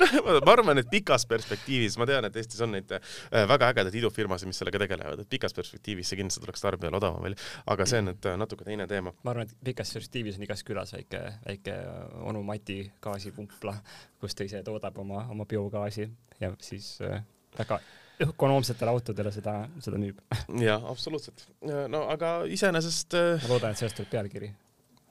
noh, 0.00 0.14
ma 0.44 0.52
arvan, 0.54 0.80
et 0.80 0.88
pikas 0.90 1.26
perspektiivis, 1.30 1.96
ma 2.00 2.06
tean, 2.08 2.26
et 2.28 2.36
Eestis 2.40 2.62
on 2.64 2.74
neid 2.74 2.90
äh, 2.96 3.44
väga 3.50 3.70
ägedaid 3.72 3.98
idufirmasid, 4.00 4.50
mis 4.50 4.60
sellega 4.60 4.80
tegelevad, 4.82 5.24
et 5.24 5.30
pikas 5.30 5.54
perspektiivis 5.56 6.10
see 6.10 6.20
kindlasti 6.20 6.44
tuleks 6.44 6.64
tarbijale 6.64 6.98
odavam 7.00 7.24
välja, 7.26 7.40
aga 7.74 7.88
see 7.88 8.02
on 8.02 8.10
nüüd 8.10 8.30
äh, 8.30 8.38
natuke 8.40 8.66
teine 8.66 8.88
teema. 8.90 9.14
ma 9.22 9.34
arvan, 9.34 9.50
et 9.50 9.66
pikas 9.70 9.94
perspektiivis 9.96 10.38
on 10.40 10.46
igas 10.48 10.64
külas 10.66 10.94
väike, 10.96 11.22
väike 11.46 11.76
onu 12.24 12.44
Mati 12.46 12.80
gaasipumpla, 13.04 13.76
kus 14.20 14.36
ta 14.36 14.46
ise 14.46 14.62
toodab 14.66 14.98
oma, 15.04 15.26
oma 15.32 15.46
biogaasi 15.48 16.08
ja 16.40 16.54
siis 16.62 16.96
äh, 17.04 17.22
väga 17.58 17.80
ökonoomsetele 18.22 18.90
autodele 18.90 19.32
seda, 19.32 19.56
seda 19.82 19.98
müüb. 19.98 20.20
jaa, 20.60 20.78
absoluutselt. 20.90 21.48
no 21.88 22.04
aga 22.12 22.36
iseenesest 22.46 23.18
äh, 23.18 23.42
ma 23.42 23.52
loodan, 23.54 23.74
et 23.74 23.82
sellest 23.82 23.98
tuleb 23.98 24.10
pealkiri. 24.12 24.52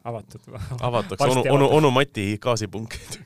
avatud. 0.04 0.50
avatakse 0.80 1.30
onu, 1.36 1.46
onu, 1.50 1.70
onu 1.82 1.92
Mati 1.92 2.38
gaasipunkid 2.42 3.22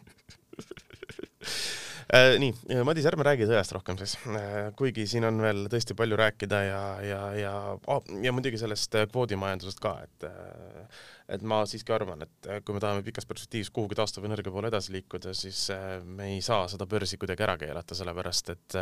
Äh, 1.47 1.47
nii, 2.13 2.53
Madis, 2.87 3.05
ärme 3.09 3.25
räägi 3.27 3.47
sõjast 3.49 3.73
rohkem 3.75 3.97
siis, 3.99 4.15
äh, 4.31 4.69
kuigi 4.79 5.03
siin 5.09 5.27
on 5.27 5.41
veel 5.43 5.65
tõesti 5.71 5.95
palju 5.97 6.17
rääkida 6.19 6.61
ja, 6.63 6.81
ja, 7.03 7.19
ja 7.35 7.53
oh,, 7.75 7.99
ja 8.23 8.31
muidugi 8.35 8.59
sellest 8.61 8.95
kvoodimajandusest 9.11 9.83
ka, 9.83 9.93
et 10.07 10.27
et 11.27 11.43
ma 11.43 11.59
siiski 11.67 11.91
arvan, 11.91 12.23
et 12.23 12.47
kui 12.63 12.71
me 12.71 12.79
tahame 12.79 13.03
pikas 13.03 13.27
perspektiivis 13.27 13.69
kuhugi 13.75 13.97
taastuvenergia 13.99 14.53
poole 14.53 14.69
edasi 14.71 14.93
liikuda, 14.95 15.33
siis 15.35 15.65
me 16.07 16.29
ei 16.31 16.39
saa 16.45 16.69
seda 16.71 16.87
börsi 16.87 17.19
kuidagi 17.19 17.43
ära 17.43 17.57
keelata, 17.59 17.97
sellepärast 17.99 18.53
et 18.53 18.77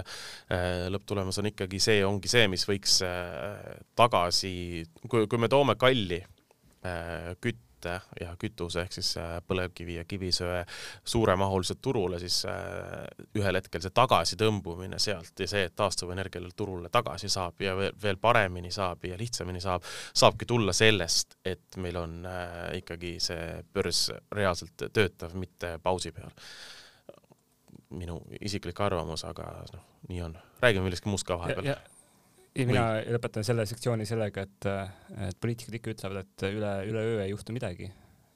lõpptulemus 0.93 1.41
on 1.41 1.49
ikkagi 1.49 1.81
see, 1.81 2.03
ongi 2.05 2.29
see, 2.29 2.45
mis 2.51 2.67
võiks 2.69 2.99
tagasi, 3.97 4.53
kui, 5.09 5.25
kui 5.25 5.41
me 5.41 5.49
toome 5.49 5.73
kalli 5.81 6.21
kütt 7.41 7.65
kütte 7.85 8.23
ja 8.25 8.35
kütuse 8.39 8.81
ehk 8.83 8.93
siis 8.93 9.15
äh, 9.17 9.37
põlevkivi 9.47 9.97
ja 9.99 10.05
kivisöe 10.05 10.65
suuremahuliselt 11.03 11.81
turule, 11.81 12.19
siis 12.19 12.45
äh, 12.45 13.05
ühel 13.37 13.59
hetkel 13.59 13.81
see 13.81 13.93
tagasitõmbumine 13.93 14.99
sealt 14.99 15.39
ja 15.39 15.47
see, 15.47 15.65
et 15.65 15.75
taastuvenergiale 15.75 16.49
turule 16.55 16.89
tagasi 16.89 17.29
saab 17.29 17.61
ja 17.61 17.75
veel, 17.77 17.93
veel 18.01 18.17
paremini 18.17 18.71
saab 18.71 19.05
ja 19.05 19.17
lihtsamini 19.17 19.61
saab, 19.61 19.83
saabki 20.13 20.45
tulla 20.45 20.73
sellest, 20.73 21.37
et 21.45 21.77
meil 21.77 21.97
on 22.01 22.25
äh, 22.25 22.77
ikkagi 22.81 23.17
see 23.19 23.61
börs 23.73 24.09
reaalselt 24.31 24.89
töötav, 24.93 25.35
mitte 25.35 25.77
pausi 25.83 26.11
peal. 26.11 26.31
minu 27.95 28.17
isiklik 28.41 28.79
arvamus, 28.81 29.23
aga 29.23 29.45
noh, 29.73 29.83
nii 30.09 30.21
on. 30.21 30.37
räägime 30.61 30.83
millestki 30.83 31.09
muust 31.09 31.27
ka 31.27 31.37
vahepeal 31.39 31.75
ja 32.55 32.65
mina 32.69 32.85
Või... 32.95 33.13
lõpetan 33.17 33.45
selle 33.47 33.65
sektsiooni 33.69 34.07
sellega, 34.07 34.45
et, 34.47 34.67
et 35.27 35.37
poliitikud 35.41 35.77
ikka 35.79 35.93
ütlevad, 35.95 36.25
et 36.25 36.47
üle, 36.49 36.73
üleöö 36.89 37.21
ei 37.25 37.31
juhtu 37.33 37.55
midagi. 37.55 37.91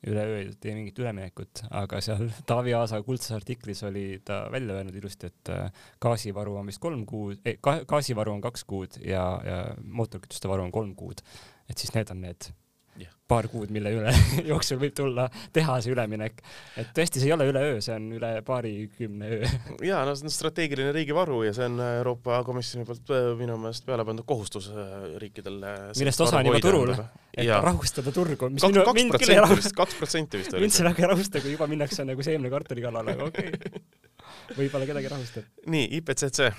üleöö 0.08 0.38
ei 0.40 0.52
tee 0.64 0.74
mingit 0.78 1.00
üleminekut, 1.00 1.66
aga 1.76 2.00
seal 2.04 2.30
Taavi 2.50 2.74
Aasa 2.78 3.02
kuldses 3.04 3.36
artiklis 3.36 3.84
oli 3.88 4.22
ta 4.26 4.46
välja 4.52 4.80
öelnud 4.80 4.96
ilusti, 4.96 5.28
et 5.28 5.52
äh, 5.56 5.84
gaasivaru 6.02 6.56
on 6.62 6.72
vist 6.72 6.82
kolm 6.84 7.06
kuud, 7.06 7.44
gaasivaru 7.64 8.38
on 8.38 8.42
kaks 8.42 8.64
kuud 8.70 9.00
ja, 9.04 9.26
ja 9.46 9.60
mootorikütuste 9.84 10.52
varu 10.52 10.68
on 10.68 10.72
kolm 10.72 10.96
kuud. 10.96 11.24
et 11.70 11.78
siis 11.78 11.94
need 11.96 12.12
on 12.12 12.22
need 12.28 12.52
yeah. 13.00 13.14
paar 13.30 13.48
kuud, 13.52 13.72
mille 13.74 13.92
üle 13.94 14.12
jooksul 14.52 14.80
võib 14.82 14.96
tulla 14.98 15.28
teha 15.56 15.78
see 15.84 15.94
üleminek. 15.94 16.42
et 16.80 16.92
tõesti, 16.96 17.22
see 17.22 17.30
ei 17.30 17.36
ole 17.36 17.48
üleöö, 17.50 17.78
see 17.84 17.96
on 17.96 18.08
üle 18.18 18.32
paarikümne 18.46 19.30
öö. 19.38 19.52
ja 19.90 20.02
no 20.08 20.16
see 20.18 20.28
on 20.28 20.34
strateegiline 20.34 20.92
riigivaru 20.96 21.42
ja 21.48 21.54
see 21.56 21.68
on 21.70 21.80
Euroopa 21.84 22.42
Komisjoni 22.48 22.88
poolt 22.90 23.14
äh, 23.16 23.30
minu 23.40 23.58
meelest 23.62 23.88
peale 23.88 24.06
pandud 24.08 24.28
kohustus 24.30 24.70
äh, 24.74 24.94
riikidel. 25.22 25.62
millest 26.00 26.26
osa 26.26 26.42
on 26.42 26.52
juba 26.52 26.62
turul, 26.64 26.94
et 27.34 27.48
ja. 27.48 27.62
rahustada 27.66 28.14
turgu. 28.16 28.38
kaks, 28.40 29.08
protsenti 29.14 29.56
vist, 29.56 29.76
kaks 29.78 30.00
protsenti 30.02 30.44
vist 30.44 30.54
oli. 30.56 30.66
mind 30.66 30.78
see 30.78 30.88
väga 30.88 31.06
ei 31.06 31.12
rahusta, 31.14 31.44
kui 31.44 31.56
juba 31.56 31.70
minnakse 31.72 32.08
nagu 32.08 32.26
seemnekartuli 32.26 32.86
kallale, 32.86 33.18
aga 33.18 33.30
okei 33.30 33.54
okay. 33.56 34.56
võib-olla 34.58 34.90
kedagi 34.90 35.14
rahustab. 35.16 35.52
nii, 35.70 35.90
IPCC. 36.00 36.52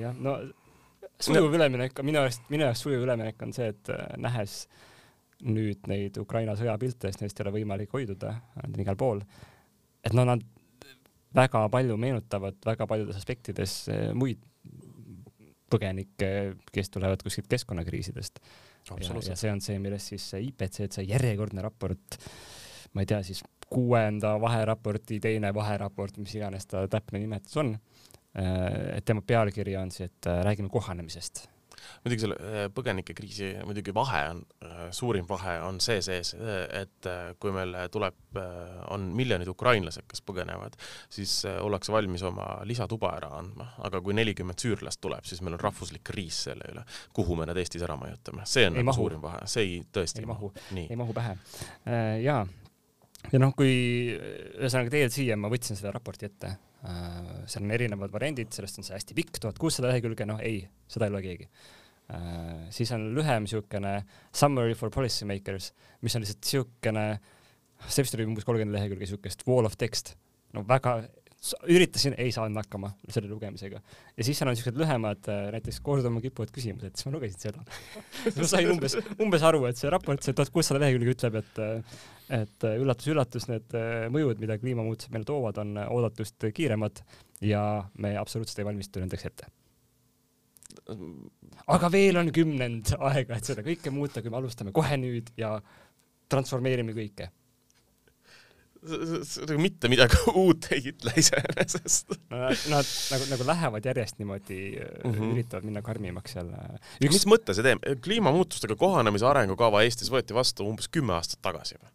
jah, 0.00 0.16
no 0.16 0.38
sujuv 1.20 1.50
no. 1.50 1.56
üleminek, 1.58 1.98
minu 2.06 2.22
arust, 2.22 2.46
minu 2.52 2.64
jaoks 2.64 2.84
sujuv 2.86 3.04
üleminek 3.04 3.42
on 3.44 3.52
see, 3.52 3.68
et 3.74 3.90
äh, 3.92 4.06
nähes 4.20 4.62
äh, 4.64 4.86
nüüd 5.46 5.86
neid 5.90 6.18
Ukraina 6.20 6.56
sõjapilte, 6.58 7.10
sest 7.10 7.22
neist 7.24 7.40
ei 7.40 7.46
ole 7.46 7.54
võimalik 7.60 7.92
hoiduda, 7.96 8.34
nad 8.56 8.72
on 8.74 8.82
igal 8.84 8.98
pool. 9.00 9.22
et 10.04 10.14
no 10.16 10.24
nad 10.24 10.42
väga 11.36 11.68
palju 11.70 11.96
meenutavad 12.00 12.56
väga 12.66 12.86
paljudes 12.86 13.18
aspektides 13.20 13.76
eh, 13.92 14.08
muid 14.14 14.42
põgenikke, 15.70 16.30
kes 16.74 16.90
tulevad 16.90 17.22
kuskilt 17.22 17.46
keskkonnakriisidest. 17.50 18.40
Ja, 18.90 18.96
ja 19.22 19.36
see 19.38 19.52
on 19.52 19.60
see, 19.62 19.78
millest 19.78 20.10
siis 20.10 20.24
IPCC 20.34 21.04
järjekordne 21.06 21.62
raport, 21.62 22.16
ma 22.96 23.04
ei 23.04 23.10
tea 23.10 23.20
siis 23.22 23.44
kuuenda 23.70 24.34
vaheraporti 24.42 25.20
teine 25.22 25.52
vaheraport, 25.54 26.18
mis 26.18 26.34
iganes 26.34 26.66
ta 26.66 26.88
täpne 26.90 27.22
nimetus 27.22 27.54
on. 27.62 27.76
Eh, 28.34 28.96
et 28.96 29.06
tema 29.06 29.22
pealkiri 29.22 29.76
on 29.78 29.94
siis, 29.94 30.10
et 30.10 30.30
eh, 30.30 30.42
räägime 30.46 30.72
kohanemisest 30.72 31.46
muidugi 32.04 32.24
selle 32.24 32.36
äh, 32.38 32.66
põgenikekriisi 32.74 33.50
muidugi 33.66 33.94
vahe 33.94 34.22
on, 34.32 34.42
äh, 34.66 34.82
suurim 34.96 35.28
vahe 35.28 35.56
on 35.66 35.80
see 35.82 36.00
sees, 36.04 36.32
et 36.34 37.08
äh, 37.08 37.32
kui 37.40 37.52
meil 37.54 37.74
tuleb, 37.92 38.16
on 38.94 39.08
miljonid 39.16 39.48
ukrainlased, 39.50 40.06
kes 40.10 40.22
põgenevad, 40.26 40.76
siis 41.10 41.40
ollakse 41.50 41.92
valmis 41.92 42.22
oma 42.26 42.46
lisatuba 42.68 43.10
ära 43.18 43.32
andma, 43.40 43.66
aga 43.86 44.00
kui 44.04 44.14
nelikümmend 44.14 44.62
süürlast 44.62 45.00
tuleb, 45.02 45.26
siis 45.26 45.42
meil 45.42 45.56
on 45.58 45.64
rahvuslik 45.64 46.04
kriis 46.06 46.44
selle 46.46 46.70
üle, 46.70 46.84
kuhu 47.16 47.38
me 47.38 47.48
nad 47.50 47.58
Eestis 47.58 47.82
ära 47.86 47.98
majutame, 48.00 48.46
see 48.46 48.68
on 48.70 48.78
nagu 48.78 48.94
suurim 48.94 49.22
vahe, 49.24 49.42
see 49.50 49.66
ei, 49.66 49.82
tõesti 49.98 50.22
ei 50.22 50.30
mahu, 50.30 50.52
ei 50.78 50.98
mahu 51.00 51.16
pähe. 51.16 51.34
jaa, 52.22 52.44
ja 53.28 53.42
noh, 53.42 53.52
kui 53.56 53.74
ühesõnaga 54.16 54.96
teie 54.96 55.12
siia 55.12 55.36
ma 55.36 55.52
võtsin 55.52 55.78
seda 55.78 55.92
raporti 55.94 56.28
ette 56.30 56.56
Uh, 56.80 57.42
seal 57.44 57.66
on 57.66 57.74
erinevad 57.74 58.08
variandid, 58.08 58.48
sellest 58.56 58.78
on 58.80 58.86
see 58.86 58.94
hästi 58.94 59.12
pikk, 59.18 59.36
tuhat 59.36 59.58
kuussada 59.60 59.90
lehekülge, 59.90 60.24
noh 60.24 60.38
ei, 60.40 60.62
seda 60.88 61.10
ei 61.10 61.12
loe 61.12 61.20
keegi 61.26 61.44
uh,. 61.44 62.62
siis 62.72 62.88
on 62.96 63.02
lühem 63.18 63.44
niisugune 63.44 63.90
summary 64.32 64.72
for 64.72 64.88
policy 64.94 65.28
makers, 65.28 65.74
mis 66.00 66.16
on 66.16 66.24
lihtsalt 66.24 66.40
niisugune, 66.40 67.04
see 67.84 68.06
vist 68.06 68.16
oli 68.16 68.24
umbes 68.30 68.48
kolmkümmend 68.48 68.78
lehekülge 68.78 69.04
niisugust 69.04 69.44
wall 69.44 69.68
of 69.68 69.76
text, 69.76 70.14
no 70.56 70.64
väga 70.70 71.02
üritasin, 71.72 72.14
ei 72.20 72.32
saanud 72.34 72.60
hakkama 72.60 72.92
selle 73.08 73.30
lugemisega. 73.30 73.80
ja 74.16 74.24
siis 74.26 74.38
seal 74.38 74.50
on 74.50 74.56
niisugused 74.56 74.80
lühemad, 74.80 75.28
äh, 75.32 75.46
näiteks 75.56 75.80
korduma 75.84 76.20
kippuvad 76.20 76.52
küsimused, 76.54 76.96
siis 76.96 77.08
ma 77.08 77.14
lugesin 77.16 77.40
seda 77.48 77.64
ma 78.36 78.48
sain 78.50 78.68
umbes, 78.74 78.98
umbes 79.16 79.46
aru, 79.48 79.64
et 79.70 79.80
see 79.80 79.92
raport, 79.92 80.22
see 80.24 80.36
tuhat 80.36 80.52
kuussada 80.52 80.82
lehekülge 80.82 81.16
ütleb, 81.16 81.40
et 81.40 81.62
et 82.30 82.66
üllatus-üllatus, 82.68 83.48
äh, 83.48 83.56
need 83.56 83.74
äh, 83.78 84.04
mõjud, 84.12 84.38
mida 84.42 84.58
kliimamuutused 84.60 85.10
meile 85.14 85.26
toovad, 85.26 85.58
on 85.62 85.74
äh, 85.80 85.88
oodatust 85.90 86.46
kiiremad 86.54 87.02
ja 87.42 87.62
me 87.98 88.14
absoluutselt 88.20 88.62
ei 88.62 88.68
valmistu 88.68 89.02
nendeks 89.02 89.26
ette. 89.30 89.50
aga 91.70 91.90
veel 91.92 92.20
on 92.20 92.30
kümnend 92.34 92.94
aega, 92.98 93.36
et 93.36 93.48
seda 93.48 93.64
kõike 93.66 93.92
muuta, 93.94 94.22
kui 94.22 94.30
me 94.30 94.38
alustame 94.38 94.72
kohe 94.76 94.96
nüüd 95.00 95.32
ja 95.40 95.56
transformeerime 96.30 96.94
kõike 96.94 97.30
nagu 98.80 99.60
mitte 99.60 99.90
midagi 99.92 100.18
uut 100.40 100.70
ei 100.72 100.82
ütle 100.92 101.12
iseenesest. 101.20 102.14
no 102.30 102.40
nad, 102.40 102.56
nad 102.72 102.92
nagu, 103.12 103.28
nagu 103.34 103.48
lähevad 103.50 103.88
järjest 103.90 104.18
niimoodi 104.20 104.60
mm, 104.78 105.12
-hmm. 105.12 105.32
üritavad 105.34 105.68
minna 105.68 105.82
karmimaks 105.84 106.36
jälle. 106.36 106.56
Üks... 107.02 107.12
mis 107.12 107.26
mõte 107.28 107.56
see 107.56 107.66
teeb? 107.66 107.84
kliimamuutustega 108.04 108.76
kohanemise 108.80 109.28
arengukava 109.28 109.84
Eestis 109.84 110.12
võeti 110.12 110.36
vastu 110.36 110.64
umbes 110.68 110.88
kümme 110.88 111.18
aastat 111.18 111.42
tagasi 111.44 111.76
või? 111.76 111.92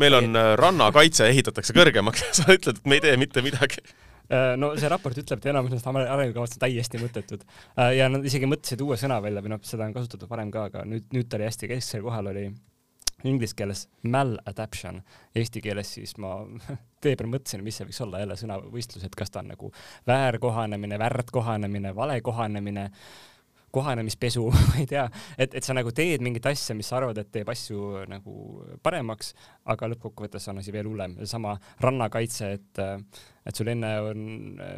meil 0.00 0.14
on 0.14 0.36
äh, 0.36 0.52
rannakaitse, 0.60 1.26
ehitatakse 1.26 1.74
kõrgemaks 1.74 2.22
ja 2.26 2.32
sa 2.36 2.52
ütled, 2.52 2.78
et 2.78 2.86
me 2.86 3.00
ei 3.00 3.04
tee 3.06 3.16
mitte 3.16 3.42
midagi 3.42 3.80
äh, 3.80 4.52
no 4.60 4.74
see 4.76 4.92
raport 4.92 5.16
ütleb, 5.16 5.40
et 5.40 5.52
enamus 5.54 5.72
nendest 5.72 5.88
arengukavast 5.88 6.58
on 6.58 6.66
täiesti 6.66 7.00
mõttetud 7.00 7.48
ja 7.96 8.12
nad 8.12 8.28
isegi 8.28 8.50
mõtlesid 8.50 8.84
uue 8.84 9.00
sõna 9.00 9.22
välja 9.24 9.40
või 9.40 9.56
noh, 9.56 9.64
seda 9.64 9.88
on 9.88 9.96
kasutatud 9.96 10.28
varem 10.28 10.52
ka, 10.52 10.68
aga 10.68 10.84
nüüd, 10.84 11.08
nüüd 11.16 11.32
ta 11.32 11.40
oli 11.40 11.48
hästi 11.48 11.72
kesksel 11.72 12.04
kohal, 12.04 12.28
oli 12.34 12.50
inglise 13.24 13.56
keeles 13.56 13.86
maladaption, 14.02 15.00
eesti 15.36 15.62
keeles 15.64 15.94
siis 15.98 16.16
ma 16.22 16.38
tee 17.02 17.16
peal 17.16 17.30
mõtlesin, 17.32 17.64
mis 17.64 17.80
see 17.80 17.88
võiks 17.88 18.00
olla 18.04 18.22
jälle 18.22 18.36
sõnavõistlus, 18.40 19.04
et 19.06 19.16
kas 19.16 19.32
ta 19.32 19.42
on 19.42 19.52
nagu 19.54 19.72
väärkohanemine, 20.08 20.98
värdkohanemine, 21.00 21.94
valekohanemine 21.96 22.90
kohanemispesu 23.70 24.44
ma 24.54 24.78
ei 24.82 24.86
tea, 24.90 25.06
et, 25.38 25.54
et 25.54 25.64
sa 25.64 25.74
nagu 25.76 25.92
teed 25.94 26.22
mingit 26.24 26.46
asja, 26.50 26.74
mis 26.76 26.88
sa 26.90 26.98
arvad, 26.98 27.18
et 27.22 27.30
teeb 27.32 27.48
asju 27.52 28.04
nagu 28.10 28.34
paremaks, 28.82 29.32
aga 29.70 29.90
lõppkokkuvõttes 29.92 30.50
on 30.50 30.62
asi 30.62 30.74
veel 30.74 30.90
hullem. 30.90 31.16
seesama 31.20 31.54
rannakaitse, 31.84 32.52
et, 32.58 32.82
et 33.46 33.56
sul 33.56 33.70
enne 33.72 33.94
on 34.10 34.28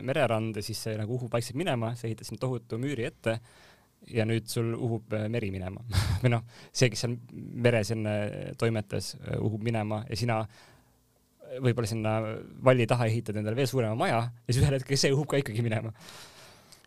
mererand 0.04 0.60
ja 0.60 0.64
siis 0.64 0.82
see 0.88 0.96
nagu 1.00 1.16
uhub 1.16 1.32
vaikselt 1.32 1.58
minema, 1.60 1.94
sa 1.96 2.08
ehitad 2.08 2.28
sinna 2.28 2.42
tohutu 2.44 2.80
müüri 2.82 3.08
ette 3.08 3.38
ja 4.10 4.26
nüüd 4.28 4.48
sul 4.50 4.72
uhub 4.74 5.14
meri 5.30 5.50
minema 5.54 5.82
või 6.22 6.34
noh, 6.34 6.44
see, 6.70 6.90
kes 6.92 7.04
seal 7.04 7.16
meres 7.32 7.92
enne 7.94 8.14
toimetas, 8.60 9.14
uhub 9.38 9.62
minema 9.64 10.02
ja 10.08 10.18
sina 10.18 10.42
võib-olla 11.62 11.88
sinna 11.88 12.18
valli 12.64 12.86
taha 12.88 13.10
ehitad 13.10 13.36
endale 13.36 13.58
veel 13.58 13.68
suurema 13.68 13.96
maja 13.98 14.22
ja 14.24 14.48
siis 14.48 14.62
ühel 14.62 14.78
hetkel 14.78 14.98
see 14.98 15.12
uhub 15.12 15.28
ka 15.28 15.42
ikkagi 15.42 15.64
minema. 15.64 15.92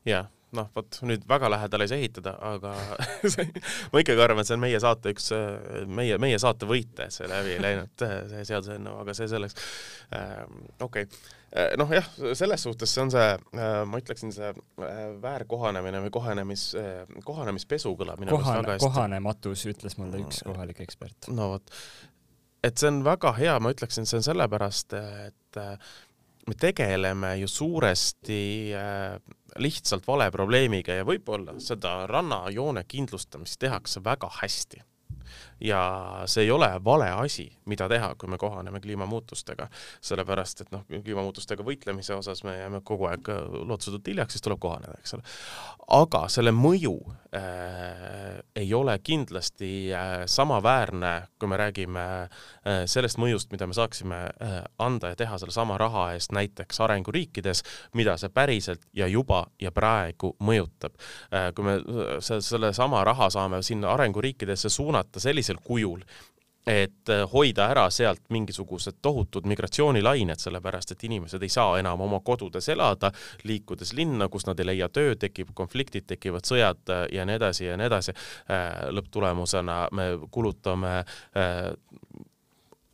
jah 0.06 0.32
noh, 0.56 0.70
vot 0.76 1.00
nüüd 1.08 1.26
väga 1.30 1.50
lähedal 1.52 1.84
ei 1.84 1.92
saa 1.92 2.00
ehitada, 2.02 2.36
aga 2.54 2.74
ma 3.92 4.02
ikkagi 4.02 4.24
arvan, 4.24 4.42
et 4.42 4.50
see 4.50 4.58
on 4.58 4.64
meie 4.64 4.82
saate 4.82 5.14
üks, 5.16 5.32
meie, 5.88 6.20
meie 6.22 6.40
saate 6.42 6.70
võite, 6.70 7.10
see 7.14 7.30
läbi 7.30 7.56
ei 7.56 7.64
läinud, 7.64 8.06
see 8.32 8.44
seaduseelnõu, 8.52 9.00
aga 9.04 9.16
see 9.18 9.28
selleks. 9.32 9.58
Ähm, 10.16 10.64
okei 10.80 11.06
okay., 11.08 11.36
äh, 11.56 11.76
noh 11.80 11.92
jah, 11.94 12.08
selles 12.38 12.66
suhtes 12.68 12.96
see 12.96 13.04
on 13.06 13.14
see, 13.14 13.28
äh, 13.36 13.78
ma 13.90 14.02
ütleksin, 14.02 14.34
see 14.36 14.52
äh, 14.52 15.04
väärkohanemine 15.24 16.04
või 16.08 16.16
kohanemis, 16.16 16.68
kohanemispesu 17.28 17.96
kõlab 18.00 18.22
minu 18.22 18.36
meelest 18.36 18.60
väga 18.62 18.78
hästi. 18.78 18.90
kohanematus, 18.90 19.68
ütles 19.72 20.00
mulle 20.02 20.24
üks 20.26 20.44
kohalik 20.48 20.82
ekspert. 20.86 21.32
no 21.36 21.54
vot, 21.56 21.78
et 22.66 22.82
see 22.82 22.92
on 22.92 23.04
väga 23.08 23.36
hea, 23.40 23.60
ma 23.62 23.76
ütleksin, 23.76 24.08
see 24.10 24.22
on 24.22 24.30
sellepärast, 24.32 24.98
et 25.00 25.64
me 26.48 26.54
tegeleme 26.54 27.36
ju 27.42 27.48
suuresti 27.48 28.74
äh, 28.78 29.18
lihtsalt 29.58 30.08
vale 30.08 30.28
probleemiga 30.32 31.00
ja 31.00 31.06
võib-olla 31.08 31.58
seda 31.64 32.04
rannajoone 32.12 32.84
kindlustamist 32.88 33.60
tehakse 33.60 34.04
väga 34.06 34.30
hästi 34.42 34.84
ja 35.62 35.82
see 36.26 36.46
ei 36.46 36.52
ole 36.52 36.70
vale 36.84 37.10
asi, 37.12 37.48
mida 37.66 37.88
teha, 37.90 38.14
kui 38.20 38.30
me 38.30 38.38
kohaneme 38.38 38.82
kliimamuutustega, 38.84 39.68
sellepärast 40.04 40.66
et 40.66 40.74
noh, 40.76 40.86
kliimamuutustega 40.90 41.64
võitlemise 41.66 42.16
osas 42.18 42.44
me 42.44 42.58
jääme 42.58 42.82
kogu 42.84 43.10
aeg 43.10 43.30
lootusetult 43.64 44.08
hiljaks, 44.08 44.36
siis 44.36 44.46
tuleb 44.46 44.60
kohaneda, 44.64 44.98
eks 45.00 45.16
ole. 45.18 45.24
aga 46.00 46.26
selle 46.34 46.52
mõju 46.56 46.96
äh, 47.36 48.42
ei 48.56 48.74
ole 48.74 49.00
kindlasti 49.04 49.94
äh, 49.94 50.26
samaväärne, 50.26 51.28
kui 51.40 51.50
me 51.50 51.58
räägime 51.58 52.06
äh, 52.22 52.84
sellest 52.86 53.20
mõjust, 53.22 53.52
mida 53.52 53.68
me 53.68 53.76
saaksime 53.78 54.22
äh, 54.26 54.58
anda 54.80 55.14
ja 55.14 55.20
teha 55.20 55.38
sellesama 55.42 55.78
raha 55.78 56.08
eest 56.16 56.34
näiteks 56.36 56.80
arenguriikides, 56.82 57.64
mida 57.94 58.18
see 58.18 58.30
päriselt 58.34 58.86
ja 58.94 59.08
juba 59.08 59.46
ja 59.62 59.72
praegu 59.76 60.36
mõjutab 60.40 60.96
äh,. 61.32 61.52
kui 61.56 61.66
me 61.66 61.76
sellesama 62.22 63.04
raha 63.04 63.30
saame 63.30 63.62
sinna 63.64 63.94
arenguriikidesse 63.94 64.70
suunata 64.70 65.20
sellisel 65.46 65.62
kujul, 65.64 66.02
et 66.66 67.10
äh, 67.10 67.22
hoida 67.30 67.68
ära 67.70 67.90
sealt 67.94 68.24
mingisugused 68.34 68.98
tohutud 69.06 69.46
migratsioonilained, 69.46 70.42
sellepärast 70.42 70.96
et 70.96 71.04
inimesed 71.06 71.44
ei 71.46 71.52
saa 71.54 71.76
enam 71.78 72.02
oma 72.02 72.20
kodudes 72.26 72.70
elada, 72.74 73.12
liikudes 73.46 73.94
linna, 73.94 74.28
kus 74.34 74.48
nad 74.48 74.60
ei 74.60 74.72
leia 74.72 74.90
tööd, 74.90 75.20
tekib 75.22 75.54
konfliktid, 75.54 76.08
tekivad 76.10 76.50
sõjad 76.50 76.82
äh, 76.90 77.04
ja 77.14 77.26
nii 77.26 77.38
edasi 77.38 77.68
ja 77.68 77.78
nii 77.78 77.86
edasi. 77.92 78.16
Äh, 78.50 78.88
lõpptulemusena 78.98 79.78
me 79.94 80.08
kulutame 80.32 80.96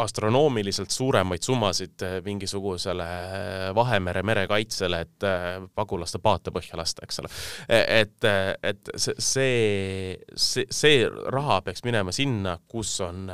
astronoomiliselt 0.03 0.91
suuremaid 0.91 1.43
summasid 1.43 2.01
eh, 2.01 2.17
mingisugusele 2.25 3.05
eh, 3.05 3.75
Vahemere 3.75 4.23
merekaitsele, 4.23 5.01
et 5.05 5.25
eh, 5.27 5.47
pagulaste 5.75 6.19
paate 6.23 6.53
põhja 6.53 6.79
lasta, 6.79 7.05
eks 7.05 7.21
ole. 7.21 7.31
E, 7.67 7.79
et, 8.01 8.27
et 8.63 8.91
see, 8.97 10.17
see, 10.35 10.65
see 10.71 11.05
raha 11.33 11.61
peaks 11.65 11.85
minema 11.87 12.13
sinna, 12.15 12.57
kus 12.71 12.93
on 13.05 13.29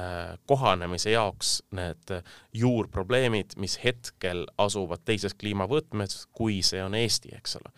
kohanemise 0.50 1.12
jaoks 1.14 1.58
need 1.78 2.16
juurprobleemid, 2.58 3.58
mis 3.62 3.78
hetkel 3.84 4.46
asuvad 4.62 5.04
teises 5.08 5.36
kliimavõtmes, 5.38 6.26
kui 6.36 6.62
see 6.66 6.82
on 6.84 6.96
Eesti, 6.98 7.36
eks 7.38 7.60
ole. 7.60 7.74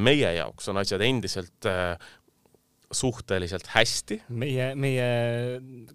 meie 0.00 0.30
jaoks 0.38 0.70
on 0.72 0.80
asjad 0.80 1.02
endiselt 1.04 1.66
suhteliselt 2.92 3.66
hästi. 3.66 4.20
meie, 4.28 4.74
meie 4.74 5.06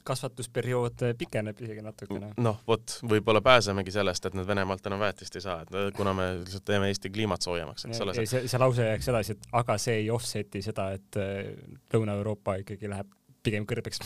kasvatusperiood 0.04 1.06
pikeneb 1.18 1.62
isegi 1.64 1.84
natukene. 1.86 2.34
noh, 2.44 2.60
vot, 2.68 2.98
võib-olla 3.08 3.42
pääsemegi 3.46 3.94
sellest, 3.96 4.26
et 4.28 4.36
nad 4.38 4.48
Venemaalt 4.48 4.86
enam 4.90 5.00
väetist 5.00 5.36
ei 5.40 5.46
saa, 5.46 5.62
et 5.64 5.96
kuna 5.96 6.14
me 6.18 6.28
lihtsalt 6.42 6.66
teeme 6.68 6.92
Eesti 6.92 7.14
kliimat 7.14 7.48
soojemaks, 7.48 7.88
eks 7.88 8.04
ole. 8.04 8.16
see, 8.20 8.44
see 8.52 8.62
lause 8.62 8.90
jääks 8.90 9.12
edasi, 9.14 9.38
et 9.38 9.48
aga 9.62 9.78
see 9.82 10.02
ei 10.04 10.12
offset'i 10.12 10.64
seda, 10.66 10.92
et 10.98 11.20
äh, 11.22 11.54
Lõuna-Euroopa 11.94 12.60
ikkagi 12.66 12.92
läheb 12.92 13.16
pigem 13.44 13.66
kõrbeks 13.70 14.04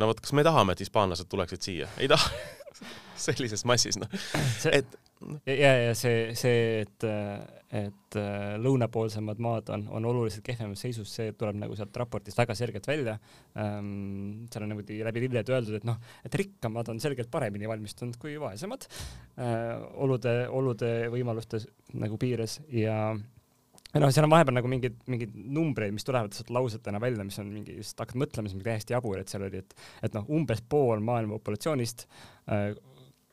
no 0.00 0.10
vot, 0.10 0.20
kas 0.20 0.36
me 0.36 0.44
tahame, 0.46 0.76
et 0.76 0.84
hispaanlased 0.84 1.32
tuleksid 1.32 1.64
siia? 1.70 1.90
ei 1.96 2.10
taha 2.12 2.30
sellises 3.26 3.64
massis, 3.68 3.96
noh. 4.00 4.12
et 4.72 4.98
ja, 5.46 5.70
ja 5.88 5.92
see, 5.96 6.32
see, 6.36 6.82
et, 6.84 7.06
et 7.76 8.18
äh, 8.20 8.56
lõunapoolsemad 8.60 9.40
maad 9.42 9.70
on, 9.74 9.86
on 9.96 10.08
oluliselt 10.10 10.44
kehvemas 10.46 10.82
seisus, 10.84 11.12
see 11.18 11.32
tuleb 11.38 11.58
nagu 11.60 11.76
sealt 11.78 11.96
raportist 11.96 12.38
väga 12.38 12.56
selgelt 12.58 12.88
välja 12.88 13.16
ähm,. 13.56 14.44
seal 14.52 14.66
on 14.66 14.74
niimoodi 14.74 14.98
läbi 15.06 15.24
lillede 15.26 15.56
öeldud, 15.56 15.78
et 15.78 15.86
noh, 15.88 15.96
et 16.26 16.36
rikkamad 16.42 16.90
on 16.92 17.00
selgelt 17.02 17.30
paremini 17.32 17.68
valmistunud 17.70 18.18
kui 18.20 18.36
vaesemad 18.40 18.88
äh, 18.88 19.72
olude, 20.04 20.36
olude 20.52 20.92
võimaluste 21.12 21.62
nagu 21.96 22.20
piires 22.20 22.60
ja 22.72 22.98
noh, 23.16 24.10
seal 24.12 24.26
on 24.26 24.34
vahepeal 24.34 24.58
nagu 24.58 24.68
mingeid, 24.70 24.98
mingeid 25.08 25.32
numbreid, 25.56 25.94
mis 25.96 26.04
tulevad 26.04 26.32
lihtsalt 26.32 26.52
lausetena 26.52 27.00
välja, 27.00 27.24
mis 27.24 27.40
on 27.40 27.48
mingi, 27.52 27.78
just 27.80 27.96
hakkad 28.02 28.20
mõtlema, 28.20 28.50
siis 28.50 28.58
mingi 28.58 28.68
täiesti 28.68 28.96
jabur, 28.96 29.20
et 29.20 29.32
seal 29.32 29.46
oli, 29.48 29.64
et, 29.64 29.72
et 30.04 30.16
noh, 30.16 30.28
umbes 30.36 30.60
pool 30.68 31.00
maailma 31.04 31.38
populatsioonist 31.38 32.04
äh, 32.52 32.68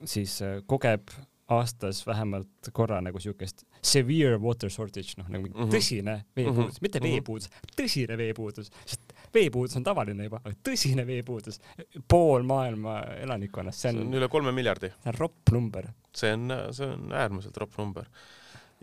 siis 0.05 0.39
äh, 0.43 0.61
kogeb 0.69 1.11
aastas 1.51 2.07
vähemalt 2.07 2.69
korra 2.73 3.01
nagu 3.03 3.19
siukest 3.19 3.65
severe 3.83 4.37
water 4.39 4.69
shortage, 4.71 5.17
noh 5.17 5.27
nagu 5.29 5.47
mm 5.47 5.53
-hmm. 5.53 5.73
tõsine 5.73 6.15
veepuudus 6.35 6.63
mm, 6.63 6.69
-hmm. 6.69 6.81
mitte 6.81 6.99
mhm. 6.99 7.07
veepuudus, 7.07 7.49
tõsine 7.81 8.17
veepuudus, 8.17 8.71
sest 8.85 9.13
veepuudus 9.33 9.75
on 9.75 9.83
tavaline 9.83 10.23
juba, 10.23 10.39
aga 10.43 10.55
tõsine 10.69 11.05
veepuudus, 11.07 11.59
pool 12.07 12.43
maailma 12.43 13.01
elanikkonnast, 13.25 13.79
see 13.79 13.89
on, 13.89 13.95
see 13.95 14.07
on 14.07 14.13
üle 14.21 14.29
kolme 14.29 14.51
miljardi. 14.51 14.89
see 15.03 15.09
on 15.09 15.19
ropp 15.19 15.51
number. 15.51 15.87
see 16.15 16.33
on, 16.33 16.49
see 16.71 16.87
on 16.87 17.11
äärmiselt 17.11 17.57
ropp 17.57 17.77
number. 17.77 18.05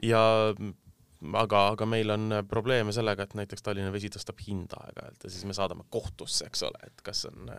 ja 0.03 0.55
aga, 1.21 1.61
aga 1.75 1.87
meil 1.89 2.11
on 2.15 2.33
probleeme 2.49 2.93
sellega, 2.95 3.27
et 3.27 3.35
näiteks 3.39 3.65
Tallinna 3.65 3.93
Vesi 3.93 4.09
tõstab 4.13 4.41
hinda 4.47 4.79
aeg-ajalt 4.87 5.27
ja 5.27 5.33
siis 5.33 5.45
me 5.49 5.57
saadame 5.57 5.85
kohtusse, 5.93 6.47
eks 6.49 6.65
ole, 6.69 6.81
et 6.87 7.03
kas 7.05 7.27
on, 7.29 7.51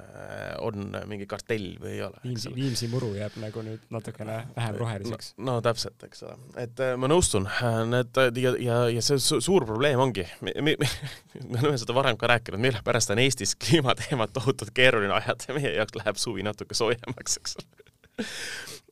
on 0.66 0.98
mingi 1.10 1.28
kartell 1.30 1.76
või 1.82 1.94
ei 1.96 2.02
ole. 2.08 2.22
Viimsi, 2.26 2.54
Viimsi 2.56 2.90
muru 2.92 3.12
jääb 3.18 3.38
nagu 3.42 3.64
nüüd 3.66 3.86
natukene 3.94 4.40
vähem 4.56 4.80
roheliseks 4.82 5.34
no,. 5.38 5.52
no 5.52 5.58
täpselt, 5.66 6.02
eks 6.08 6.26
ole, 6.28 6.38
et 6.64 6.82
äh, 6.84 6.96
ma 7.00 7.10
nõustun, 7.12 7.48
need 7.92 8.22
ja, 8.42 8.56
ja, 8.58 8.82
ja 8.98 9.06
see 9.06 9.22
suur 9.22 9.68
probleem 9.70 10.02
ongi, 10.02 10.26
me, 10.46 10.56
me, 10.66 10.76
me 11.52 11.62
oleme 11.62 11.78
seda 11.82 11.96
varem 11.98 12.20
ka 12.20 12.32
rääkinud, 12.34 12.62
mille 12.62 12.82
pärast 12.86 13.14
on 13.14 13.22
Eestis 13.22 13.54
kliimateemat 13.62 14.34
tohutult 14.38 14.74
keeruline 14.76 15.14
ajada 15.22 15.52
ja 15.52 15.58
meie 15.58 15.76
jaoks 15.78 16.02
läheb 16.02 16.22
suvi 16.22 16.46
natuke 16.48 16.78
soojemaks, 16.78 17.38
eks 17.42 17.60
ole 17.62 17.82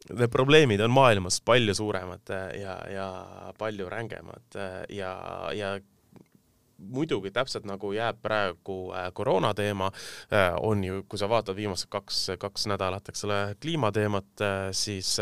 need 0.09 0.31
probleemid 0.31 0.81
on 0.81 0.91
maailmas 0.91 1.41
palju 1.45 1.75
suuremad 1.75 2.29
äh, 2.29 2.61
ja, 2.61 2.75
ja 2.93 3.07
palju 3.57 3.89
rängemad 3.89 4.55
äh, 4.55 4.83
ja, 4.89 5.13
ja 5.53 5.79
muidugi 6.79 7.31
täpselt 7.35 7.65
nagu 7.67 7.91
jääb 7.91 8.21
praegu 8.23 8.77
äh, 8.95 9.09
koroona 9.13 9.51
teema, 9.53 9.89
on 10.63 10.83
ju, 10.83 11.01
kui 11.11 11.19
sa 11.19 11.27
vaatad 11.29 11.57
viimased 11.57 11.89
kaks, 11.91 12.21
kaks 12.39 12.69
nädalat, 12.71 13.09
eks 13.11 13.25
ole, 13.27 13.39
kliimateemat, 13.61 14.43
siis 14.71 15.17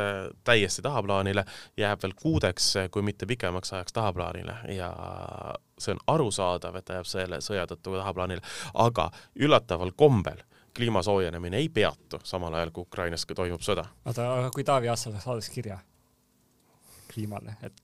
täiesti 0.46 0.86
tahaplaanile, 0.86 1.44
jääb 1.78 2.04
veel 2.04 2.14
kuudeks, 2.22 2.68
kui 2.94 3.02
mitte 3.02 3.26
pikemaks 3.26 3.74
ajaks 3.74 3.98
tahaplaanile. 3.98 4.60
Ja 4.76 4.92
see 5.82 5.96
on 5.98 6.04
arusaadav, 6.14 6.78
et 6.78 6.86
ta 6.86 7.00
jääb 7.00 7.10
selle 7.10 7.42
sõja 7.42 7.66
tõttu 7.74 7.98
tahaplaanile, 7.98 8.46
aga 8.86 9.10
üllataval 9.42 9.96
kombel 9.98 10.46
kliima 10.78 11.04
soojenemine 11.04 11.58
ei 11.58 11.70
peatu, 11.74 12.20
samal 12.24 12.54
ajal 12.54 12.72
kui 12.76 12.86
Ukrainas 12.86 13.26
toimub 13.26 13.64
sõda. 13.66 13.86
oota, 14.06 14.28
aga 14.42 14.52
kui 14.54 14.66
Taavi 14.68 14.92
Aas 14.92 15.08
saadaks 15.08 15.50
kirja 15.54 15.80
kliimale, 17.12 17.58
et, 17.66 17.82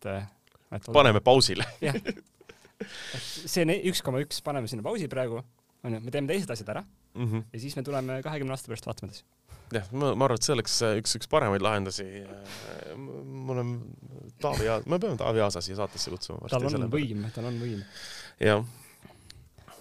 et 0.78 0.90
paneme 0.94 1.24
pausile 1.26 1.66
jah, 1.82 1.98
see 3.54 3.66
on 3.66 3.74
üks 3.76 4.04
koma 4.06 4.22
üks, 4.24 4.42
paneme 4.46 4.70
sinna 4.70 4.86
pausi 4.86 5.10
praegu, 5.12 5.42
onju, 5.84 6.04
me 6.04 6.14
teeme 6.14 6.30
teised 6.30 6.52
asjad 6.54 6.76
ära 6.76 6.84
mm 6.84 7.32
-hmm. 7.32 7.48
ja 7.54 7.60
siis 7.60 7.76
me 7.76 7.84
tuleme 7.84 8.22
kahekümne 8.24 8.54
aasta 8.54 8.72
pärast 8.72 8.86
vaatame 8.90 9.12
edasi 9.12 9.26
jah, 9.74 9.90
ma, 9.92 10.14
ma 10.16 10.28
arvan, 10.28 10.38
et 10.38 10.46
see 10.46 10.54
oleks 10.54 10.78
üks, 11.00 11.18
üks 11.18 11.30
paremaid 11.30 11.62
lahendusi. 11.66 12.06
mul 13.26 13.58
on 13.58 13.74
Taavi 14.42 14.70
Aas, 14.70 14.86
me 14.86 15.00
peame 15.00 15.18
Taavi 15.18 15.42
Aasa 15.42 15.62
siia 15.62 15.76
saatesse 15.82 16.14
kutsuma. 16.14 16.48
tal 16.50 16.70
on 16.70 16.90
võim, 16.92 17.26
tal 17.34 17.50
on 17.50 17.60
võim. 17.62 17.84
jah 18.40 18.64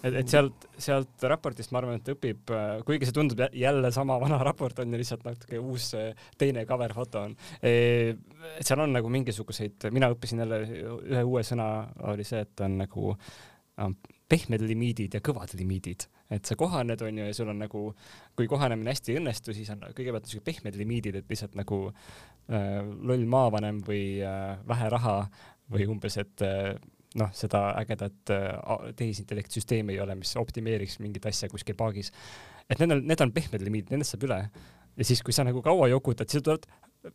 et, 0.03 0.17
et 0.21 0.29
sealt, 0.29 0.67
sealt 0.77 1.27
raportist 1.31 1.73
ma 1.73 1.81
arvan, 1.81 2.01
et 2.01 2.11
õpib, 2.15 2.53
äh, 2.53 2.73
kuigi 2.87 3.09
see 3.09 3.15
tundub 3.15 3.45
jälle 3.57 3.91
sama 3.95 4.19
vana 4.21 4.41
raport 4.43 4.83
on 4.83 4.93
ja 4.93 5.01
lihtsalt 5.01 5.25
natuke 5.27 5.61
uus 5.61 5.91
teine 6.39 6.65
cover 6.69 6.93
foto 6.95 7.27
on. 7.29 7.37
et 7.63 8.65
seal 8.65 8.83
on 8.83 8.93
nagu 8.93 9.09
mingisuguseid, 9.13 9.89
mina 9.95 10.11
õppisin 10.13 10.43
jälle 10.43 10.63
ühe 10.67 11.23
uue 11.23 11.45
sõna 11.47 11.69
oli 12.13 12.27
see, 12.27 12.43
et 12.43 12.65
on 12.65 12.77
nagu 12.83 13.15
pehmed 14.33 14.63
limiidid 14.65 15.17
ja 15.17 15.21
kõvad 15.23 15.53
limiidid, 15.57 16.05
et 16.33 16.47
sa 16.47 16.57
kohaned, 16.57 17.01
onju, 17.05 17.27
ja 17.29 17.35
sul 17.37 17.51
on 17.51 17.59
nagu, 17.61 17.83
kui 18.37 18.47
kohanemine 18.49 18.93
hästi 18.93 19.13
ei 19.13 19.19
õnnestu, 19.21 19.53
siis 19.55 19.69
on 19.73 19.83
kõigepealt 19.93 20.27
niisugused 20.27 20.47
pehmed 20.47 20.77
limiidid, 20.79 21.19
et 21.19 21.29
lihtsalt 21.29 21.57
nagu 21.59 21.79
äh, 21.89 22.79
loll 22.81 23.27
maavanem 23.29 23.81
või 23.85 24.05
äh, 24.25 24.55
vähe 24.69 24.89
raha 24.93 25.17
või 25.73 25.87
umbes, 25.91 26.17
et 26.21 26.45
äh, 26.45 26.73
noh, 27.19 27.33
seda 27.35 27.65
ägedat 27.81 28.31
äh, 28.33 28.87
tehisintellektsüsteemi 28.99 29.95
ei 29.95 30.01
ole, 30.03 30.15
mis 30.19 30.33
optimeeriks 30.39 30.99
mingit 31.03 31.25
asja 31.29 31.49
kuskil 31.51 31.77
paagis. 31.79 32.11
et 32.69 32.79
need 32.79 32.95
on, 32.95 33.03
need 33.07 33.21
on 33.21 33.33
pehmed 33.35 33.65
limiidid, 33.65 33.93
nendest 33.93 34.15
saab 34.15 34.25
üle. 34.29 34.39
ja 34.97 35.07
siis, 35.07 35.21
kui 35.25 35.35
sa 35.35 35.45
nagu 35.47 35.61
kaua 35.65 35.89
jokutad, 35.91 36.29
siis 36.29 36.43
tulevad 36.43 36.67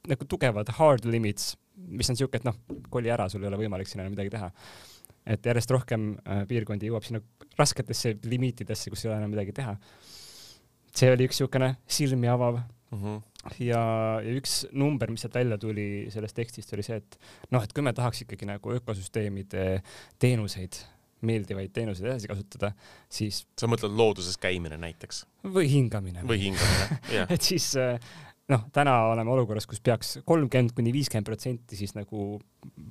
nagu 0.09 0.29
tugevad 0.29 0.71
hard 0.77 1.09
limits, 1.09 1.55
mis 1.75 2.11
on 2.13 2.19
siuke, 2.19 2.41
et 2.41 2.47
noh, 2.47 2.57
koli 2.93 3.11
ära, 3.13 3.29
sul 3.33 3.45
ei 3.45 3.51
ole 3.51 3.61
võimalik 3.63 3.89
sinna 3.89 4.09
midagi 4.09 4.35
teha. 4.35 4.53
et 5.29 5.45
järjest 5.45 5.71
rohkem 5.75 6.15
äh, 6.25 6.45
piirkondi 6.49 6.89
jõuab 6.89 7.05
sinna 7.05 7.21
rasketesse 7.59 8.17
limiitidesse, 8.25 8.91
kus 8.91 9.05
ei 9.05 9.11
ole 9.13 9.21
enam 9.21 9.35
midagi 9.35 9.53
teha. 9.53 9.77
see 10.95 11.13
oli 11.13 11.29
üks 11.29 11.43
siukene 11.43 11.77
silmi 11.87 12.29
avav 12.29 12.63
mm. 12.91 13.03
-hmm 13.03 13.23
ja, 13.63 13.81
ja 14.25 14.37
üks 14.39 14.63
number, 14.77 15.11
mis 15.13 15.25
sealt 15.25 15.39
välja 15.39 15.59
tuli 15.61 15.89
sellest 16.13 16.37
tekstist, 16.39 16.73
oli 16.77 16.85
see, 16.87 17.01
et 17.01 17.19
noh, 17.55 17.65
et 17.65 17.73
kui 17.75 17.85
me 17.85 17.95
tahaks 17.97 18.25
ikkagi 18.25 18.49
nagu 18.49 18.75
ökosüsteemide 18.77 19.67
teenuseid, 20.21 20.81
meeldivaid 21.29 21.73
teenuseid 21.75 22.11
edasi 22.11 22.31
kasutada, 22.31 22.73
siis 23.11 23.43
sa 23.59 23.71
mõtled 23.71 23.95
looduses 23.99 24.39
käimine 24.41 24.79
näiteks? 24.81 25.25
või 25.55 25.71
hingamine. 25.71 26.25
või 26.29 26.43
hingamine, 26.49 27.01
jah 27.17 27.31
et 27.35 27.47
siis 27.47 27.71
noh, 28.53 28.69
täna 28.75 28.99
oleme 29.13 29.35
olukorras, 29.35 29.67
kus 29.71 29.83
peaks 29.85 30.19
kolmkümmend 30.29 30.75
kuni 30.77 30.95
viiskümmend 30.95 31.29
protsenti 31.29 31.79
siis 31.79 31.95
nagu 31.99 32.39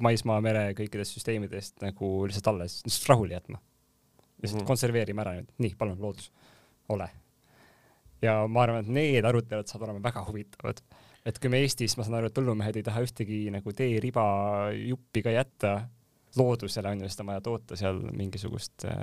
maismaa, 0.04 0.42
mere 0.44 0.70
kõikidest 0.78 1.18
süsteemidest 1.18 1.82
nagu 1.86 2.12
lihtsalt 2.28 2.52
alles, 2.54 2.82
lihtsalt 2.88 3.14
rahule 3.14 3.38
jätma. 3.38 3.62
lihtsalt 4.42 4.62
mm 4.62 4.64
-hmm. 4.64 4.68
konserveerime 4.68 5.24
ära 5.24 5.40
nüüd, 5.40 5.56
nii, 5.58 5.76
palun, 5.80 6.02
loodus, 6.02 6.32
ole 6.90 7.10
ja 8.22 8.40
ma 8.50 8.64
arvan, 8.66 8.86
et 8.86 8.94
need 8.94 9.28
arutelud 9.28 9.70
saavad 9.70 9.90
olema 9.90 10.04
väga 10.08 10.24
huvitavad. 10.28 10.82
et 11.28 11.40
kui 11.44 11.52
me 11.52 11.60
Eestis, 11.66 11.98
ma 11.98 12.06
saan 12.08 12.20
aru, 12.22 12.30
et 12.30 12.38
põllumehed 12.38 12.80
ei 12.80 12.86
taha 12.88 13.04
ühtegi 13.04 13.46
nagu 13.52 13.74
teeriba 13.76 14.26
juppi 14.78 15.24
ka 15.26 15.34
jätta 15.36 15.74
loodusele 16.38 16.94
on 16.94 17.02
ju, 17.04 17.10
sest 17.10 17.24
on 17.24 17.32
vaja 17.32 17.44
toota 17.44 17.78
seal 17.80 18.00
mingisugust 18.16 18.86
äh, 18.88 19.00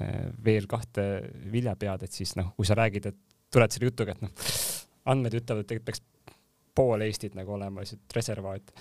äh, 0.00 0.26
veel 0.44 0.68
kahte 0.70 1.06
viljapead, 1.52 2.06
et 2.06 2.12
siis 2.12 2.36
noh, 2.38 2.52
kui 2.56 2.68
sa 2.68 2.76
räägid, 2.78 3.10
et 3.10 3.18
tuled 3.54 3.74
selle 3.74 3.90
jutuga, 3.90 4.14
et 4.14 4.22
noh, 4.22 4.46
andmed 5.10 5.34
ütlevad, 5.40 5.64
et 5.64 5.72
tegelikult 5.72 5.90
peaks 5.90 6.38
pool 6.74 7.02
Eestit 7.06 7.34
nagu 7.38 7.54
olema 7.54 7.82
lihtsalt 7.82 8.16
reservaat. 8.16 8.72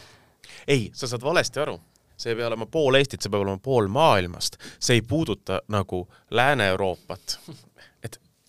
ei, 0.68 0.91
sa 0.93 1.10
saad 1.10 1.26
valesti 1.26 1.62
aru 1.64 1.80
see 2.18 2.32
ei 2.32 2.38
pea 2.38 2.47
olema 2.47 2.66
pool 2.70 2.95
Eestit, 2.97 3.22
see 3.22 3.32
peab 3.32 3.43
olema 3.43 3.60
pool 3.64 3.89
maailmast, 3.91 4.58
see 4.80 4.99
ei 4.99 5.06
puuduta 5.08 5.60
nagu 5.74 6.04
Lääne-Euroopat 6.32 7.38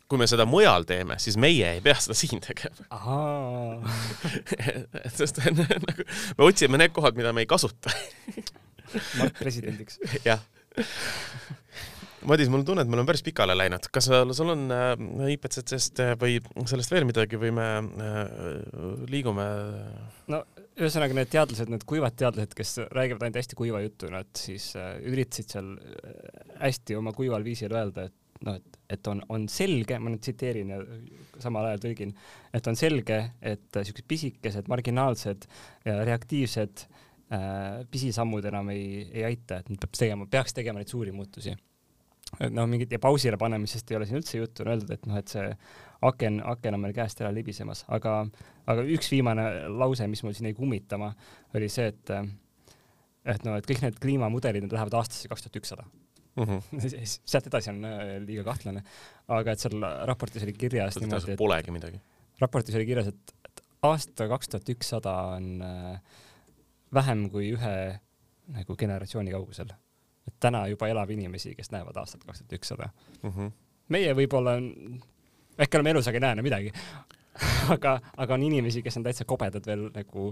kui 0.08 0.20
me 0.20 0.28
seda 0.30 0.44
mujal 0.48 0.84
teeme, 0.88 1.16
siis 1.22 1.38
meie 1.40 1.76
ei 1.76 1.82
pea 1.84 1.96
seda 2.00 2.16
siin 2.18 2.42
tegema. 2.44 2.88
sest 5.18 5.40
nagu 5.48 6.08
me 6.38 6.48
otsime 6.48 6.80
need 6.80 6.94
kohad, 6.96 7.16
mida 7.18 7.32
me 7.32 7.44
ei 7.44 7.50
kasuta 7.50 7.92
Mart 9.18 9.38
presidendiks. 9.38 9.98
jah. 10.28 10.42
Madis, 12.24 12.48
mul 12.48 12.62
on 12.62 12.66
tunne, 12.70 12.84
et 12.84 12.88
me 12.88 12.96
oleme 12.96 13.08
päris 13.10 13.24
pikale 13.24 13.56
läinud. 13.56 13.84
kas 13.92 14.08
sul 14.08 14.52
on 14.54 14.62
äh, 14.72 14.94
IPCC-st 15.34 16.00
või 16.20 16.38
sellest 16.64 16.94
veel 16.94 17.04
midagi 17.08 17.40
või 17.40 17.52
me 17.52 17.66
äh, 17.84 18.22
liigume? 19.12 19.44
no 20.32 20.40
ühesõnaga 20.74 21.14
need 21.18 21.30
teadlased, 21.30 21.70
need 21.70 21.84
kuivad 21.86 22.16
teadlased, 22.18 22.56
kes 22.56 22.78
räägivad 22.96 23.26
ainult 23.26 23.38
hästi 23.42 23.58
kuiva 23.58 23.82
juttu, 23.84 24.08
nad 24.12 24.30
siis 24.38 24.70
äh, 24.80 24.96
üritasid 25.04 25.52
seal 25.52 25.74
äh, 25.76 26.16
hästi 26.64 26.96
oma 26.98 27.12
kuival 27.14 27.44
viisil 27.46 27.74
öelda, 27.76 28.08
et 28.08 28.16
noh, 28.44 28.58
et, 28.58 28.78
et 28.96 29.10
on, 29.10 29.20
on 29.32 29.46
selge, 29.50 29.98
ma 30.00 30.12
nüüd 30.12 30.22
tsiteerin 30.24 30.72
ja 30.74 30.80
samal 31.42 31.70
ajal 31.70 31.84
tõlgin, 31.86 32.14
et 32.54 32.70
on 32.70 32.78
selge, 32.78 33.20
et 33.42 33.80
siuksed 33.80 34.06
pisikesed, 34.10 34.68
marginaalsed 34.70 35.46
ja 35.86 35.96
reaktiivsed 36.06 36.84
äh, 36.84 37.84
pisisammud 37.90 38.44
enam 38.50 38.72
ei, 38.74 39.06
ei 39.12 39.26
aita, 39.30 39.62
et 39.62 39.72
peab 39.72 39.96
tegema, 39.96 40.28
peaks 40.30 40.56
tegema 40.56 40.82
neid 40.82 40.92
suuri 40.92 41.14
muutusi. 41.14 41.56
et 42.40 42.52
noh, 42.52 42.66
mingit 42.66 42.92
ja 42.92 42.98
pausile 42.98 43.38
panemisest 43.38 43.90
ei 43.90 43.98
ole 43.98 44.06
siin 44.08 44.20
üldse 44.20 44.38
juttu, 44.38 44.64
on 44.64 44.72
öeldud, 44.74 44.94
et 44.94 45.04
noh, 45.06 45.18
et 45.20 45.30
see 45.30 45.50
aken, 46.04 46.40
aken 46.54 46.76
on 46.76 46.82
meil 46.82 46.94
käest 46.96 47.20
ära 47.22 47.32
libisemas, 47.34 47.84
aga, 47.94 48.22
aga 48.70 48.86
üks 48.96 49.10
viimane 49.12 49.44
lause, 49.72 50.08
mis 50.10 50.24
mul 50.24 50.34
siin 50.36 50.50
jäi 50.50 50.56
kummitama, 50.58 51.12
oli 51.54 51.70
see, 51.72 51.92
et 51.92 52.16
et 53.24 53.44
noh, 53.46 53.56
et 53.56 53.64
kõik 53.64 53.80
need 53.80 54.00
kliimamudelid, 54.02 54.66
need 54.66 54.74
lähevad 54.74 54.98
aastasse 54.98 55.30
kaks 55.30 55.46
tuhat 55.46 55.62
ükssada 55.62 55.86
mm. 56.38 56.44
-hmm. 56.44 57.18
sealt 57.24 57.46
edasi 57.46 57.70
on 57.70 57.84
äh, 57.84 58.02
liiga 58.24 58.44
kahtlane. 58.44 58.82
aga 59.28 59.52
et 59.52 59.62
seal 59.62 59.86
raportis 60.10 60.42
oli 60.42 60.52
kirjas 60.52 60.98
niimoodi, 61.00 61.32
et 61.32 61.38
polegi 61.38 61.70
midagi. 61.70 62.00
raportis 62.40 62.74
oli 62.74 62.86
kirjas, 62.86 63.12
et, 63.12 63.34
et 63.48 63.64
aasta 63.82 64.28
kaks 64.28 64.48
tuhat 64.48 64.74
ükssada 64.76 65.14
on 65.36 65.62
äh, 65.62 66.00
vähem 66.94 67.28
kui 67.30 67.52
ühe 67.54 67.74
nagu 68.54 68.76
generatsiooni 68.76 69.30
kaugusel. 69.30 69.72
et 70.26 70.34
täna 70.40 70.66
juba 70.68 70.88
elab 70.88 71.10
inimesi, 71.10 71.54
kes 71.54 71.70
näevad 71.70 71.96
aastat 71.96 72.24
kaks 72.24 72.42
tuhat 72.42 72.60
ükssada. 72.60 72.90
Mhm. 73.22 73.52
meie 73.88 74.14
võib-olla, 74.14 74.56
äkki 75.60 75.76
oleme 75.76 75.90
elus, 75.90 76.08
aga 76.08 76.16
ei 76.16 76.20
näe 76.20 76.32
enam 76.32 76.44
midagi 76.44 76.72
aga, 77.74 77.98
aga 78.16 78.34
on 78.34 78.42
inimesi, 78.46 78.82
kes 78.82 78.96
on 78.96 79.06
täitsa 79.06 79.26
kobedad 79.28 79.66
veel 79.66 79.88
nagu 79.94 80.30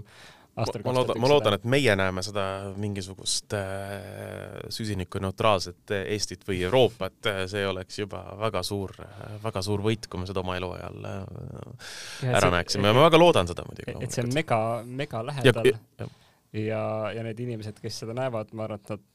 aastal 0.55 0.83
ma 0.85 0.93
loodan, 0.93 1.19
ma 1.21 1.29
loodan, 1.31 1.57
et 1.57 1.67
meie 1.69 1.95
näeme 1.97 2.23
seda 2.25 2.45
mingisugust 2.79 3.55
äh, 3.57 4.65
süsinikuneutraalset 4.73 5.95
Eestit 6.03 6.45
või 6.47 6.61
Euroopat, 6.67 7.31
see 7.51 7.63
oleks 7.67 8.01
juba 8.03 8.23
väga 8.39 8.63
suur, 8.65 8.93
väga 9.43 9.63
suur 9.65 9.83
võit, 9.85 10.09
kui 10.09 10.21
me 10.21 10.29
seda 10.29 10.43
oma 10.43 10.57
eluajal 10.59 11.07
äh, 11.09 11.87
ära 12.33 12.51
näeksime. 12.53 12.91
ja 12.91 12.97
ma 12.97 13.07
väga 13.07 13.21
loodan 13.21 13.49
seda 13.49 13.65
muidugi. 13.69 13.97
et 14.05 14.13
see 14.13 14.25
on 14.25 14.35
mega, 14.35 14.59
mega 14.85 15.23
lähedal. 15.25 15.71
ja, 15.71 15.79
ja, 16.03 16.11
ja, 16.67 16.83
ja 17.17 17.25
need 17.29 17.41
inimesed, 17.47 17.81
kes 17.81 18.03
seda 18.03 18.17
näevad, 18.17 18.53
ma 18.53 18.67
arvan, 18.67 18.83
et 18.83 18.95
nad 18.95 19.09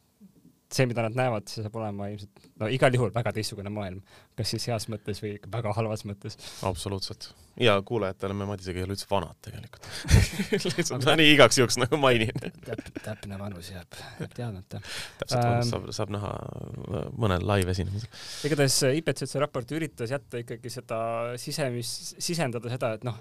see, 0.73 0.87
mida 0.89 1.05
nad 1.05 1.17
näevad, 1.17 1.49
see 1.49 1.65
saab 1.65 1.77
olema 1.81 2.09
ilmselt, 2.13 2.49
no 2.61 2.69
igal 2.73 2.95
juhul 2.95 3.13
väga 3.15 3.33
teistsugune 3.37 3.71
maailm, 3.73 4.01
kas 4.37 4.53
siis 4.53 4.67
heas 4.69 4.87
mõttes 4.93 5.23
või 5.25 5.35
väga 5.53 5.73
halvas 5.77 6.05
mõttes. 6.09 6.37
absoluutselt. 6.69 7.31
ja 7.61 7.79
kuulajatele 7.87 8.37
me 8.37 8.49
Madisega 8.51 8.83
ei 8.83 8.87
ole 8.87 8.95
üldse 8.95 9.09
vanad 9.11 9.39
tegelikult 9.45 9.89
lihtsalt 10.77 11.07
ma 11.09 11.17
nii 11.19 11.33
igaks 11.35 11.59
juhuks 11.59 11.81
nagu 11.81 12.01
mainin 12.01 12.35
täp-, 12.67 12.93
täpne 13.01 13.41
vanus 13.41 13.73
jääb, 13.73 13.99
jääb 14.21 14.37
teadmata. 14.37 14.83
täpselt 15.23 15.41
vanus 15.41 15.65
ähm, 15.65 15.73
saab, 15.73 15.89
saab 15.97 16.15
näha 16.19 16.35
äh, 16.37 17.09
mõnel 17.17 17.49
live 17.55 17.75
esinemisel. 17.75 18.13
igatahes 18.51 18.79
IPCC 19.01 19.41
raport 19.43 19.77
üritas 19.79 20.13
jätta 20.13 20.45
ikkagi 20.45 20.73
seda 20.73 21.01
sisemist, 21.41 22.15
sisendada 22.21 22.77
seda, 22.77 22.93
et 22.99 23.09
noh, 23.09 23.17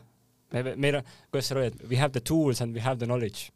me, 0.52 0.76
meil 0.76 1.00
on, 1.00 1.14
kuidas 1.32 1.48
seal 1.52 1.64
oli, 1.64 1.72
et 1.72 1.88
we 1.88 2.00
have 2.02 2.12
the 2.12 2.24
tools 2.24 2.62
and 2.62 2.76
we 2.76 2.84
have 2.84 3.00
the 3.00 3.08
knowledge 3.08 3.54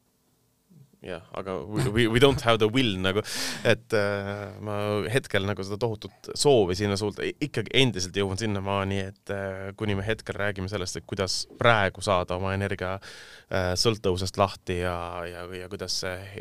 jah, 1.01 1.23
aga 1.33 1.55
we, 1.65 2.07
we 2.07 2.19
don't 2.19 2.41
have 2.45 2.59
the 2.61 2.67
will 2.69 2.93
nagu, 3.01 3.23
et 3.65 3.93
äh, 3.97 4.51
ma 4.61 4.75
hetkel 5.09 5.47
nagu 5.49 5.63
seda 5.65 5.79
tohutut 5.81 6.29
soovi 6.37 6.77
sinna 6.77 6.97
suunda 6.99 7.25
ikkagi 7.25 7.73
endiselt 7.81 8.17
jõuan 8.17 8.37
sinnamaani, 8.37 8.99
et 9.09 9.33
äh, 9.33 9.71
kuni 9.79 9.97
me 9.97 10.05
hetkel 10.05 10.37
räägime 10.37 10.69
sellest, 10.71 10.99
et 10.99 11.07
kuidas 11.09 11.41
praegu 11.59 12.05
saada 12.05 12.37
oma 12.37 12.53
energia 12.57 12.93
äh, 12.99 13.71
sõltuvusest 13.81 14.37
lahti 14.41 14.81
ja, 14.83 14.95
ja, 15.25 15.45
ja 15.63 15.69
kuidas 15.71 15.97
äh, 16.05 16.37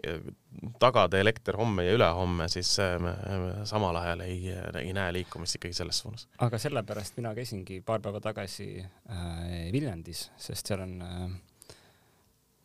tagada 0.83 1.21
elekter 1.21 1.57
homme 1.57 1.89
ja 1.89 1.97
ülehomme, 1.97 2.49
siis 2.53 2.75
äh, 2.85 2.99
me, 3.01 3.17
me 3.47 3.53
samal 3.69 3.97
ajal 4.03 4.27
ei, 4.29 4.53
ei 4.83 4.93
näe 4.97 5.15
liikumist 5.17 5.57
ikkagi 5.57 5.79
selles 5.81 6.05
suunas. 6.05 6.29
aga 6.39 6.61
sellepärast 6.61 7.17
mina 7.17 7.33
käisingi 7.39 7.81
paar 7.87 8.05
päeva 8.05 8.21
tagasi 8.21 8.75
äh, 8.83 9.71
Viljandis, 9.73 10.29
sest 10.37 10.69
seal 10.69 10.85
on 10.85 10.99
äh, 11.07 11.31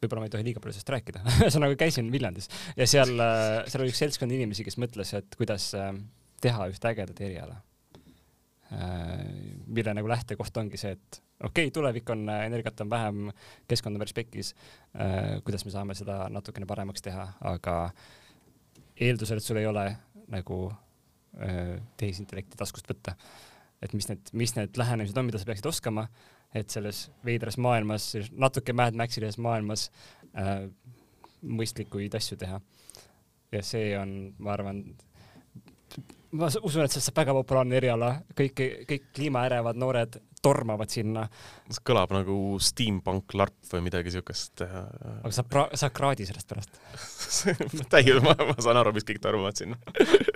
võib-olla 0.04 0.24
ma 0.24 0.30
ei 0.30 0.34
tohi 0.34 0.46
liiga 0.48 0.62
palju 0.64 0.76
sellest 0.76 0.92
rääkida 0.94 1.22
ühesõnaga 1.44 1.78
käisin 1.80 2.10
Viljandis 2.14 2.50
ja 2.78 2.88
seal, 2.90 3.14
äh, 3.22 3.62
seal 3.70 3.86
oli 3.86 3.94
üks 3.94 4.02
seltskond 4.04 4.36
inimesi, 4.36 4.66
kes 4.68 4.78
mõtles, 4.82 5.14
et 5.18 5.38
kuidas 5.40 5.70
äh, 5.78 5.94
teha 6.44 6.68
ühte 6.72 6.92
ägedat 6.92 7.22
eriala. 7.26 7.60
Äh, 8.76 9.24
mille 9.68 9.96
nagu 9.96 10.10
lähtekoht 10.12 10.58
ongi 10.62 10.80
see, 10.82 10.96
et 10.98 11.22
okei 11.40 11.68
okay,, 11.68 11.74
tulevik 11.76 12.10
on, 12.14 12.28
energiat 12.36 12.84
on 12.84 12.92
vähem, 12.92 13.26
keskkond 13.70 13.98
on 13.98 14.04
päris 14.04 14.16
pekkis. 14.18 14.54
kuidas 15.46 15.66
me 15.68 15.74
saame 15.74 15.96
seda 15.98 16.26
natukene 16.32 16.68
paremaks 16.68 17.04
teha, 17.06 17.26
aga 17.46 17.76
eeldusel, 18.96 19.42
et 19.42 19.46
sul 19.46 19.60
ei 19.60 19.68
ole 19.68 19.90
nagu 20.32 20.60
tehisintellekti 22.00 22.58
taskust 22.58 22.88
võtta. 22.88 23.18
et 23.84 23.92
mis 23.94 24.08
need, 24.08 24.32
mis 24.32 24.56
need 24.56 24.80
lähenemised 24.80 25.18
on, 25.20 25.28
mida 25.28 25.42
sa 25.42 25.50
peaksid 25.50 25.68
oskama 25.70 26.08
et 26.56 26.72
selles 26.72 27.06
veidras 27.26 27.58
maailmas, 27.62 28.14
natuke 28.32 28.74
Mad 28.74 28.96
Maxilises 28.98 29.40
maailmas 29.44 29.90
äh, 30.38 30.68
mõistlikuid 31.46 32.16
asju 32.18 32.38
teha. 32.42 32.62
ja 33.54 33.62
see 33.64 33.92
on, 33.98 34.16
ma 34.42 34.56
arvan, 34.56 34.82
ma 36.36 36.48
usun, 36.48 36.84
et 36.84 36.92
sellest 36.92 37.10
saab 37.10 37.20
väga 37.22 37.36
populaarne 37.38 37.78
eriala, 37.78 38.10
kõik, 38.38 38.64
kõik 38.90 39.12
kliimaärevad 39.16 39.78
noored 39.80 40.18
tormavad 40.46 40.92
sinna. 40.92 41.26
see 41.70 41.86
kõlab 41.88 42.14
nagu 42.14 42.38
steampunk 42.62 43.36
larp 43.38 43.72
või 43.72 43.86
midagi 43.88 44.14
siukest. 44.14 44.66
Äh, 44.66 44.76
aga 45.22 45.34
saab 45.36 45.52
pra-, 45.52 45.70
saad 45.74 45.96
kraadi 45.96 46.28
sellest 46.30 46.50
pärast 46.52 46.80
täiesti, 47.94 48.20
ma, 48.26 48.36
saan 48.60 48.82
aru, 48.82 48.96
miks 48.96 49.08
kõik 49.08 49.22
tormavad 49.24 49.60
sinna 49.60 49.80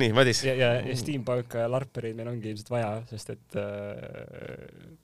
nii, 0.00 0.12
Madis. 0.16 0.44
ja, 0.46 0.54
ja, 0.58 0.70
ja 0.84 0.96
steampunk 0.98 1.56
larpereid 1.72 2.16
meil 2.18 2.30
ongi 2.32 2.52
ilmselt 2.52 2.72
vaja, 2.72 2.92
sest 3.10 3.34
et 3.36 3.58
äh, 3.60 4.96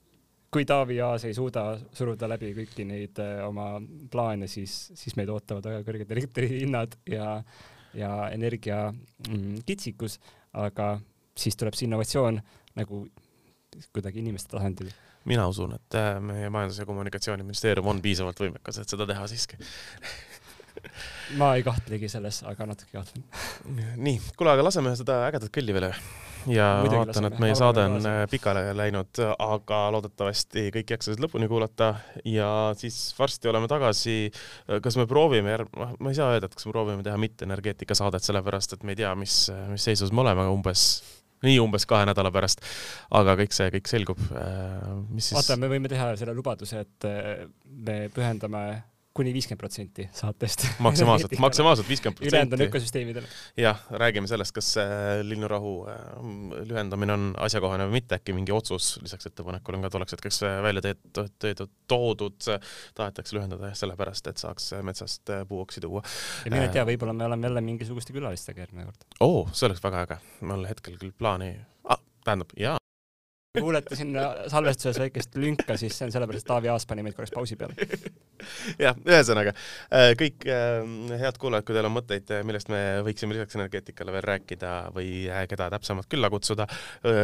kui 0.53 0.65
Taavi 0.69 0.99
Aas 1.01 1.25
ei 1.27 1.33
suuda 1.33 1.65
suruda 1.97 2.29
läbi 2.29 2.51
kõiki 2.57 2.85
neid 2.87 3.21
äh, 3.23 3.41
oma 3.47 3.77
plaane, 4.13 4.49
siis, 4.51 4.91
siis 4.97 5.17
meid 5.19 5.31
ootavad 5.33 5.65
väga 5.69 5.85
kõrged 5.87 6.13
elektrihinnad 6.17 6.97
ja, 7.09 7.37
ja 7.97 8.11
energia 8.33 8.85
mm, 8.91 9.63
kitsikus, 9.67 10.19
aga 10.53 10.95
siis 11.37 11.57
tuleb 11.57 11.77
see 11.77 11.87
innovatsioon 11.89 12.37
nagu 12.77 13.05
kuidagi 13.93 14.21
inimeste 14.21 14.53
tasandil. 14.53 14.93
Mina 15.25 15.45
usun, 15.47 15.73
et 15.77 15.97
äh, 15.97 16.17
meie 16.21 16.49
Majandus- 16.51 16.81
ja 16.81 16.85
Kommunikatsiooniministeerium 16.85 17.87
on 17.87 18.01
piisavalt 18.03 18.41
võimekas, 18.43 18.81
et 18.81 18.91
seda 18.91 19.07
teha 19.09 19.25
siiski 19.31 19.57
ma 21.39 21.53
ei 21.57 21.63
kahtlegi 21.65 22.09
selles, 22.11 22.43
aga 22.49 22.67
natuke 22.69 22.91
kahtlen. 22.97 23.25
nii, 24.07 24.19
kuule, 24.37 24.53
aga 24.55 24.67
laseme 24.69 24.95
seda 24.99 25.23
ägedat 25.29 25.53
kõlli 25.53 25.75
veel 25.75 25.89
ja 26.51 26.67
Muidugi 26.81 26.99
vaatan, 26.99 27.27
et 27.29 27.39
meie 27.39 27.55
saade 27.55 27.85
on 27.87 28.07
pikale 28.31 28.65
läinud, 28.75 29.21
aga 29.31 29.79
loodetavasti 29.95 30.67
kõik 30.75 30.93
jaksasid 30.95 31.23
lõpuni 31.23 31.47
kuulata 31.51 31.93
ja 32.27 32.49
siis 32.79 32.97
varsti 33.19 33.51
oleme 33.51 33.69
tagasi. 33.71 34.31
kas 34.83 34.97
me 34.99 35.07
proovime, 35.07 35.57
ma 35.73 36.11
ei 36.11 36.17
saa 36.17 36.33
öelda, 36.33 36.49
et 36.49 36.55
kas 36.55 36.67
me 36.67 36.75
proovime 36.75 37.05
teha 37.05 37.17
mitte 37.21 37.47
energeetika 37.47 37.95
saadet, 37.95 38.25
sellepärast 38.25 38.75
et 38.75 38.83
me 38.83 38.95
ei 38.95 39.03
tea, 39.03 39.15
mis, 39.15 39.45
mis 39.71 39.91
seisus 39.91 40.11
me 40.11 40.25
oleme 40.25 40.47
umbes 40.51 40.87
nii 41.43 41.59
umbes 41.59 41.85
kahe 41.87 42.07
nädala 42.07 42.31
pärast. 42.31 42.63
aga 43.11 43.35
kõik 43.39 43.55
see, 43.55 43.69
kõik 43.75 43.91
selgub. 43.91 44.21
Äh, 44.31 44.89
mis 45.11 45.29
siis? 45.29 45.37
vaata, 45.37 45.59
me 45.59 45.69
võime 45.71 45.91
teha 45.91 46.13
selle 46.19 46.35
lubaduse, 46.37 46.85
et 46.85 47.07
äh, 47.09 47.45
me 47.67 47.97
pühendame 48.13 48.63
kuni 49.13 49.33
viiskümmend 49.33 49.61
protsenti 49.61 50.07
saatest. 50.15 50.65
maksimaalselt, 50.79 51.35
maksimaalselt 51.39 51.89
viiskümmend 51.89 52.17
protsenti. 52.17 52.35
ülejäänud 52.35 52.53
on 52.53 52.65
ökosüsteemidel. 52.67 53.27
jah, 53.57 53.83
räägime 53.89 54.27
sellest, 54.27 54.55
kas 54.55 54.73
linnurahu 55.23 55.73
äh, 55.87 55.99
lühendamine 56.69 57.13
on 57.13 57.27
asjakohane 57.37 57.87
või 57.89 57.99
mitte, 57.99 58.17
äkki 58.17 58.33
mingi 58.33 58.55
otsus 58.55 58.97
lisaks 59.03 59.29
ettepanekule 59.29 59.77
on 59.77 59.85
ka 59.85 59.93
tuleks 59.93 60.17
hetkeks 60.17 60.41
välja 60.65 60.81
teed, 60.81 61.65
toodud, 61.87 62.49
tahetakse 62.97 63.37
lühendada 63.37 63.69
jah, 63.69 63.77
sellepärast, 63.83 64.31
et 64.33 64.41
saaks 64.41 64.71
metsast 64.81 65.29
äh, 65.29 65.45
puuoksi 65.47 65.83
tuua. 65.83 66.01
ja 66.45 66.55
mine 66.55 66.69
tea, 66.73 66.85
võib-olla 66.89 67.13
me 67.13 67.29
oleme 67.29 67.47
jälle 67.47 67.61
mingisuguste 67.61 68.17
külalistega 68.17 68.65
järgmine 68.65 68.89
kord. 68.89 69.09
oo, 69.19 69.45
see 69.53 69.69
oleks 69.69 69.83
väga 69.83 70.07
äge. 70.07 70.21
mul 70.41 70.65
hetkel 70.69 70.97
küll 70.97 71.13
plaani 71.17 71.53
ah,, 71.85 72.01
tähendab, 72.25 72.57
jaa, 72.57 72.79
kuulete 73.59 73.95
siin 73.95 74.15
salvestuses 74.49 74.97
väikest 74.97 75.35
lünka, 75.37 75.75
siis 75.77 75.93
see 75.93 76.07
on 76.07 76.13
sellepärast, 76.13 76.41
et 76.41 76.49
Taavi 76.49 76.69
Aas 76.73 76.87
pani 76.89 77.03
meid 77.05 77.13
korraks 77.13 77.33
pausi 77.35 77.53
peale. 77.59 77.75
jah, 78.81 78.97
ühesõnaga 78.97 79.53
äh, 79.53 80.13
kõik 80.17 80.47
äh, 80.49 80.81
head 81.21 81.37
kuulajad, 81.41 81.67
kui 81.67 81.77
teil 81.77 81.85
on 81.85 81.93
mõtteid, 81.93 82.33
millest 82.49 82.71
me 82.73 82.81
võiksime 83.05 83.37
lisaks 83.37 83.59
energeetikale 83.59 84.15
veel 84.15 84.25
rääkida 84.25 84.73
või 84.95 85.11
keda 85.51 85.69
täpsemalt 85.75 86.09
külla 86.09 86.31
kutsuda 86.33 86.65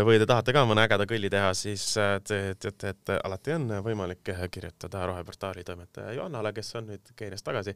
või 0.05 0.19
te 0.21 0.29
tahate 0.29 0.53
ka 0.53 0.67
mõne 0.69 0.85
ägeda 0.85 1.09
kõlli 1.09 1.31
teha, 1.33 1.49
siis 1.57 1.87
te 1.97 2.39
teate, 2.61 2.93
et 2.93 3.13
alati 3.17 3.57
on 3.57 3.67
võimalik 3.89 4.33
kirjutada 4.53 5.07
Roheportaali 5.09 5.65
toimetaja 5.65 6.13
Johannale, 6.19 6.53
kes 6.53 6.75
on 6.77 6.91
nüüd 6.93 7.13
Keeniast 7.17 7.47
tagasi 7.47 7.73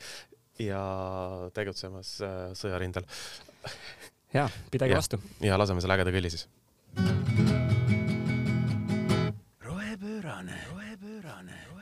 ja 0.62 0.84
tegutsemas 1.58 2.20
sõjarindel 2.60 3.10
ja 4.38 4.46
pidage 4.70 4.94
ja. 4.94 5.02
vastu. 5.02 5.24
ja 5.42 5.58
laseme 5.58 5.82
selle 5.82 5.98
ägeda 5.98 6.14
kõlli 6.14 6.36
siis 6.36 6.46
rohepöörane, 9.94 10.54
rohepöörane. 10.72 11.73